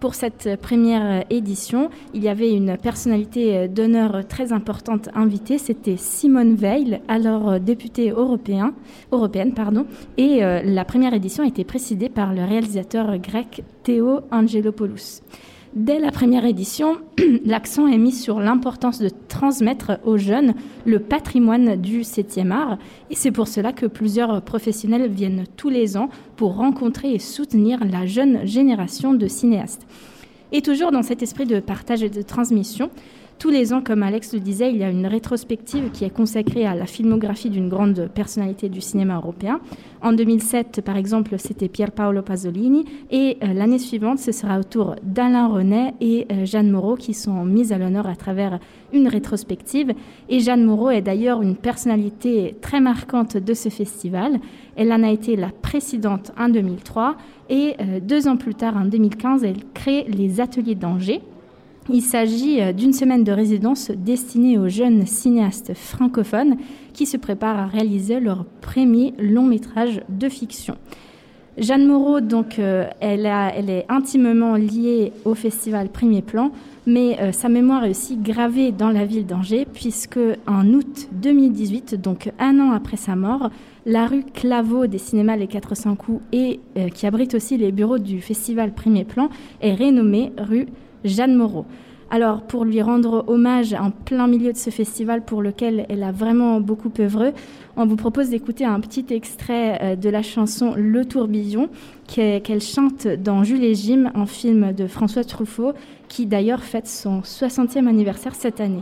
Pour 0.00 0.14
cette 0.14 0.60
première 0.60 1.20
euh, 1.20 1.24
édition, 1.30 1.88
il 2.12 2.22
y 2.22 2.28
avait 2.28 2.52
une 2.52 2.76
personnalité 2.76 3.68
d'honneur 3.68 4.26
très 4.28 4.52
importante 4.52 5.08
invitée, 5.14 5.56
c'était 5.56 5.96
Simone 5.96 6.54
Veil, 6.56 7.00
alors 7.08 7.58
députée 7.58 8.10
européen, 8.10 8.74
européenne. 9.12 9.54
Pardon, 9.54 9.86
et 10.18 10.40
la 10.40 10.84
première 10.84 11.14
édition 11.14 11.44
été 11.44 11.64
présidée 11.64 12.08
par 12.08 12.34
le 12.34 12.44
réalisateur 12.44 13.18
grec 13.18 13.62
Théo 13.82 14.20
Angelopoulos. 14.30 15.22
Dès 15.74 16.00
la 16.00 16.10
première 16.10 16.44
édition, 16.46 16.96
l'accent 17.44 17.86
est 17.86 17.96
mis 17.96 18.10
sur 18.10 18.40
l'importance 18.40 18.98
de 18.98 19.08
transmettre 19.28 20.00
aux 20.04 20.16
jeunes 20.16 20.54
le 20.84 20.98
patrimoine 20.98 21.76
du 21.76 22.00
7e 22.00 22.50
art. 22.50 22.78
Et 23.08 23.14
c'est 23.14 23.30
pour 23.30 23.46
cela 23.46 23.72
que 23.72 23.86
plusieurs 23.86 24.42
professionnels 24.42 25.08
viennent 25.08 25.44
tous 25.56 25.70
les 25.70 25.96
ans 25.96 26.08
pour 26.34 26.56
rencontrer 26.56 27.14
et 27.14 27.20
soutenir 27.20 27.84
la 27.84 28.04
jeune 28.04 28.44
génération 28.44 29.14
de 29.14 29.28
cinéastes. 29.28 29.86
Et 30.50 30.60
toujours 30.60 30.90
dans 30.90 31.04
cet 31.04 31.22
esprit 31.22 31.46
de 31.46 31.60
partage 31.60 32.02
et 32.02 32.10
de 32.10 32.22
transmission, 32.22 32.90
tous 33.40 33.48
les 33.48 33.72
ans, 33.72 33.80
comme 33.80 34.02
Alex 34.02 34.34
le 34.34 34.40
disait, 34.40 34.70
il 34.70 34.76
y 34.76 34.84
a 34.84 34.90
une 34.90 35.06
rétrospective 35.06 35.90
qui 35.92 36.04
est 36.04 36.10
consacrée 36.10 36.66
à 36.66 36.74
la 36.74 36.84
filmographie 36.84 37.48
d'une 37.48 37.70
grande 37.70 38.10
personnalité 38.14 38.68
du 38.68 38.82
cinéma 38.82 39.16
européen. 39.16 39.60
En 40.02 40.12
2007, 40.12 40.82
par 40.84 40.98
exemple, 40.98 41.36
c'était 41.38 41.68
Pier 41.68 41.86
Paolo 41.86 42.20
Pasolini. 42.20 42.84
Et 43.10 43.38
euh, 43.42 43.54
l'année 43.54 43.78
suivante, 43.78 44.18
ce 44.18 44.30
sera 44.30 44.60
au 44.60 44.62
tour 44.62 44.94
d'Alain 45.02 45.48
Renet 45.48 45.94
et 46.02 46.26
euh, 46.30 46.44
Jeanne 46.44 46.70
Moreau 46.70 46.96
qui 46.96 47.14
sont 47.14 47.46
mises 47.46 47.72
à 47.72 47.78
l'honneur 47.78 48.06
à 48.06 48.14
travers 48.14 48.60
une 48.92 49.08
rétrospective. 49.08 49.94
Et 50.28 50.40
Jeanne 50.40 50.64
Moreau 50.64 50.90
est 50.90 51.00
d'ailleurs 51.00 51.40
une 51.40 51.56
personnalité 51.56 52.56
très 52.60 52.82
marquante 52.82 53.38
de 53.38 53.54
ce 53.54 53.70
festival. 53.70 54.38
Elle 54.76 54.92
en 54.92 55.02
a 55.02 55.10
été 55.10 55.36
la 55.36 55.48
présidente 55.48 56.30
en 56.38 56.50
2003 56.50 57.16
et 57.48 57.74
euh, 57.80 58.00
deux 58.00 58.28
ans 58.28 58.36
plus 58.36 58.54
tard, 58.54 58.76
en 58.76 58.84
2015, 58.84 59.44
elle 59.44 59.64
crée 59.72 60.04
les 60.08 60.42
Ateliers 60.42 60.74
d'Angers. 60.74 61.22
Il 61.92 62.02
s'agit 62.02 62.60
euh, 62.60 62.72
d'une 62.72 62.92
semaine 62.92 63.24
de 63.24 63.32
résidence 63.32 63.90
destinée 63.90 64.56
aux 64.58 64.68
jeunes 64.68 65.06
cinéastes 65.06 65.74
francophones 65.74 66.56
qui 66.92 67.04
se 67.04 67.16
préparent 67.16 67.58
à 67.58 67.66
réaliser 67.66 68.20
leur 68.20 68.44
premier 68.60 69.12
long 69.18 69.42
métrage 69.42 70.00
de 70.08 70.28
fiction. 70.28 70.76
Jeanne 71.58 71.84
Moreau, 71.84 72.20
donc, 72.20 72.60
euh, 72.60 72.86
elle, 73.00 73.26
est 73.26 73.86
intimement 73.88 74.54
liée 74.54 75.12
au 75.24 75.34
festival 75.34 75.88
Premier 75.88 76.22
Plan, 76.22 76.52
mais 76.86 77.18
euh, 77.20 77.32
sa 77.32 77.48
mémoire 77.48 77.84
est 77.84 77.90
aussi 77.90 78.16
gravée 78.16 78.70
dans 78.70 78.90
la 78.90 79.04
ville 79.04 79.26
d'Angers, 79.26 79.66
puisque 79.72 80.20
en 80.46 80.68
août 80.68 81.08
2018, 81.10 82.00
donc 82.00 82.30
un 82.38 82.60
an 82.60 82.70
après 82.70 82.98
sa 82.98 83.16
mort, 83.16 83.50
la 83.84 84.06
rue 84.06 84.22
Claveau 84.22 84.86
des 84.86 84.98
cinémas 84.98 85.36
Les 85.36 85.48
400 85.48 85.96
coups 85.96 86.22
et 86.32 86.60
qui 86.94 87.06
abrite 87.06 87.34
aussi 87.34 87.56
les 87.56 87.72
bureaux 87.72 87.98
du 87.98 88.20
festival 88.20 88.72
Premier 88.72 89.04
Plan 89.04 89.30
est 89.62 89.74
rénommée 89.74 90.32
rue 90.38 90.66
Jeanne 91.04 91.34
Moreau. 91.34 91.66
Alors, 92.12 92.42
pour 92.42 92.64
lui 92.64 92.82
rendre 92.82 93.24
hommage 93.28 93.72
en 93.72 93.92
plein 93.92 94.26
milieu 94.26 94.52
de 94.52 94.56
ce 94.56 94.70
festival 94.70 95.24
pour 95.24 95.42
lequel 95.42 95.86
elle 95.88 96.02
a 96.02 96.10
vraiment 96.10 96.60
beaucoup 96.60 96.90
œuvré, 96.98 97.32
on 97.76 97.86
vous 97.86 97.94
propose 97.94 98.30
d'écouter 98.30 98.64
un 98.64 98.80
petit 98.80 99.06
extrait 99.10 99.78
euh, 99.80 99.96
de 99.96 100.08
la 100.08 100.22
chanson 100.22 100.74
Le 100.76 101.04
Tourbillon 101.04 101.68
qu'elle 102.08 102.60
chante 102.60 103.06
dans 103.06 103.44
Jules 103.44 103.62
et 103.62 103.76
Jim, 103.76 104.10
un 104.16 104.26
film 104.26 104.72
de 104.72 104.88
François 104.88 105.22
Truffaut, 105.22 105.72
qui 106.08 106.26
d'ailleurs 106.26 106.64
fête 106.64 106.88
son 106.88 107.20
60e 107.20 107.86
anniversaire 107.86 108.34
cette 108.34 108.60
année. 108.60 108.80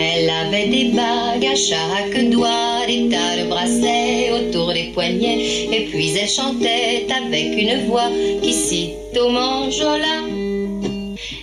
Elle 0.00 0.30
avait 0.30 0.68
des 0.68 0.90
bagues 0.90 1.44
à 1.44 1.56
chaque 1.56 2.30
doigt, 2.30 2.86
des 2.86 3.08
tas 3.08 3.36
de 3.36 3.48
bracelets 3.48 4.30
autour 4.30 4.72
des 4.72 4.92
poignets, 4.94 5.66
et 5.72 5.86
puis 5.90 6.16
elle 6.16 6.28
chantait 6.28 7.04
avec 7.10 7.60
une 7.60 7.88
voix 7.88 8.08
qui 8.40 8.52
cite 8.52 8.94
au 9.20 9.28
manjola. 9.28 10.22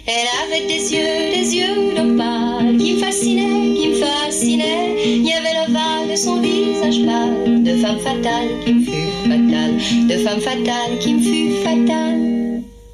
Elle 0.08 0.30
avait 0.46 0.68
des 0.68 0.94
yeux, 0.94 1.36
des 1.36 1.56
yeux 1.58 1.96
d'opale 1.98 2.78
qui 2.78 2.94
me 2.94 3.00
fascinaient, 3.00 3.76
qui 3.76 3.88
me 3.90 3.96
fascinaient. 3.96 4.96
Il 5.06 5.28
y 5.28 5.34
avait 5.34 5.54
l'ovale 5.54 6.12
de 6.12 6.16
son 6.16 6.40
visage 6.40 7.06
pâle, 7.06 7.62
de 7.62 7.76
femme 7.76 8.00
fatale 8.00 8.48
qui 8.64 8.74
me 8.74 8.86
fut 8.86 9.30
fatale, 9.30 10.08
de 10.08 10.18
femme 10.24 10.40
fatale 10.40 11.00
qui 11.02 11.14
me 11.16 11.22
fut 11.22 11.52
fatale. 11.62 12.35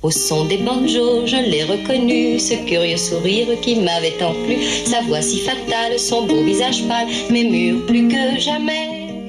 Au 0.00 0.12
son 0.12 0.46
des 0.46 0.58
banjos, 0.58 1.26
je 1.26 1.50
l'ai 1.50 1.64
reconnu, 1.64 2.38
ce 2.38 2.54
curieux 2.68 2.96
sourire 2.96 3.48
qui 3.60 3.80
m'avait 3.80 4.16
tant 4.16 4.32
plu, 4.32 4.54
sa 4.86 5.00
voix 5.02 5.20
si 5.20 5.40
fatale, 5.40 5.98
son 5.98 6.24
beau 6.24 6.40
visage 6.44 6.86
pâle, 6.86 7.08
mais 7.32 7.42
mûr 7.42 7.84
plus 7.84 8.06
que 8.06 8.38
jamais. 8.38 9.26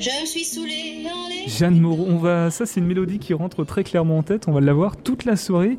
Je 0.00 0.20
me 0.20 0.24
suis 0.24 0.44
saoulée 0.44 1.02
en 1.12 1.28
les... 1.28 1.50
Jeanne 1.50 1.80
Moreau, 1.80 2.06
on 2.08 2.18
va, 2.18 2.52
ça 2.52 2.66
c'est 2.66 2.78
une 2.78 2.86
mélodie 2.86 3.18
qui 3.18 3.34
rentre 3.34 3.64
très 3.64 3.82
clairement 3.82 4.18
en 4.18 4.22
tête, 4.22 4.46
on 4.46 4.52
va 4.52 4.60
l'avoir 4.60 4.96
toute 4.96 5.24
la 5.24 5.34
soirée. 5.34 5.76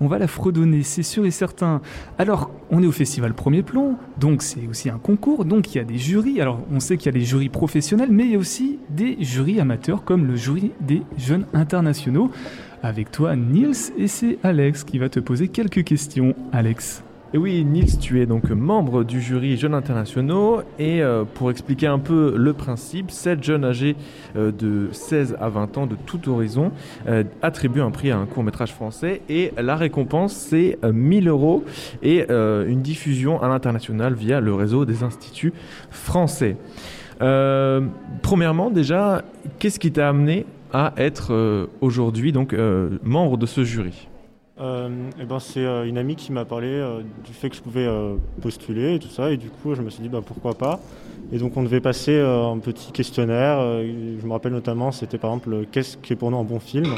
On 0.00 0.06
va 0.06 0.20
la 0.20 0.28
fredonner, 0.28 0.84
c'est 0.84 1.02
sûr 1.02 1.26
et 1.26 1.32
certain. 1.32 1.80
Alors, 2.18 2.52
on 2.70 2.80
est 2.84 2.86
au 2.86 2.92
festival 2.92 3.34
Premier 3.34 3.64
Plan, 3.64 3.96
donc 4.16 4.42
c'est 4.42 4.64
aussi 4.70 4.88
un 4.88 4.98
concours, 4.98 5.44
donc 5.44 5.74
il 5.74 5.78
y 5.78 5.80
a 5.80 5.84
des 5.84 5.98
jurys. 5.98 6.40
Alors, 6.40 6.60
on 6.72 6.78
sait 6.78 6.96
qu'il 6.96 7.06
y 7.06 7.08
a 7.08 7.18
des 7.18 7.24
jurys 7.24 7.48
professionnels, 7.48 8.10
mais 8.12 8.22
il 8.22 8.30
y 8.30 8.34
a 8.36 8.38
aussi 8.38 8.78
des 8.90 9.16
jurys 9.18 9.58
amateurs, 9.58 10.04
comme 10.04 10.24
le 10.26 10.36
jury 10.36 10.70
des 10.80 11.02
jeunes 11.18 11.46
internationaux. 11.52 12.30
Avec 12.82 13.10
toi, 13.10 13.34
Niels, 13.34 13.74
et 13.96 14.06
c'est 14.06 14.38
Alex 14.44 14.84
qui 14.84 14.98
va 14.98 15.08
te 15.08 15.18
poser 15.20 15.48
quelques 15.48 15.84
questions. 15.84 16.34
Alex. 16.52 17.02
Et 17.34 17.38
oui, 17.38 17.62
Nils, 17.62 17.98
tu 17.98 18.22
es 18.22 18.26
donc 18.26 18.48
membre 18.48 19.04
du 19.04 19.20
jury 19.20 19.58
Jeunes 19.58 19.74
Internationaux 19.74 20.62
et 20.78 21.02
euh, 21.02 21.24
pour 21.24 21.50
expliquer 21.50 21.86
un 21.86 21.98
peu 21.98 22.34
le 22.34 22.54
principe, 22.54 23.10
7 23.10 23.44
jeunes 23.44 23.66
âgés 23.66 23.96
euh, 24.36 24.50
de 24.50 24.88
16 24.92 25.36
à 25.38 25.50
20 25.50 25.76
ans 25.76 25.86
de 25.86 25.94
tout 26.06 26.26
horizon 26.30 26.72
euh, 27.06 27.24
attribuent 27.42 27.82
un 27.82 27.90
prix 27.90 28.10
à 28.10 28.16
un 28.16 28.24
court 28.24 28.44
métrage 28.44 28.72
français 28.72 29.20
et 29.28 29.52
la 29.58 29.76
récompense 29.76 30.32
c'est 30.32 30.78
euh, 30.84 30.92
1000 30.92 31.28
euros 31.28 31.64
et 32.02 32.24
euh, 32.30 32.66
une 32.66 32.80
diffusion 32.80 33.42
à 33.42 33.48
l'international 33.48 34.14
via 34.14 34.40
le 34.40 34.54
réseau 34.54 34.86
des 34.86 35.02
instituts 35.02 35.52
français. 35.90 36.56
Euh, 37.20 37.82
premièrement, 38.22 38.70
déjà, 38.70 39.22
qu'est-ce 39.58 39.78
qui 39.78 39.92
t'a 39.92 40.08
amené 40.08 40.46
à 40.72 40.92
être 40.96 41.32
euh, 41.32 41.66
aujourd'hui 41.80 42.32
donc 42.32 42.52
euh, 42.52 42.98
membre 43.02 43.36
de 43.36 43.46
ce 43.46 43.64
jury 43.64 44.08
Euh, 44.60 44.88
eh 45.20 45.24
ben, 45.24 45.38
c'est 45.38 45.64
une 45.64 45.98
amie 45.98 46.16
qui 46.16 46.32
m'a 46.32 46.44
parlé 46.44 46.82
du 47.24 47.32
fait 47.32 47.48
que 47.48 47.54
je 47.54 47.62
pouvais 47.62 47.88
postuler 48.42 48.96
et 48.96 48.98
tout 48.98 49.08
ça, 49.08 49.30
et 49.30 49.36
du 49.36 49.50
coup 49.50 49.76
je 49.76 49.82
me 49.82 49.90
suis 49.90 50.02
dit 50.02 50.08
bah, 50.08 50.20
pourquoi 50.26 50.54
pas. 50.54 50.80
Et 51.30 51.38
donc 51.38 51.56
on 51.56 51.62
devait 51.62 51.80
passer 51.80 52.18
un 52.18 52.58
petit 52.58 52.90
questionnaire. 52.90 53.60
je 53.60 54.26
me 54.26 54.32
rappelle 54.32 54.52
notamment, 54.52 54.90
c'était 54.90 55.18
par 55.18 55.30
exemple 55.30 55.66
qu'est-ce 55.70 55.96
qui 55.96 56.12
est 56.12 56.16
pour 56.16 56.32
nous 56.32 56.38
un 56.38 56.44
bon 56.44 56.58
film? 56.58 56.92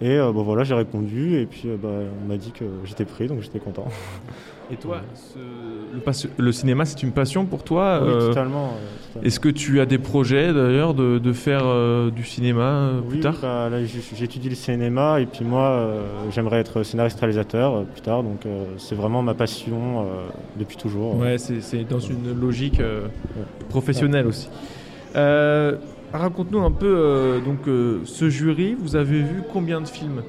Et 0.00 0.16
euh, 0.16 0.32
bah, 0.32 0.42
voilà, 0.44 0.64
j'ai 0.64 0.74
répondu, 0.74 1.40
et 1.40 1.46
puis 1.46 1.68
bah, 1.80 1.88
on 2.22 2.28
m'a 2.28 2.36
dit 2.36 2.52
que 2.52 2.64
j'étais 2.84 3.04
pris, 3.04 3.26
donc 3.26 3.40
j'étais 3.42 3.58
content. 3.58 3.88
Et 4.70 4.76
toi, 4.76 5.00
ce- 5.14 6.28
le, 6.36 6.52
cinéma, 6.52 6.84
c'est 6.84 7.02
une 7.02 7.12
passion 7.12 7.46
pour 7.46 7.64
toi 7.64 8.00
Oui, 8.02 8.10
euh, 8.10 8.28
totalement, 8.28 8.72
totalement. 9.06 9.26
Est-ce 9.26 9.40
que 9.40 9.48
tu 9.48 9.80
as 9.80 9.86
des 9.86 9.96
projets 9.96 10.52
d'ailleurs 10.52 10.92
de, 10.92 11.18
de 11.18 11.32
faire 11.32 11.62
euh, 11.64 12.10
du 12.10 12.22
cinéma 12.22 12.62
euh, 12.62 13.00
plus 13.00 13.20
tard? 13.20 13.36
bah, 13.40 13.70
j'étudie 14.14 14.50
le 14.50 14.54
cinéma 14.54 15.20
et 15.20 15.26
puis 15.26 15.42
moi 15.44 15.68
euh, 15.70 16.02
j'aimerais 16.30 16.58
être 16.60 16.82
scénariste 16.82 17.18
réalisateur 17.18 17.74
euh, 17.76 17.82
plus 17.84 18.02
tard 18.02 18.22
donc 18.22 18.42
c'est 18.76 18.94
vraiment 18.94 19.22
ma 19.22 19.32
passion 19.32 20.06
depuis 20.58 20.76
toujours. 20.76 21.16
Ouais, 21.16 21.38
c'est 21.38 21.84
dans 21.84 21.98
une 22.00 22.38
logique 22.38 22.82
professionnelle 23.70 24.26
aussi. 24.26 24.48
Raconte-nous 26.12 26.60
un 26.60 26.72
peu 26.72 27.40
donc 27.44 27.60
ce 28.04 28.28
jury. 28.28 28.76
Vous 28.78 28.96
avez 28.96 29.22
vu 29.22 29.42
combien 29.50 29.80
de 29.80 29.88
films? 29.88 30.22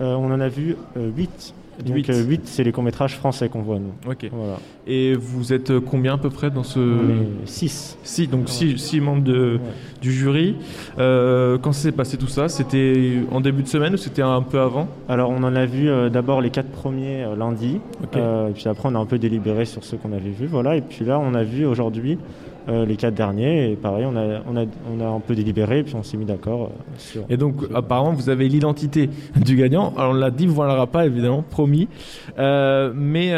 On 0.00 0.30
en 0.30 0.40
a 0.40 0.48
vu 0.48 0.76
8. 0.96 1.54
Donc 1.84 1.96
Huit. 1.96 2.06
8 2.08 2.40
c'est 2.44 2.64
les 2.64 2.72
courts-métrages 2.72 3.16
français 3.16 3.48
qu'on 3.48 3.62
voit 3.62 3.78
nous. 3.78 3.92
Ok. 4.10 4.28
Voilà. 4.32 4.58
Et 4.86 5.14
vous 5.14 5.52
êtes 5.52 5.70
euh, 5.70 5.80
combien 5.80 6.14
à 6.14 6.18
peu 6.18 6.30
près 6.30 6.50
dans 6.50 6.62
ce 6.62 6.78
On 6.78 7.42
est 7.42 7.46
six. 7.46 7.96
Six, 8.02 8.28
donc 8.28 8.48
six, 8.48 8.76
six 8.78 9.00
membres 9.00 9.22
de, 9.22 9.58
du 10.00 10.12
jury. 10.12 10.56
Euh, 10.98 11.58
quand 11.58 11.72
s'est 11.72 11.92
passé 11.92 12.16
tout 12.16 12.28
ça 12.28 12.48
C'était 12.48 13.18
en 13.30 13.40
début 13.40 13.62
de 13.62 13.68
semaine 13.68 13.94
ou 13.94 13.96
c'était 13.96 14.22
un 14.22 14.42
peu 14.42 14.60
avant? 14.60 14.88
Alors 15.08 15.30
on 15.30 15.42
en 15.42 15.54
a 15.54 15.66
vu 15.66 15.88
euh, 15.88 16.10
d'abord 16.10 16.40
les 16.40 16.50
quatre 16.50 16.70
premiers 16.70 17.24
euh, 17.24 17.36
lundi, 17.36 17.80
Ok. 18.02 18.16
Euh, 18.16 18.48
et 18.48 18.52
puis 18.52 18.68
après 18.68 18.88
on 18.88 18.94
a 18.94 18.98
un 18.98 19.06
peu 19.06 19.18
délibéré 19.18 19.64
sur 19.64 19.84
ceux 19.84 19.96
qu'on 19.96 20.12
avait 20.12 20.30
vus, 20.30 20.46
voilà. 20.46 20.76
Et 20.76 20.80
puis 20.80 21.04
là 21.04 21.18
on 21.18 21.34
a 21.34 21.42
vu 21.42 21.64
aujourd'hui 21.66 22.18
euh, 22.68 22.86
les 22.86 22.96
quatre 22.96 23.14
derniers, 23.14 23.72
et 23.72 23.76
pareil 23.76 24.06
on 24.06 24.16
a, 24.16 24.40
on 24.48 24.56
a, 24.56 24.64
on 24.90 25.00
a 25.00 25.06
un 25.06 25.20
peu 25.20 25.34
délibéré, 25.34 25.82
puis 25.82 25.94
on 25.94 26.02
s'est 26.02 26.16
mis 26.16 26.24
d'accord 26.24 26.64
euh, 26.64 26.94
sur. 26.98 27.24
Et 27.28 27.36
donc, 27.36 27.56
apparemment, 27.74 28.12
vous 28.12 28.28
avez 28.28 28.48
l'identité 28.48 29.10
du 29.36 29.56
gagnant. 29.56 29.92
Alors, 29.96 30.12
on 30.12 30.14
l'a 30.14 30.30
dit, 30.30 30.46
vous 30.46 30.62
ne 30.62 30.68
l'aura 30.68 30.86
pas, 30.86 31.06
évidemment, 31.06 31.42
promis. 31.42 31.88
Euh, 32.38 32.92
mais 32.94 33.32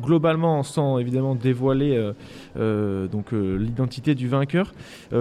globalement, 0.00 0.62
sans 0.62 0.98
évidemment 0.98 1.34
dévoiler 1.34 2.12
donc 2.56 3.32
l'identité 3.32 4.14
du 4.14 4.28
vainqueur, 4.28 4.72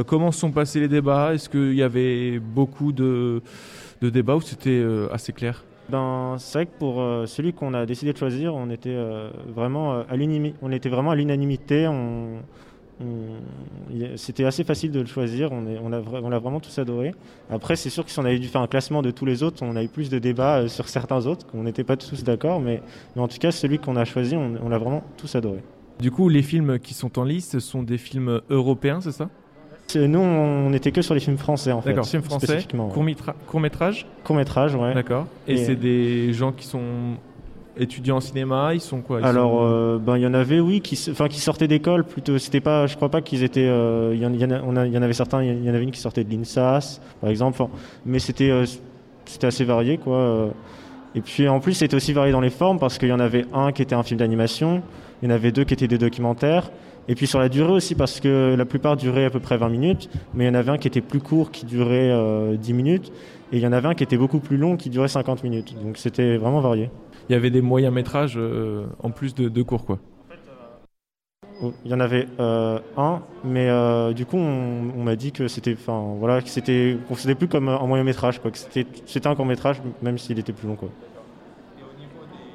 comment 0.07 0.31
sont 0.31 0.51
passés 0.51 0.79
les 0.79 0.87
débats? 0.87 1.33
Est-ce 1.33 1.49
qu'il 1.49 1.75
y 1.75 1.83
avait 1.83 2.39
beaucoup 2.39 2.91
de, 2.91 3.41
de 4.01 4.09
débats 4.09 4.35
ou 4.35 4.41
c'était 4.41 4.83
assez 5.11 5.33
clair? 5.33 5.63
Ben, 5.89 6.35
c'est 6.37 6.59
vrai 6.59 6.65
que 6.67 6.79
pour 6.79 7.01
euh, 7.01 7.25
celui 7.25 7.51
qu'on 7.51 7.73
a 7.73 7.85
décidé 7.85 8.13
de 8.13 8.17
choisir, 8.17 8.55
on 8.55 8.69
était 8.69 8.93
euh, 8.93 9.29
vraiment 9.53 9.93
euh, 9.93 10.03
à 10.09 10.15
l'unimi- 10.15 10.53
on 10.61 10.71
était 10.71 10.87
vraiment 10.87 11.11
à 11.11 11.15
l'unanimité. 11.15 11.85
On, 11.85 12.37
c'était 14.15 14.45
assez 14.45 14.63
facile 14.63 14.91
de 14.91 14.99
le 14.99 15.05
choisir. 15.05 15.51
On, 15.51 15.67
est, 15.67 15.77
on, 15.83 15.91
a, 15.91 15.99
vra- 15.99 16.21
on 16.23 16.29
l'a 16.29 16.39
vraiment 16.39 16.59
tous 16.59 16.77
adoré. 16.79 17.13
Après, 17.49 17.75
c'est 17.75 17.89
sûr 17.89 18.05
que 18.05 18.11
si 18.11 18.19
on 18.19 18.25
avait 18.25 18.39
dû 18.39 18.47
faire 18.47 18.61
un 18.61 18.67
classement 18.67 19.01
de 19.01 19.11
tous 19.11 19.25
les 19.25 19.43
autres, 19.43 19.63
on 19.63 19.75
a 19.75 19.83
eu 19.83 19.87
plus 19.87 20.09
de 20.09 20.19
débats 20.19 20.59
euh, 20.59 20.67
sur 20.67 20.87
certains 20.87 21.25
autres. 21.25 21.45
qu'on 21.47 21.63
n'était 21.63 21.83
pas 21.83 21.97
tous 21.97 22.23
d'accord, 22.23 22.59
mais, 22.59 22.81
mais 23.15 23.21
en 23.21 23.27
tout 23.27 23.37
cas, 23.37 23.51
celui 23.51 23.79
qu'on 23.79 23.95
a 23.95 24.05
choisi, 24.05 24.35
on, 24.35 24.53
on 24.63 24.69
l'a 24.69 24.77
vraiment 24.77 25.03
tous 25.17 25.35
adoré. 25.35 25.59
Du 25.99 26.09
coup, 26.11 26.29
les 26.29 26.41
films 26.41 26.79
qui 26.79 26.93
sont 26.93 27.19
en 27.19 27.23
liste 27.23 27.59
sont 27.59 27.83
des 27.83 27.97
films 27.97 28.41
européens, 28.49 29.01
c'est 29.01 29.11
ça? 29.11 29.29
C'est- 29.87 30.07
Nous, 30.07 30.19
on 30.19 30.69
n'était 30.69 30.91
que 30.91 31.01
sur 31.01 31.13
les 31.13 31.19
films 31.19 31.37
français, 31.37 31.71
en 31.73 31.81
fait. 31.81 31.89
D'accord, 31.89 32.07
films 32.07 32.23
français, 32.23 32.47
court-métrage? 33.47 34.05
Court-métrage, 34.23 34.75
ouais. 34.75 34.93
D'accord. 34.93 35.27
Et, 35.47 35.57
c'est 35.57 35.75
des 35.75 36.31
gens 36.33 36.51
qui 36.53 36.65
sont 36.65 37.17
étudiants 37.77 38.17
en 38.17 38.21
cinéma, 38.21 38.73
ils 38.73 38.81
sont 38.81 39.01
quoi 39.01 39.19
Ils 39.21 39.25
Alors, 39.25 39.51
sont- 39.51 39.67
euh, 39.71 39.97
ben 39.97 40.17
il 40.17 40.23
y 40.23 40.27
en 40.27 40.33
avait, 40.33 40.59
oui, 40.59 40.81
qui, 40.81 40.95
s- 40.95 41.09
enfin, 41.11 41.27
qui 41.27 41.39
sortaient 41.39 41.67
d'école 41.67 42.03
plutôt. 42.03 42.37
C'était 42.37 42.59
pas, 42.61 42.87
je 42.87 42.95
crois 42.95 43.09
pas 43.09 43.21
qu'ils 43.21 43.43
étaient. 43.43 43.67
euh, 43.67 44.11
Il 44.13 44.21
y, 44.21 44.25
en- 44.25 44.33
il 44.33 44.39
y 44.41 44.45
en 44.45 44.51
a- 44.51 44.61
on 44.65 44.75
a- 44.75 44.85
il 44.87 44.93
y 44.93 44.97
en 44.97 45.01
avait 45.01 45.13
certains. 45.13 45.43
Il 45.43 45.63
y 45.63 45.69
en 45.69 45.73
avait 45.73 45.83
une 45.83 45.91
qui 45.91 45.99
sortait 45.99 46.23
de 46.23 46.29
l'INSAS, 46.31 46.99
par 47.21 47.29
exemple. 47.29 47.61
Enfin, 47.61 47.71
mais 48.05 48.19
c'était, 48.19 48.49
euh, 48.49 48.65
c'était 49.25 49.47
assez 49.47 49.63
varié, 49.63 49.97
quoi. 49.97 50.49
Et 51.15 51.21
puis 51.21 51.47
en 51.47 51.59
plus, 51.59 51.73
c'était 51.73 51.95
aussi 51.95 52.13
varié 52.13 52.31
dans 52.31 52.39
les 52.41 52.49
formes 52.49 52.79
parce 52.79 52.97
qu'il 52.97 53.09
y 53.09 53.13
en 53.13 53.19
avait 53.19 53.45
un 53.53 53.71
qui 53.73 53.81
était 53.81 53.95
un 53.95 54.03
film 54.03 54.17
d'animation, 54.19 54.81
il 55.21 55.29
y 55.29 55.31
en 55.31 55.35
avait 55.35 55.51
deux 55.51 55.63
qui 55.65 55.73
étaient 55.73 55.87
des 55.89 55.97
documentaires. 55.97 56.71
Et 57.07 57.15
puis 57.15 57.25
sur 57.27 57.39
la 57.39 57.49
durée 57.49 57.71
aussi, 57.73 57.95
parce 57.95 58.19
que 58.19 58.55
la 58.57 58.63
plupart 58.63 58.95
duraient 58.95 59.25
à 59.25 59.29
peu 59.29 59.39
près 59.39 59.57
20 59.57 59.69
minutes, 59.69 60.07
mais 60.33 60.45
il 60.45 60.47
y 60.47 60.49
en 60.51 60.53
avait 60.53 60.71
un 60.71 60.77
qui 60.77 60.87
était 60.87 61.01
plus 61.01 61.19
court, 61.19 61.51
qui 61.51 61.65
durait 61.65 62.11
euh, 62.11 62.55
10 62.55 62.73
minutes, 62.73 63.11
et 63.51 63.57
il 63.57 63.59
y 63.63 63.67
en 63.67 63.73
avait 63.73 63.87
un 63.89 63.93
qui 63.95 64.03
était 64.03 64.17
beaucoup 64.17 64.39
plus 64.39 64.55
long, 64.55 64.77
qui 64.77 64.89
durait 64.89 65.07
50 65.09 65.43
minutes. 65.43 65.75
Donc 65.83 65.97
c'était 65.97 66.37
vraiment 66.37 66.61
varié. 66.61 66.89
Il 67.29 67.33
y 67.33 67.35
avait 67.35 67.49
des 67.49 67.61
moyens 67.61 67.93
métrages 67.93 68.35
euh, 68.37 68.85
en 69.01 69.11
plus 69.11 69.33
de, 69.35 69.49
de 69.49 69.61
cours, 69.63 69.85
quoi. 69.85 69.99
Il 71.85 71.91
y 71.91 71.93
en 71.93 71.99
avait 71.99 72.25
euh, 72.39 72.79
un, 72.97 73.21
mais 73.43 73.69
euh, 73.69 74.13
du 74.13 74.25
coup, 74.25 74.37
on, 74.37 74.89
on 74.97 75.03
m'a 75.03 75.15
dit 75.15 75.31
que 75.31 75.47
c'était, 75.47 75.73
enfin, 75.79 76.15
voilà, 76.17 76.41
que 76.41 76.49
c'était, 76.49 76.97
faisait 77.13 77.35
plus 77.35 77.47
comme 77.47 77.69
un 77.69 77.85
moyen 77.85 78.03
métrage, 78.03 78.39
quoi. 78.39 78.49
Que 78.49 78.57
c'était, 78.57 78.87
c'était 79.05 79.27
un 79.27 79.35
court 79.35 79.45
métrage, 79.45 79.79
même 80.01 80.17
s'il 80.17 80.39
était 80.39 80.53
plus 80.53 80.67
long, 80.67 80.75
quoi. 80.75 80.89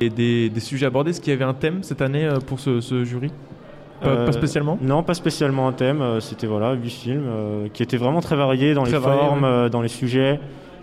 Et 0.01 0.11
des, 0.11 0.51
des 0.51 0.61
sujets 0.61 0.87
abordés, 0.87 1.11
est-ce 1.11 1.21
qu'il 1.21 1.33
y 1.33 1.37
avait 1.37 1.45
un 1.45 1.55
thème 1.55 1.83
cette 1.83 2.03
année 2.03 2.25
euh, 2.27 2.39
pour 2.41 2.61
ce, 2.61 2.81
ce 2.81 3.05
jury? 3.05 3.31
Pas, 4.03 4.09
Euh, 4.11 4.27
pas 4.27 4.33
spécialement? 4.33 4.77
Non, 4.83 5.03
pas 5.03 5.14
spécialement 5.14 5.69
un 5.69 5.73
thème. 5.73 6.21
C'était 6.21 6.47
voilà, 6.47 6.75
huit 6.75 6.91
films 6.91 7.25
euh, 7.27 7.69
qui 7.73 7.83
étaient 7.83 7.97
vraiment 7.97 8.21
très 8.21 8.37
variés 8.37 8.75
dans 8.75 8.83
Très 8.83 8.93
les 8.93 8.99
variés, 8.99 9.21
formes, 9.21 9.43
ouais. 9.45 9.49
euh, 9.49 9.69
dans 9.71 9.81
les 9.83 9.89
sujets, 9.89 10.39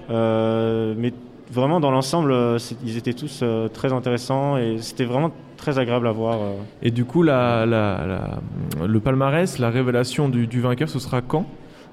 euh, 0.09 0.95
mais 0.97 1.13
vraiment 1.53 1.79
dans 1.79 1.91
l'ensemble, 1.91 2.31
euh, 2.31 2.57
ils 2.85 2.97
étaient 2.97 3.13
tous 3.13 3.39
euh, 3.43 3.67
très 3.67 3.93
intéressants 3.93 4.57
et 4.57 4.77
c'était 4.79 5.05
vraiment 5.05 5.31
très 5.57 5.79
agréable 5.79 6.07
à 6.07 6.11
voir. 6.11 6.35
euh. 6.41 6.53
Et 6.81 6.91
du 6.91 7.05
coup, 7.05 7.23
la, 7.23 7.65
la- 7.65 8.05
la- 8.05 8.85
le 8.87 8.99
palmarès, 8.99 9.59
la 9.59 9.69
révélation 9.69 10.27
du, 10.29 10.47
du 10.47 10.59
vainqueur, 10.59 10.89
ce 10.89 10.99
sera 10.99 11.21
quand? 11.21 11.45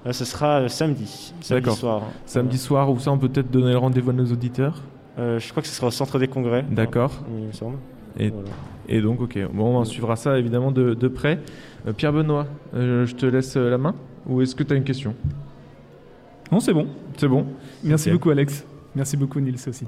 Euh, 0.07 0.13
ce 0.13 0.25
sera 0.25 0.61
euh, 0.63 0.69
samedi, 0.69 1.33
samedi 1.41 1.71
soir. 1.73 2.03
Samedi 2.27 2.59
soir, 2.59 2.91
ou 2.91 2.99
ça, 2.99 3.13
on 3.13 3.19
peut 3.19 3.29
peut-être 3.29 3.51
donner 3.51 3.73
le 3.73 3.79
rendez-vous 3.79 4.11
à 4.11 4.15
nos 4.15 4.25
auditeurs? 4.27 4.83
Euh, 5.19 5.39
je 5.39 5.51
crois 5.51 5.63
que 5.63 5.69
ce 5.69 5.75
sera 5.75 5.89
au 5.89 5.91
centre 5.93 6.19
des 6.19 6.27
congrès. 6.29 6.65
D'accord. 6.71 7.13
il 7.39 7.47
me 7.49 7.53
semble. 7.53 7.77
Et, 8.19 8.31
Voilà. 8.31 8.49
et 8.89 9.01
donc, 9.01 9.21
ok, 9.21 9.39
bon, 9.53 9.77
on 9.79 9.85
suivra 9.85 10.17
ça 10.17 10.39
évidemment 10.39 10.73
de, 10.73 10.95
de 10.95 11.09
près. 11.09 11.39
Euh, 11.87 11.93
Pierre 11.93 12.13
Benoît, 12.13 12.47
euh, 12.75 13.07
je 13.07 13.15
te 13.15 13.27
laisse 13.27 13.57
la 13.57 13.79
main 13.79 13.95
Ou 14.27 14.41
est-ce 14.43 14.55
que 14.55 14.63
tu 14.65 14.73
as 14.73 14.77
une 14.77 14.85
question? 14.85 15.15
Non, 16.51 16.59
c'est 16.61 16.73
bon. 16.73 16.87
C'est 17.17 17.29
bon? 17.29 17.47
Merci 17.85 18.11
beaucoup, 18.11 18.31
Alex. 18.31 18.65
Merci 18.95 19.17
beaucoup, 19.17 19.41
Nils 19.41 19.69
aussi. 19.69 19.87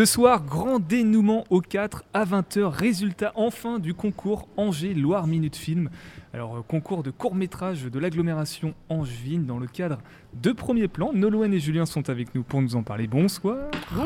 Ce 0.00 0.06
soir, 0.06 0.42
grand 0.42 0.78
dénouement 0.78 1.44
au 1.50 1.60
4 1.60 2.04
à 2.14 2.24
20h. 2.24 2.68
Résultat 2.68 3.32
enfin 3.34 3.78
du 3.78 3.92
concours 3.92 4.48
Angers-Loire 4.56 5.26
Minute 5.26 5.56
Film. 5.56 5.90
Alors, 6.32 6.56
euh, 6.56 6.62
concours 6.66 7.02
de 7.02 7.10
court-métrage 7.10 7.82
de 7.82 7.98
l'agglomération 7.98 8.72
angevine 8.88 9.44
dans 9.44 9.58
le 9.58 9.66
cadre 9.66 9.98
de 10.42 10.52
Premier 10.52 10.88
Plan. 10.88 11.12
Nolwenn 11.12 11.52
et 11.52 11.60
Julien 11.60 11.84
sont 11.84 12.08
avec 12.08 12.34
nous 12.34 12.42
pour 12.42 12.62
nous 12.62 12.76
en 12.76 12.82
parler. 12.82 13.08
Bonsoir. 13.08 13.58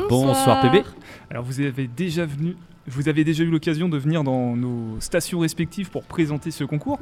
Bonsoir, 0.09 0.63
PB. 0.63 0.83
Alors, 1.29 1.45
vous 1.45 1.61
avez 1.61 1.87
déjà 1.87 2.25
venu. 2.25 2.57
Vous 2.87 3.07
avez 3.07 3.23
déjà 3.23 3.45
eu 3.45 3.49
l'occasion 3.49 3.87
de 3.87 3.97
venir 3.97 4.25
dans 4.25 4.53
nos 4.57 4.99
stations 4.99 5.39
respectives 5.39 5.89
pour 5.91 6.03
présenter 6.03 6.51
ce 6.51 6.65
concours. 6.65 6.99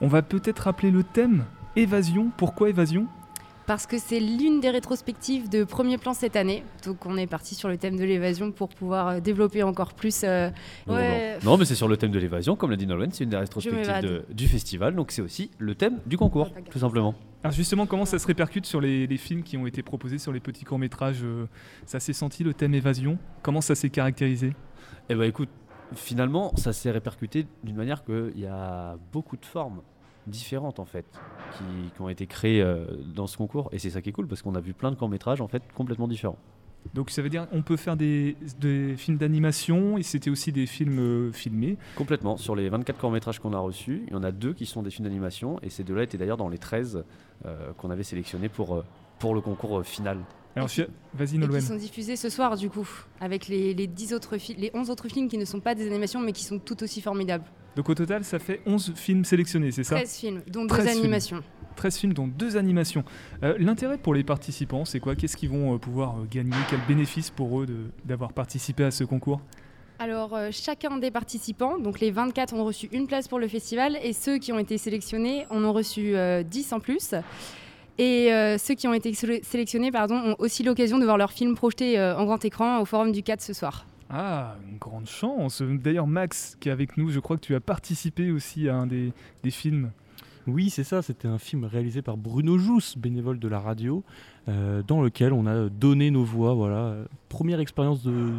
On 0.00 0.08
va 0.08 0.22
peut-être 0.22 0.64
rappeler 0.64 0.90
le 0.90 1.04
thème 1.04 1.44
Évasion. 1.76 2.32
Pourquoi 2.36 2.70
évasion? 2.70 3.06
Parce 3.66 3.86
que 3.86 3.98
c'est 3.98 4.20
l'une 4.20 4.60
des 4.60 4.70
rétrospectives 4.70 5.48
de 5.48 5.64
premier 5.64 5.98
plan 5.98 6.14
cette 6.14 6.36
année. 6.36 6.62
Donc 6.84 7.04
on 7.04 7.16
est 7.16 7.26
parti 7.26 7.54
sur 7.56 7.68
le 7.68 7.76
thème 7.76 7.96
de 7.96 8.04
l'évasion 8.04 8.52
pour 8.52 8.68
pouvoir 8.68 9.08
euh, 9.08 9.20
développer 9.20 9.62
encore 9.64 9.94
plus. 9.94 10.22
euh, 10.22 10.50
Non, 10.86 10.94
ouais, 10.94 11.38
non. 11.42 11.50
Non, 11.52 11.56
mais 11.58 11.64
c'est 11.64 11.74
sur 11.74 11.88
le 11.88 11.96
thème 11.96 12.12
de 12.12 12.18
l'évasion, 12.20 12.54
comme 12.54 12.70
l'a 12.70 12.76
dit 12.76 12.86
Nolwenn, 12.86 13.10
c'est 13.10 13.24
une 13.24 13.30
des 13.30 13.36
rétrospectives 13.36 14.00
de- 14.02 14.24
du 14.32 14.46
festival, 14.46 14.94
donc 14.94 15.10
c'est 15.10 15.22
aussi 15.22 15.50
le 15.58 15.74
thème 15.74 15.98
du 16.06 16.16
concours, 16.16 16.50
tout 16.70 16.78
simplement. 16.78 17.14
Alors 17.42 17.54
justement, 17.54 17.86
comment 17.86 18.04
ça 18.04 18.18
se 18.18 18.26
répercute 18.26 18.66
sur 18.66 18.80
les, 18.80 19.06
les 19.06 19.16
films 19.16 19.42
qui 19.42 19.56
ont 19.56 19.66
été 19.66 19.82
proposés, 19.82 20.18
sur 20.18 20.32
les 20.32 20.40
petits 20.40 20.64
courts-métrages 20.64 21.20
euh, 21.24 21.46
Ça 21.86 21.98
s'est 22.00 22.12
senti 22.12 22.44
le 22.44 22.54
thème 22.54 22.74
évasion? 22.74 23.18
Comment 23.42 23.60
ça 23.60 23.74
s'est 23.74 23.90
caractérisé? 23.90 24.52
Eh 25.08 25.14
ben 25.14 25.24
écoute, 25.24 25.48
finalement, 25.94 26.52
ça 26.56 26.72
s'est 26.72 26.90
répercuté 26.90 27.46
d'une 27.64 27.76
manière 27.76 28.04
qu'il 28.04 28.38
y 28.40 28.46
a 28.46 28.96
beaucoup 29.12 29.36
de 29.36 29.44
formes 29.44 29.82
différentes 30.26 30.78
en 30.80 30.84
fait 30.84 31.06
qui, 31.56 31.64
qui 31.94 32.00
ont 32.02 32.08
été 32.08 32.26
créées 32.26 32.60
euh, 32.62 32.84
dans 33.14 33.26
ce 33.26 33.36
concours 33.36 33.68
et 33.72 33.78
c'est 33.78 33.90
ça 33.90 34.00
qui 34.02 34.10
est 34.10 34.12
cool 34.12 34.26
parce 34.26 34.42
qu'on 34.42 34.54
a 34.54 34.60
vu 34.60 34.72
plein 34.74 34.90
de 34.90 34.96
courts 34.96 35.08
métrages 35.08 35.40
en 35.40 35.48
fait 35.48 35.62
complètement 35.74 36.08
différents. 36.08 36.38
Donc 36.94 37.10
ça 37.10 37.20
veut 37.20 37.28
dire 37.28 37.48
on 37.52 37.62
peut 37.62 37.76
faire 37.76 37.96
des, 37.96 38.36
des 38.60 38.96
films 38.96 39.16
d'animation 39.18 39.98
et 39.98 40.02
c'était 40.04 40.30
aussi 40.30 40.52
des 40.52 40.66
films 40.66 40.98
euh, 41.00 41.32
filmés. 41.32 41.78
Complètement. 41.96 42.36
Sur 42.36 42.54
les 42.54 42.68
24 42.68 42.98
courts-métrages 42.98 43.40
qu'on 43.40 43.52
a 43.54 43.58
reçus, 43.58 44.04
il 44.06 44.12
y 44.12 44.16
en 44.16 44.22
a 44.22 44.30
deux 44.30 44.52
qui 44.52 44.66
sont 44.66 44.82
des 44.82 44.90
films 44.90 45.08
d'animation 45.08 45.58
et 45.62 45.70
ces 45.70 45.82
deux-là 45.82 46.04
étaient 46.04 46.18
d'ailleurs 46.18 46.36
dans 46.36 46.48
les 46.48 46.58
13 46.58 47.04
euh, 47.44 47.72
qu'on 47.78 47.90
avait 47.90 48.04
sélectionnés 48.04 48.48
pour, 48.48 48.76
euh, 48.76 48.84
pour 49.18 49.34
le 49.34 49.40
concours 49.40 49.80
euh, 49.80 49.82
final. 49.82 50.18
Alors 50.54 50.68
vas-y 51.12 51.36
Nolwenn. 51.36 51.60
qui 51.60 51.66
sont 51.66 51.76
diffusés 51.76 52.16
ce 52.16 52.30
soir 52.30 52.56
du 52.56 52.70
coup, 52.70 52.88
avec 53.20 53.46
les, 53.48 53.74
les 53.74 53.86
10 53.86 54.14
autres 54.14 54.38
fi- 54.38 54.54
les 54.54 54.70
11 54.72 54.88
autres 54.88 55.08
films 55.08 55.28
qui 55.28 55.36
ne 55.36 55.44
sont 55.44 55.60
pas 55.60 55.74
des 55.74 55.86
animations 55.86 56.20
mais 56.20 56.32
qui 56.32 56.44
sont 56.44 56.58
tout 56.58 56.82
aussi 56.82 57.00
formidables. 57.02 57.44
Donc 57.76 57.88
au 57.90 57.94
total, 57.94 58.24
ça 58.24 58.38
fait 58.38 58.60
11 58.66 58.92
films 58.96 59.24
sélectionnés, 59.24 59.70
c'est 59.70 59.84
ça? 59.84 59.96
13 59.96 60.16
films, 60.16 60.42
dont 60.48 60.62
deux 60.62 60.68
13 60.68 60.88
films. 60.88 60.98
animations. 61.02 61.42
13 61.76 61.96
films, 61.98 62.12
dont 62.14 62.26
deux 62.26 62.56
animations. 62.56 63.04
Euh, 63.42 63.54
L'intérêt 63.58 63.98
pour 63.98 64.14
les 64.14 64.24
participants, 64.24 64.86
c'est 64.86 64.98
quoi? 64.98 65.14
Qu'est-ce 65.14 65.36
qu'ils 65.36 65.50
vont 65.50 65.74
euh, 65.74 65.78
pouvoir 65.78 66.16
euh, 66.16 66.24
gagner? 66.30 66.56
Quel 66.70 66.80
bénéfice 66.88 67.28
pour 67.30 67.60
eux 67.60 67.66
d'avoir 68.06 68.32
participé 68.32 68.84
à 68.84 68.90
ce 68.90 69.04
concours? 69.04 69.42
Alors, 69.98 70.34
euh, 70.34 70.48
chacun 70.52 70.96
des 70.96 71.10
participants, 71.10 71.78
donc 71.78 72.00
les 72.00 72.10
24 72.10 72.54
ont 72.54 72.64
reçu 72.64 72.88
une 72.92 73.06
place 73.06 73.28
pour 73.28 73.38
le 73.38 73.46
festival 73.46 73.98
et 74.02 74.14
ceux 74.14 74.38
qui 74.38 74.52
ont 74.52 74.58
été 74.58 74.78
sélectionnés 74.78 75.44
en 75.50 75.62
ont 75.62 75.72
reçu 75.74 76.16
euh, 76.16 76.42
10 76.42 76.72
en 76.72 76.80
plus. 76.80 77.14
Et 77.98 78.28
ceux 78.58 78.74
qui 78.74 78.86
ont 78.88 78.92
été 78.92 79.12
sé- 79.14 79.40
sélectionnés 79.42 79.90
pardon, 79.90 80.16
ont 80.16 80.36
aussi 80.38 80.62
l'occasion 80.62 80.98
de 80.98 81.04
voir 81.04 81.16
leur 81.16 81.32
film 81.32 81.54
projeté 81.54 81.98
en 81.98 82.24
grand 82.26 82.44
écran 82.44 82.80
au 82.80 82.84
Forum 82.84 83.10
du 83.10 83.22
4 83.22 83.40
ce 83.40 83.54
soir. 83.54 83.86
Ah, 84.08 84.56
une 84.70 84.78
grande 84.78 85.06
chance. 85.08 85.62
D'ailleurs, 85.62 86.06
Max, 86.06 86.56
qui 86.60 86.68
est 86.68 86.72
avec 86.72 86.96
nous, 86.96 87.10
je 87.10 87.18
crois 87.20 87.36
que 87.36 87.44
tu 87.44 87.54
as 87.54 87.60
participé 87.60 88.30
aussi 88.30 88.68
à 88.68 88.76
un 88.76 88.86
des, 88.86 89.12
des 89.42 89.50
films. 89.50 89.90
Oui, 90.46 90.70
c'est 90.70 90.84
ça. 90.84 91.02
C'était 91.02 91.26
un 91.26 91.38
film 91.38 91.64
réalisé 91.64 92.02
par 92.02 92.16
Bruno 92.16 92.56
Jousse, 92.56 92.96
bénévole 92.96 93.40
de 93.40 93.48
la 93.48 93.58
radio, 93.58 94.04
euh, 94.48 94.82
dans 94.86 95.02
lequel 95.02 95.32
on 95.32 95.44
a 95.46 95.68
donné 95.68 96.12
nos 96.12 96.22
voix. 96.24 96.54
Voilà, 96.54 96.94
première 97.28 97.58
expérience 97.60 98.02
de 98.02 98.32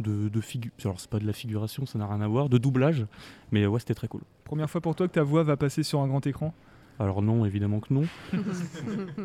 de, 0.00 0.28
de 0.30 0.40
figu- 0.40 0.70
Alors 0.84 0.98
c'est 0.98 1.10
pas 1.10 1.18
de 1.20 1.26
la 1.26 1.34
figuration, 1.34 1.84
ça 1.86 1.98
n'a 1.98 2.06
rien 2.06 2.20
à 2.22 2.26
voir, 2.26 2.48
de 2.48 2.56
doublage. 2.58 3.06
Mais 3.52 3.66
ouais, 3.66 3.78
c'était 3.78 3.94
très 3.94 4.08
cool. 4.08 4.22
Première 4.44 4.68
fois 4.70 4.80
pour 4.80 4.94
toi 4.96 5.06
que 5.06 5.12
ta 5.12 5.22
voix 5.22 5.42
va 5.44 5.56
passer 5.58 5.82
sur 5.82 6.00
un 6.00 6.08
grand 6.08 6.26
écran? 6.26 6.54
Alors 6.98 7.20
non, 7.22 7.44
évidemment 7.44 7.78
que 7.80 7.92
non. 7.92 8.04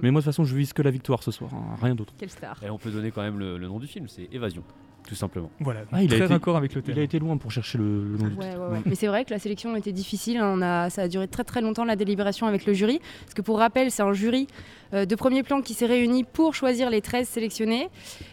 Mais 0.02 0.12
moi 0.12 0.20
de 0.22 0.24
toute 0.24 0.24
façon, 0.26 0.44
je 0.44 0.56
vise 0.56 0.74
que 0.74 0.82
la 0.82 0.92
victoire 0.92 1.24
ce 1.24 1.32
soir, 1.32 1.52
hein, 1.54 1.76
rien 1.82 1.96
d'autre. 1.96 2.14
Quelle 2.18 2.30
star. 2.30 2.62
Et 2.64 2.70
on 2.70 2.78
peut 2.78 2.92
donner 2.92 3.12
quand 3.12 3.22
même 3.22 3.40
le, 3.40 3.58
le 3.58 3.68
nom 3.68 3.80
du 3.80 3.88
film, 3.88 4.08
c'est 4.08 4.28
Évasion, 4.32 4.64
tout 5.08 5.16
simplement. 5.16 5.50
Voilà, 5.60 5.82
Ah, 5.92 6.04
il 6.04 6.06
a 6.14 6.16
très 6.18 6.26
été- 6.26 6.34
raccord 6.34 6.58
avec 6.58 6.76
le 6.76 6.82
thème. 6.82 6.96
Il 6.96 7.00
a 7.00 7.04
été 7.04 7.18
loin 7.20 7.38
pour 7.38 7.50
chercher 7.52 7.78
le, 7.78 8.04
le 8.04 8.18
nom 8.18 8.28
du 8.28 8.36
Ouais, 8.36 8.50
titre. 8.50 8.60
ouais, 8.62 8.68
ouais. 8.76 8.82
Mais 8.86 8.96
c'est 8.96 9.08
vrai 9.08 9.24
que 9.26 9.32
la 9.32 9.40
sélection 9.40 9.76
était 9.76 9.92
difficile. 9.92 10.38
hein. 10.38 10.54
On 10.58 10.62
a, 10.62 10.90
ça 10.90 11.04
a 11.04 11.08
duré 11.08 11.28
très 11.28 11.44
très 11.44 11.62
longtemps 11.62 11.86
la 11.86 11.96
délibération 11.96 12.46
avec 12.48 12.66
le 12.66 12.74
jury. 12.74 13.00
Parce 13.24 13.34
que 13.34 13.42
pour 13.42 13.58
rappel, 13.60 13.90
c'est 13.92 14.04
un 14.04 14.14
jury 14.14 14.48
euh, 14.94 15.06
de 15.06 15.16
premier 15.16 15.44
plan 15.44 15.62
qui 15.62 15.74
s'est 15.74 15.86
réuni 15.86 16.24
pour 16.26 16.54
choisir 16.56 16.90
les 16.90 17.02
13 17.02 17.28
sélectionnés. 17.28 17.90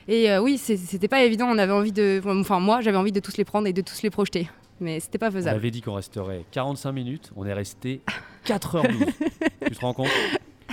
Et 0.08 0.30
euh, 0.30 0.40
oui, 0.42 0.58
c'était 0.58 1.08
pas 1.08 1.22
évident. 1.22 1.46
On 1.48 1.58
avait 1.58 1.72
envie 1.72 1.92
de. 1.92 2.20
Enfin, 2.26 2.58
moi, 2.60 2.80
j'avais 2.80 2.96
envie 2.98 3.12
de 3.12 3.20
tous 3.20 3.36
les 3.36 3.44
prendre 3.44 3.66
et 3.68 3.72
de 3.72 3.80
tous 3.82 4.02
les 4.02 4.10
projeter. 4.10 4.48
Mais 4.80 4.98
c'était 4.98 5.18
pas 5.18 5.28
On 5.28 5.32
faisable. 5.32 5.56
avait 5.56 5.70
dit 5.70 5.80
qu'on 5.82 5.94
resterait 5.94 6.44
45 6.50 6.90
minutes, 6.90 7.30
on 7.36 7.46
est 7.46 7.52
resté 7.52 8.00
4h12. 8.46 9.06
tu 9.68 9.70
te 9.76 9.80
rends 9.80 9.94
compte? 9.94 10.08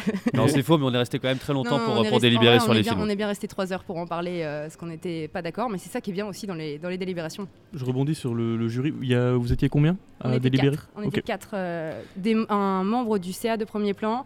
Non, 0.33 0.47
c'est 0.47 0.63
faux, 0.63 0.77
mais 0.77 0.85
on 0.85 0.93
est 0.93 0.97
resté 0.97 1.19
quand 1.19 1.27
même 1.27 1.37
très 1.37 1.53
longtemps 1.53 1.77
Non, 1.79 2.03
pour, 2.05 2.19
délibérer 2.19 2.59
sur 2.59 2.73
les 2.73 2.81
bien- 2.81 2.93
films. 2.93 3.03
On 3.05 3.09
est 3.09 3.15
bien 3.15 3.27
resté 3.27 3.47
3 3.47 3.73
heures 3.73 3.83
pour 3.83 3.97
en 3.97 4.05
parler, 4.07 4.41
euh, 4.43 4.63
parce 4.63 4.77
qu'on 4.77 4.85
n'était 4.87 5.27
pas 5.27 5.41
d'accord. 5.41 5.69
Mais 5.69 5.77
c'est 5.77 5.89
ça 5.89 6.01
qui 6.01 6.11
est 6.11 6.13
bien 6.13 6.25
aussi 6.27 6.47
dans 6.47 6.53
les, 6.55 6.77
dans 6.79 6.89
les 6.89 6.97
délibérations. 6.97 7.47
Je 7.73 7.83
rebondis 7.85 8.15
sur 8.15 8.33
le, 8.33 8.57
le 8.57 8.67
jury. 8.67 8.93
Il 9.01 9.07
y 9.07 9.15
a, 9.15 9.33
vous 9.33 9.51
étiez 9.53 9.69
combien 9.69 9.97
à 10.19 10.39
délibérer 10.39 10.75
quatre. 10.75 10.89
On 10.95 11.03
était 11.03 11.21
quatre. 11.21 11.49
euh, 11.53 11.99
des- 12.15 12.45
un 12.49 12.83
membre 12.83 13.17
du 13.17 13.33
CA 13.33 13.57
de 13.57 13.65
premier 13.65 13.93
plan, 13.93 14.25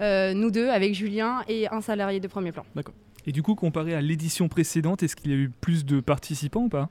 euh, 0.00 0.34
nous 0.34 0.50
deux 0.50 0.68
avec 0.68 0.94
Julien 0.94 1.42
et 1.48 1.68
un 1.68 1.80
salarié 1.80 2.20
de 2.20 2.28
premier 2.28 2.52
plan. 2.52 2.64
D'accord. 2.74 2.94
Et 3.26 3.32
du 3.32 3.42
coup, 3.42 3.54
comparé 3.54 3.94
à 3.94 4.00
l'édition 4.02 4.48
précédente, 4.48 5.02
est-ce 5.02 5.16
qu'il 5.16 5.30
y 5.30 5.34
a 5.34 5.36
eu 5.38 5.48
plus 5.48 5.84
de 5.86 6.00
participants 6.00 6.64
ou 6.64 6.68
pas? 6.68 6.90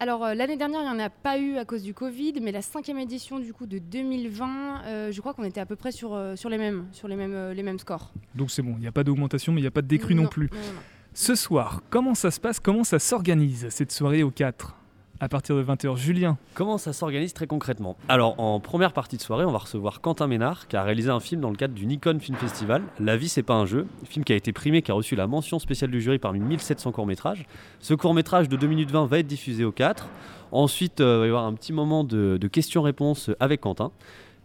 Alors 0.00 0.24
euh, 0.24 0.34
l'année 0.34 0.56
dernière, 0.56 0.80
il 0.82 0.84
n'y 0.84 0.90
en 0.90 0.98
a 1.04 1.10
pas 1.10 1.38
eu 1.38 1.56
à 1.56 1.64
cause 1.64 1.82
du 1.82 1.92
Covid, 1.92 2.34
mais 2.40 2.52
la 2.52 2.62
cinquième 2.62 2.98
édition 2.98 3.40
du 3.40 3.52
coup 3.52 3.66
de 3.66 3.78
2020, 3.78 4.82
euh, 4.84 5.12
je 5.12 5.20
crois 5.20 5.34
qu'on 5.34 5.42
était 5.42 5.60
à 5.60 5.66
peu 5.66 5.74
près 5.74 5.90
sur, 5.90 6.14
euh, 6.14 6.36
sur 6.36 6.48
les 6.48 6.58
mêmes, 6.58 6.86
sur 6.92 7.08
les 7.08 7.16
mêmes, 7.16 7.50
les 7.50 7.62
mêmes 7.64 7.80
scores. 7.80 8.12
Donc 8.34 8.50
c'est 8.52 8.62
bon, 8.62 8.74
il 8.76 8.80
n'y 8.80 8.86
a 8.86 8.92
pas 8.92 9.02
d'augmentation, 9.02 9.52
mais 9.52 9.60
il 9.60 9.64
n'y 9.64 9.68
a 9.68 9.72
pas 9.72 9.82
de 9.82 9.88
décrue 9.88 10.14
non, 10.14 10.24
Non, 10.24 10.28
plus. 10.28 10.48
non, 10.52 10.58
non, 10.58 10.72
non. 10.74 10.80
Ce 11.14 11.34
soir, 11.34 11.82
comment 11.90 12.14
ça 12.14 12.30
se 12.30 12.38
passe? 12.38 12.60
Comment 12.60 12.84
ça 12.84 13.00
s'organise 13.00 13.68
cette 13.70 13.90
soirée 13.90 14.22
au 14.22 14.30
4 14.30 14.76
À 15.20 15.28
partir 15.28 15.56
de 15.56 15.64
20h, 15.64 15.96
Julien 15.96 16.38
Comment 16.54 16.78
ça 16.78 16.92
s'organise 16.92 17.32
très 17.32 17.48
concrètement? 17.48 17.96
Alors, 18.08 18.38
en 18.38 18.60
première 18.60 18.92
partie 18.92 19.16
de 19.16 19.22
soirée, 19.22 19.44
on 19.44 19.50
va 19.50 19.58
recevoir 19.58 20.00
Quentin 20.00 20.28
Ménard, 20.28 20.68
qui 20.68 20.76
a 20.76 20.84
réalisé 20.84 21.10
un 21.10 21.18
film 21.18 21.40
dans 21.40 21.50
le 21.50 21.56
cadre 21.56 21.74
du 21.74 21.86
Nikon 21.86 22.20
Film 22.20 22.38
Festival, 22.38 22.82
La 23.00 23.16
vie, 23.16 23.28
c'est 23.28 23.42
pas 23.42 23.54
un 23.54 23.66
jeu. 23.66 23.88
Film 24.04 24.24
qui 24.24 24.32
a 24.32 24.36
été 24.36 24.52
primé, 24.52 24.80
qui 24.80 24.92
a 24.92 24.94
reçu 24.94 25.16
la 25.16 25.26
mention 25.26 25.58
spéciale 25.58 25.90
du 25.90 26.00
jury 26.00 26.20
parmi 26.20 26.38
1700 26.38 26.92
courts-métrages. 26.92 27.46
Ce 27.80 27.94
court-métrage 27.94 28.48
de 28.48 28.56
2 28.56 28.68
minutes 28.68 28.92
20 28.92 29.06
va 29.06 29.18
être 29.18 29.26
diffusé 29.26 29.64
au 29.64 29.72
4. 29.72 30.06
Ensuite, 30.52 31.00
euh, 31.00 31.16
il 31.16 31.18
va 31.18 31.26
y 31.26 31.28
avoir 31.30 31.46
un 31.46 31.54
petit 31.54 31.72
moment 31.72 32.04
de, 32.04 32.38
de 32.40 32.46
questions-réponses 32.48 33.30
avec 33.40 33.62
Quentin. 33.62 33.90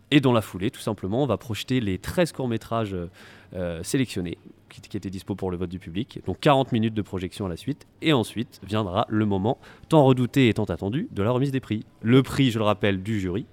Et 0.10 0.22
dans 0.22 0.34
la 0.34 0.42
foulée, 0.42 0.72
tout 0.72 0.82
simplement, 0.82 1.22
on 1.22 1.28
va 1.28 1.38
projeter 1.38 1.82
les 1.82 2.00
13 2.00 2.32
courts-métrages 2.32 2.96
euh, 3.54 3.84
sélectionnés 3.84 4.40
qui, 4.74 4.82
qui 4.82 4.98
étaient 4.98 5.10
dispo 5.10 5.36
pour 5.36 5.52
le 5.52 5.58
vote 5.58 5.70
du 5.70 5.80
public. 5.80 6.20
Donc 6.26 6.40
40 6.40 6.72
minutes 6.72 6.94
de 6.94 7.02
projection 7.02 7.46
à 7.46 7.50
la 7.50 7.58
suite. 7.58 7.86
Et 8.02 8.14
ensuite 8.14 8.60
viendra 8.64 9.06
le 9.10 9.26
moment 9.26 9.58
tant 9.90 10.04
redouté 10.04 10.50
et 10.50 10.54
tant 10.54 10.66
attendu 10.66 11.08
de 11.12 11.24
la 11.24 11.32
remise 11.32 11.52
des 11.52 11.60
prix. 11.60 11.86
Le 12.02 12.24
prix, 12.24 12.52
je 12.52 12.60
le 12.60 12.66
rappelle, 12.66 13.02
du 13.04 13.20
jury 13.20 13.46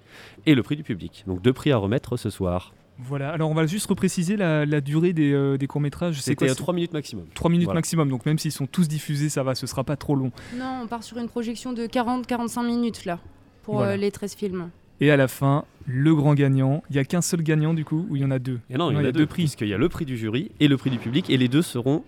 et 0.45 0.55
le 0.55 0.63
prix 0.63 0.75
du 0.75 0.83
public. 0.83 1.23
Donc 1.27 1.41
deux 1.41 1.53
prix 1.53 1.71
à 1.71 1.77
remettre 1.77 2.17
ce 2.17 2.29
soir. 2.29 2.73
Voilà, 3.03 3.31
alors 3.31 3.49
on 3.49 3.55
va 3.55 3.65
juste 3.65 3.87
repréciser 3.87 4.37
la, 4.37 4.63
la 4.65 4.79
durée 4.79 5.11
des, 5.11 5.31
euh, 5.33 5.57
des 5.57 5.65
courts-métrages. 5.65 6.21
C'était 6.21 6.49
à 6.49 6.53
3 6.53 6.71
minutes 6.73 6.93
maximum. 6.93 7.25
3 7.33 7.49
minutes 7.49 7.65
Voilà. 7.65 7.77
maximum, 7.79 8.09
donc 8.09 8.27
même 8.27 8.37
s'ils 8.37 8.51
sont 8.51 8.67
tous 8.67 8.87
diffusés, 8.87 9.29
ça 9.29 9.41
va, 9.41 9.55
ce 9.55 9.65
sera 9.65 9.83
pas 9.83 9.95
trop 9.95 10.13
long. 10.15 10.31
Non, 10.55 10.81
on 10.83 10.87
part 10.87 11.01
sur 11.01 11.17
une 11.17 11.27
projection 11.27 11.73
de 11.73 11.87
40-45 11.87 12.63
minutes 12.63 13.05
là, 13.05 13.17
pour 13.63 13.75
Voilà. 13.75 13.93
euh, 13.93 13.97
les 13.97 14.11
13 14.11 14.35
films. 14.35 14.69
Et 15.01 15.11
à 15.11 15.17
la 15.17 15.27
fin, 15.27 15.65
le 15.87 16.15
grand 16.15 16.33
gagnant. 16.35 16.83
Il 16.89 16.93
n'y 16.93 16.99
a 16.99 17.03
qu'un 17.03 17.21
seul 17.21 17.41
gagnant 17.41 17.73
du 17.73 17.83
coup, 17.83 18.05
ou 18.09 18.15
il 18.15 18.21
y 18.21 18.25
en 18.25 18.31
a 18.31 18.39
deux? 18.39 18.59
Et 18.69 18.77
non, 18.77 18.91
il 18.91 18.93
y 18.93 18.97
en 18.97 19.03
a, 19.03 19.11
deux 19.11 19.25
prix. 19.25 19.43
Puisqu'il 19.43 19.67
y 19.67 19.73
a 19.73 19.77
le 19.77 19.89
prix 19.89 20.05
du 20.05 20.15
jury 20.17 20.51
et 20.59 20.67
le 20.67 20.77
prix 20.77 20.89
du 20.91 20.97
public. 20.99 21.29
Et 21.29 21.37
les 21.37 21.47
deux 21.47 21.61
seront 21.63 22.03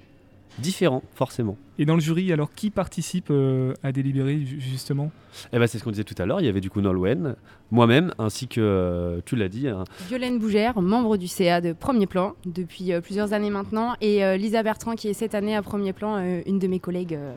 différents, 0.59 1.01
forcément. 1.15 1.57
Et 1.79 1.85
dans 1.85 1.95
le 1.95 1.99
jury, 1.99 2.31
alors 2.31 2.53
qui 2.53 2.69
participe 2.69 3.29
euh, 3.31 3.73
à 3.81 3.91
délibérer 3.91 4.39
ju- 4.45 4.59
justement? 4.61 5.11
Et 5.51 5.57
ben, 5.57 5.65
c'est 5.65 5.79
ce 5.79 5.83
qu'on 5.83 5.89
disait 5.89 6.03
tout 6.03 6.13
à 6.19 6.27
l'heure. 6.27 6.39
Il 6.41 6.45
y 6.45 6.49
avait 6.49 6.61
du 6.61 6.69
coup 6.69 6.79
Nolwenn, 6.81 7.35
moi-même, 7.71 8.13
ainsi 8.19 8.47
que, 8.47 8.61
euh, 8.61 9.19
tu 9.25 9.35
l'as 9.35 9.49
dit, 9.49 9.67
un- 9.67 9.83
Violaine 10.07 10.37
Bougère, 10.37 10.79
membre 10.79 11.17
du 11.17 11.27
CA 11.27 11.59
de 11.59 11.73
premier 11.73 12.05
plan 12.05 12.35
depuis 12.45 12.93
euh, 12.93 13.01
plusieurs 13.01 13.33
années 13.33 13.49
maintenant, 13.49 13.95
et 14.01 14.23
euh, 14.23 14.37
Lisa 14.37 14.61
Bertrand 14.61 14.93
qui 14.93 15.07
est 15.07 15.13
cette 15.13 15.33
année 15.33 15.55
à 15.55 15.63
premier 15.63 15.91
plan, 15.93 16.17
euh, 16.17 16.41
une 16.45 16.59
de 16.59 16.67
mes 16.67 16.79
collègues 16.79 17.15
euh, 17.15 17.33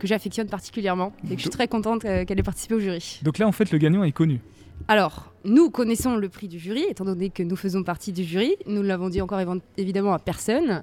que 0.00 0.08
j'affectionne 0.08 0.48
particulièrement 0.48 1.12
et 1.26 1.30
que 1.30 1.36
je 1.36 1.40
suis 1.42 1.50
très 1.50 1.68
contente 1.68 2.04
euh, 2.04 2.24
qu'elle 2.24 2.40
ait 2.40 2.42
participé 2.42 2.74
au 2.74 2.80
jury. 2.80 3.20
Donc 3.22 3.38
là, 3.38 3.46
en 3.46 3.52
fait, 3.52 3.70
le 3.70 3.78
gagnant 3.78 4.02
est 4.02 4.10
connu. 4.12 4.40
Alors, 4.88 5.32
nous 5.44 5.70
connaissons 5.70 6.16
le 6.16 6.28
prix 6.28 6.48
du 6.48 6.58
jury, 6.58 6.84
étant 6.88 7.04
donné 7.04 7.30
que 7.30 7.42
nous 7.42 7.54
faisons 7.56 7.82
partie 7.84 8.12
du 8.12 8.24
jury. 8.24 8.56
Nous 8.66 8.82
ne 8.82 8.86
l'avons 8.88 9.08
dit 9.10 9.20
encore 9.20 9.38
évidemment 9.76 10.12
à 10.14 10.18
personne. 10.18 10.82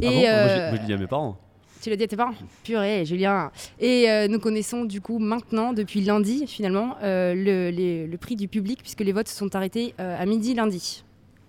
bon 0.00 0.10
Moi, 0.10 0.12
je 0.12 0.18
l'ai- 0.18 0.26
moi, 0.26 0.68
je 0.76 0.80
l'ai 0.80 0.86
dit 0.86 0.92
à 0.92 0.96
mes 0.96 1.06
parents. 1.06 1.38
Tu 1.82 1.90
l'as 1.90 1.96
dit 1.96 2.04
à 2.04 2.06
tes 2.08 2.16
parents? 2.16 2.32
Purée, 2.64 3.04
Julien. 3.04 3.50
Et 3.78 4.10
euh, 4.10 4.26
nous 4.26 4.38
connaissons 4.40 4.86
du 4.86 5.02
coup 5.02 5.18
maintenant, 5.18 5.74
depuis 5.74 6.00
lundi 6.00 6.46
finalement, 6.46 6.96
euh, 7.02 7.34
le, 7.34 7.68
les- 7.68 8.06
le 8.06 8.16
prix 8.16 8.36
du 8.36 8.48
public, 8.48 8.78
puisque 8.80 9.00
les 9.00 9.12
votes 9.12 9.28
se 9.28 9.36
sont 9.36 9.54
arrêtés 9.54 9.94
euh, 10.00 10.16
à 10.18 10.24
midi 10.24 10.54
lundi. 10.54 11.04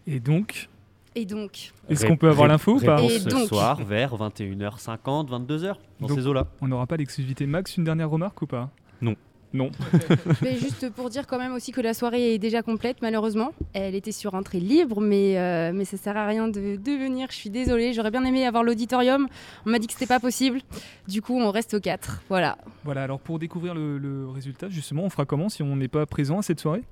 Et 0.05 0.19
donc, 0.19 0.67
Et 1.15 1.25
donc 1.25 1.71
est-ce 1.89 2.05
qu'on 2.05 2.17
peut 2.17 2.29
avoir 2.29 2.47
l'info 2.47 2.75
ou 2.75 2.79
pas 2.79 3.01
Et 3.01 3.19
ce 3.19 3.29
donc- 3.29 3.47
soir 3.47 3.81
vers 3.83 4.15
21h50, 4.15 5.29
22h, 5.29 5.75
dans 6.01 6.07
Donc, 6.07 6.17
ces 6.19 6.27
eaux-là. 6.27 6.47
On 6.61 6.67
n'aura 6.67 6.87
pas 6.87 6.97
l'exclusivité. 6.97 7.45
Max, 7.45 7.77
une 7.77 7.83
dernière 7.85 8.09
remarque 8.09 8.41
ou 8.41 8.47
pas? 8.47 8.69
Non. 9.01 9.15
Non. 9.53 9.71
Mais 10.41 10.57
juste 10.57 10.89
pour 10.89 11.09
dire 11.09 11.25
quand 11.27 11.37
même 11.37 11.53
aussi 11.53 11.71
que 11.71 11.79
la 11.79 11.93
soirée 11.93 12.33
est 12.33 12.39
déjà 12.39 12.61
complète, 12.61 12.97
malheureusement. 13.01 13.51
Elle 13.71 13.95
était 13.95 14.11
sur 14.11 14.33
entrée 14.33 14.59
libre, 14.59 14.99
mais, 14.99 15.37
euh, 15.37 15.71
mais 15.73 15.85
ça 15.85 15.95
sert 15.95 16.17
à 16.17 16.27
rien 16.27 16.49
de, 16.49 16.75
de 16.75 16.91
venir. 16.91 17.27
Je 17.31 17.37
suis 17.37 17.49
désolée, 17.49 17.93
j'aurais 17.93 18.11
bien 18.11 18.25
aimé 18.25 18.45
avoir 18.45 18.63
l'auditorium. 18.63 19.27
On 19.65 19.69
m'a 19.69 19.79
dit 19.79 19.87
que 19.87 19.93
c'était 19.93 20.07
pas 20.07 20.19
possible. 20.19 20.59
Du 21.07 21.21
coup, 21.21 21.39
on 21.39 21.51
reste 21.51 21.73
aux 21.73 21.79
4. 21.79 22.23
Voilà. 22.27 22.57
Voilà, 22.83 23.03
alors 23.03 23.19
pour 23.21 23.39
découvrir 23.39 23.73
le, 23.75 23.97
le 23.97 24.27
résultat, 24.27 24.67
justement, 24.67 25.03
on 25.05 25.09
fera 25.09 25.23
comment 25.23 25.47
si 25.47 25.63
on 25.63 25.77
n'est 25.77 25.87
pas 25.87 26.05
présent 26.05 26.39
à 26.39 26.41
cette 26.41 26.59
soirée? 26.59 26.83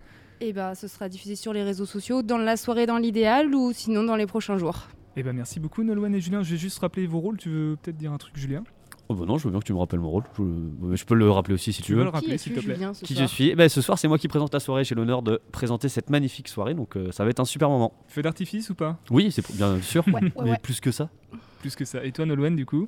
Et 0.41 0.53
bah, 0.53 0.75
ce 0.75 0.87
sera 0.87 1.09
diffusé 1.09 1.35
sur 1.35 1.53
les 1.53 1.63
réseaux 1.63 1.85
sociaux, 1.85 2.21
dans 2.21 2.37
la 2.37 2.57
soirée 2.57 2.85
dans 2.85 2.97
l'idéal 2.97 3.53
ou 3.55 3.71
sinon 3.73 4.03
dans 4.03 4.15
les 4.15 4.25
prochains 4.25 4.57
jours. 4.57 4.87
Eh 5.15 5.23
ben 5.23 5.33
merci 5.33 5.59
beaucoup 5.59 5.83
Nolwenn 5.83 6.15
et 6.15 6.19
Julien. 6.19 6.41
Je 6.43 6.51
vais 6.51 6.57
juste 6.57 6.79
rappeler 6.79 7.05
vos 7.07 7.19
rôles. 7.19 7.37
Tu 7.37 7.49
veux 7.49 7.77
peut-être 7.81 7.97
dire 7.97 8.11
un 8.11 8.17
truc, 8.17 8.35
Julien? 8.37 8.63
Oh 9.09 9.15
bah 9.15 9.25
non, 9.25 9.37
je 9.37 9.43
veux 9.43 9.51
bien 9.51 9.59
que 9.59 9.65
tu 9.65 9.73
me 9.73 9.77
rappelles 9.77 9.99
mon 9.99 10.09
rôle. 10.09 10.23
Je, 10.37 10.95
je 10.95 11.05
peux 11.05 11.13
le 11.13 11.29
rappeler 11.29 11.53
aussi 11.53 11.71
si 11.73 11.81
tu, 11.81 11.87
Tu 11.87 11.95
veux 11.95 12.03
le 12.03 12.09
rappeler, 12.09 12.37
s'il 12.37 12.53
te 12.53 12.59
plaît 12.61 12.77
Qui 13.03 13.15
je 13.15 13.25
suis? 13.25 13.49
Eh 13.49 13.55
ben, 13.55 13.69
Ce 13.69 13.81
soir, 13.81 13.99
c'est 13.99 14.07
moi 14.07 14.17
qui 14.17 14.27
présente 14.27 14.53
la 14.53 14.59
soirée. 14.59 14.83
J'ai 14.85 14.95
l'honneur 14.95 15.21
de 15.21 15.39
présenter 15.51 15.87
cette 15.89 16.09
magnifique 16.09 16.47
soirée, 16.47 16.73
donc 16.73 16.95
euh, 16.97 17.11
ça 17.11 17.23
va 17.23 17.29
être 17.29 17.39
un 17.39 17.45
super 17.45 17.69
moment. 17.69 17.93
Feu 18.07 18.21
d'artifice 18.21 18.69
ou 18.69 18.75
pas? 18.75 18.97
Oui, 19.11 19.31
c'est 19.31 19.41
pour- 19.41 19.55
bien 19.55 19.79
sûr, 19.81 20.03
Ouais, 20.07 20.13
ouais, 20.23 20.31
mais 20.43 20.51
ouais. 20.51 20.57
plus 20.61 20.79
que 20.79 20.91
ça. 20.91 21.09
Plus 21.59 21.75
que 21.75 21.85
ça. 21.85 22.03
Et 22.03 22.11
toi 22.11 22.25
Nolwenn 22.25 22.55
du 22.55 22.65
coup? 22.65 22.87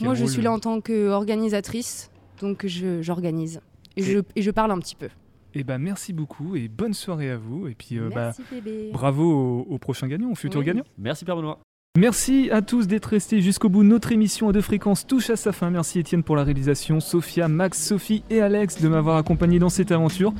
Moi, 0.00 0.14
je 0.14 0.22
rôle 0.22 0.30
suis 0.32 0.42
là 0.42 0.52
en 0.52 0.58
tant 0.60 0.80
qu'organisatrice, 0.80 2.10
donc 2.40 2.66
je- 2.66 3.02
j'organise. 3.02 3.60
Et, 3.96 4.00
Et- 4.00 4.04
je, 4.04 4.18
et 4.36 4.42
je 4.42 4.50
parle 4.50 4.70
un 4.70 4.78
petit 4.78 4.96
peu. 4.96 5.08
Eh 5.54 5.64
ben 5.64 5.78
merci 5.78 6.12
beaucoup 6.12 6.56
et 6.56 6.68
bonne 6.68 6.94
soirée 6.94 7.30
à 7.30 7.36
vous. 7.36 7.68
Et 7.68 7.74
puis 7.74 7.98
euh, 7.98 8.10
Merci, 8.14 8.42
bah, 8.42 8.56
bébé. 8.60 8.90
bravo 8.92 9.64
au, 9.68 9.74
au 9.74 9.78
prochain 9.78 10.08
gagnant, 10.08 10.30
au 10.30 10.34
futur 10.34 10.60
Oui. 10.60 10.66
gagnant. 10.66 10.84
Merci 10.98 11.24
Pierre 11.24 11.36
Benoît. 11.36 11.60
Merci 11.96 12.48
à 12.50 12.60
tous 12.60 12.88
d'être 12.88 13.04
restés 13.06 13.40
jusqu'au 13.40 13.68
bout. 13.68 13.84
Notre 13.84 14.10
émission 14.10 14.48
à 14.48 14.52
deux 14.52 14.60
fréquences 14.60 15.06
touche 15.06 15.30
à 15.30 15.36
sa 15.36 15.52
fin. 15.52 15.70
Merci 15.70 16.00
Étienne 16.00 16.24
pour 16.24 16.34
la 16.34 16.42
réalisation, 16.42 16.98
Sophia, 16.98 17.46
Max, 17.46 17.80
Sophie 17.86 18.24
et 18.30 18.40
Alex 18.40 18.82
de 18.82 18.88
m'avoir 18.88 19.16
accompagné 19.16 19.60
dans 19.60 19.68
cette 19.68 19.92
aventure. 19.92 20.34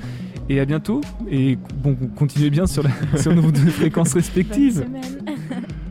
Et 0.49 0.59
à 0.59 0.65
bientôt. 0.65 1.01
Et 1.31 1.57
bon, 1.77 1.95
continuez 2.17 2.51
bien 2.51 2.67
sur, 2.67 2.83
la, 2.83 2.91
sur 3.21 3.33
nos 3.35 3.53
deux 3.53 3.71
fréquences 3.71 4.15
respectives. 4.15 4.81
Bonne 4.91 5.03
semaine. 5.03 5.63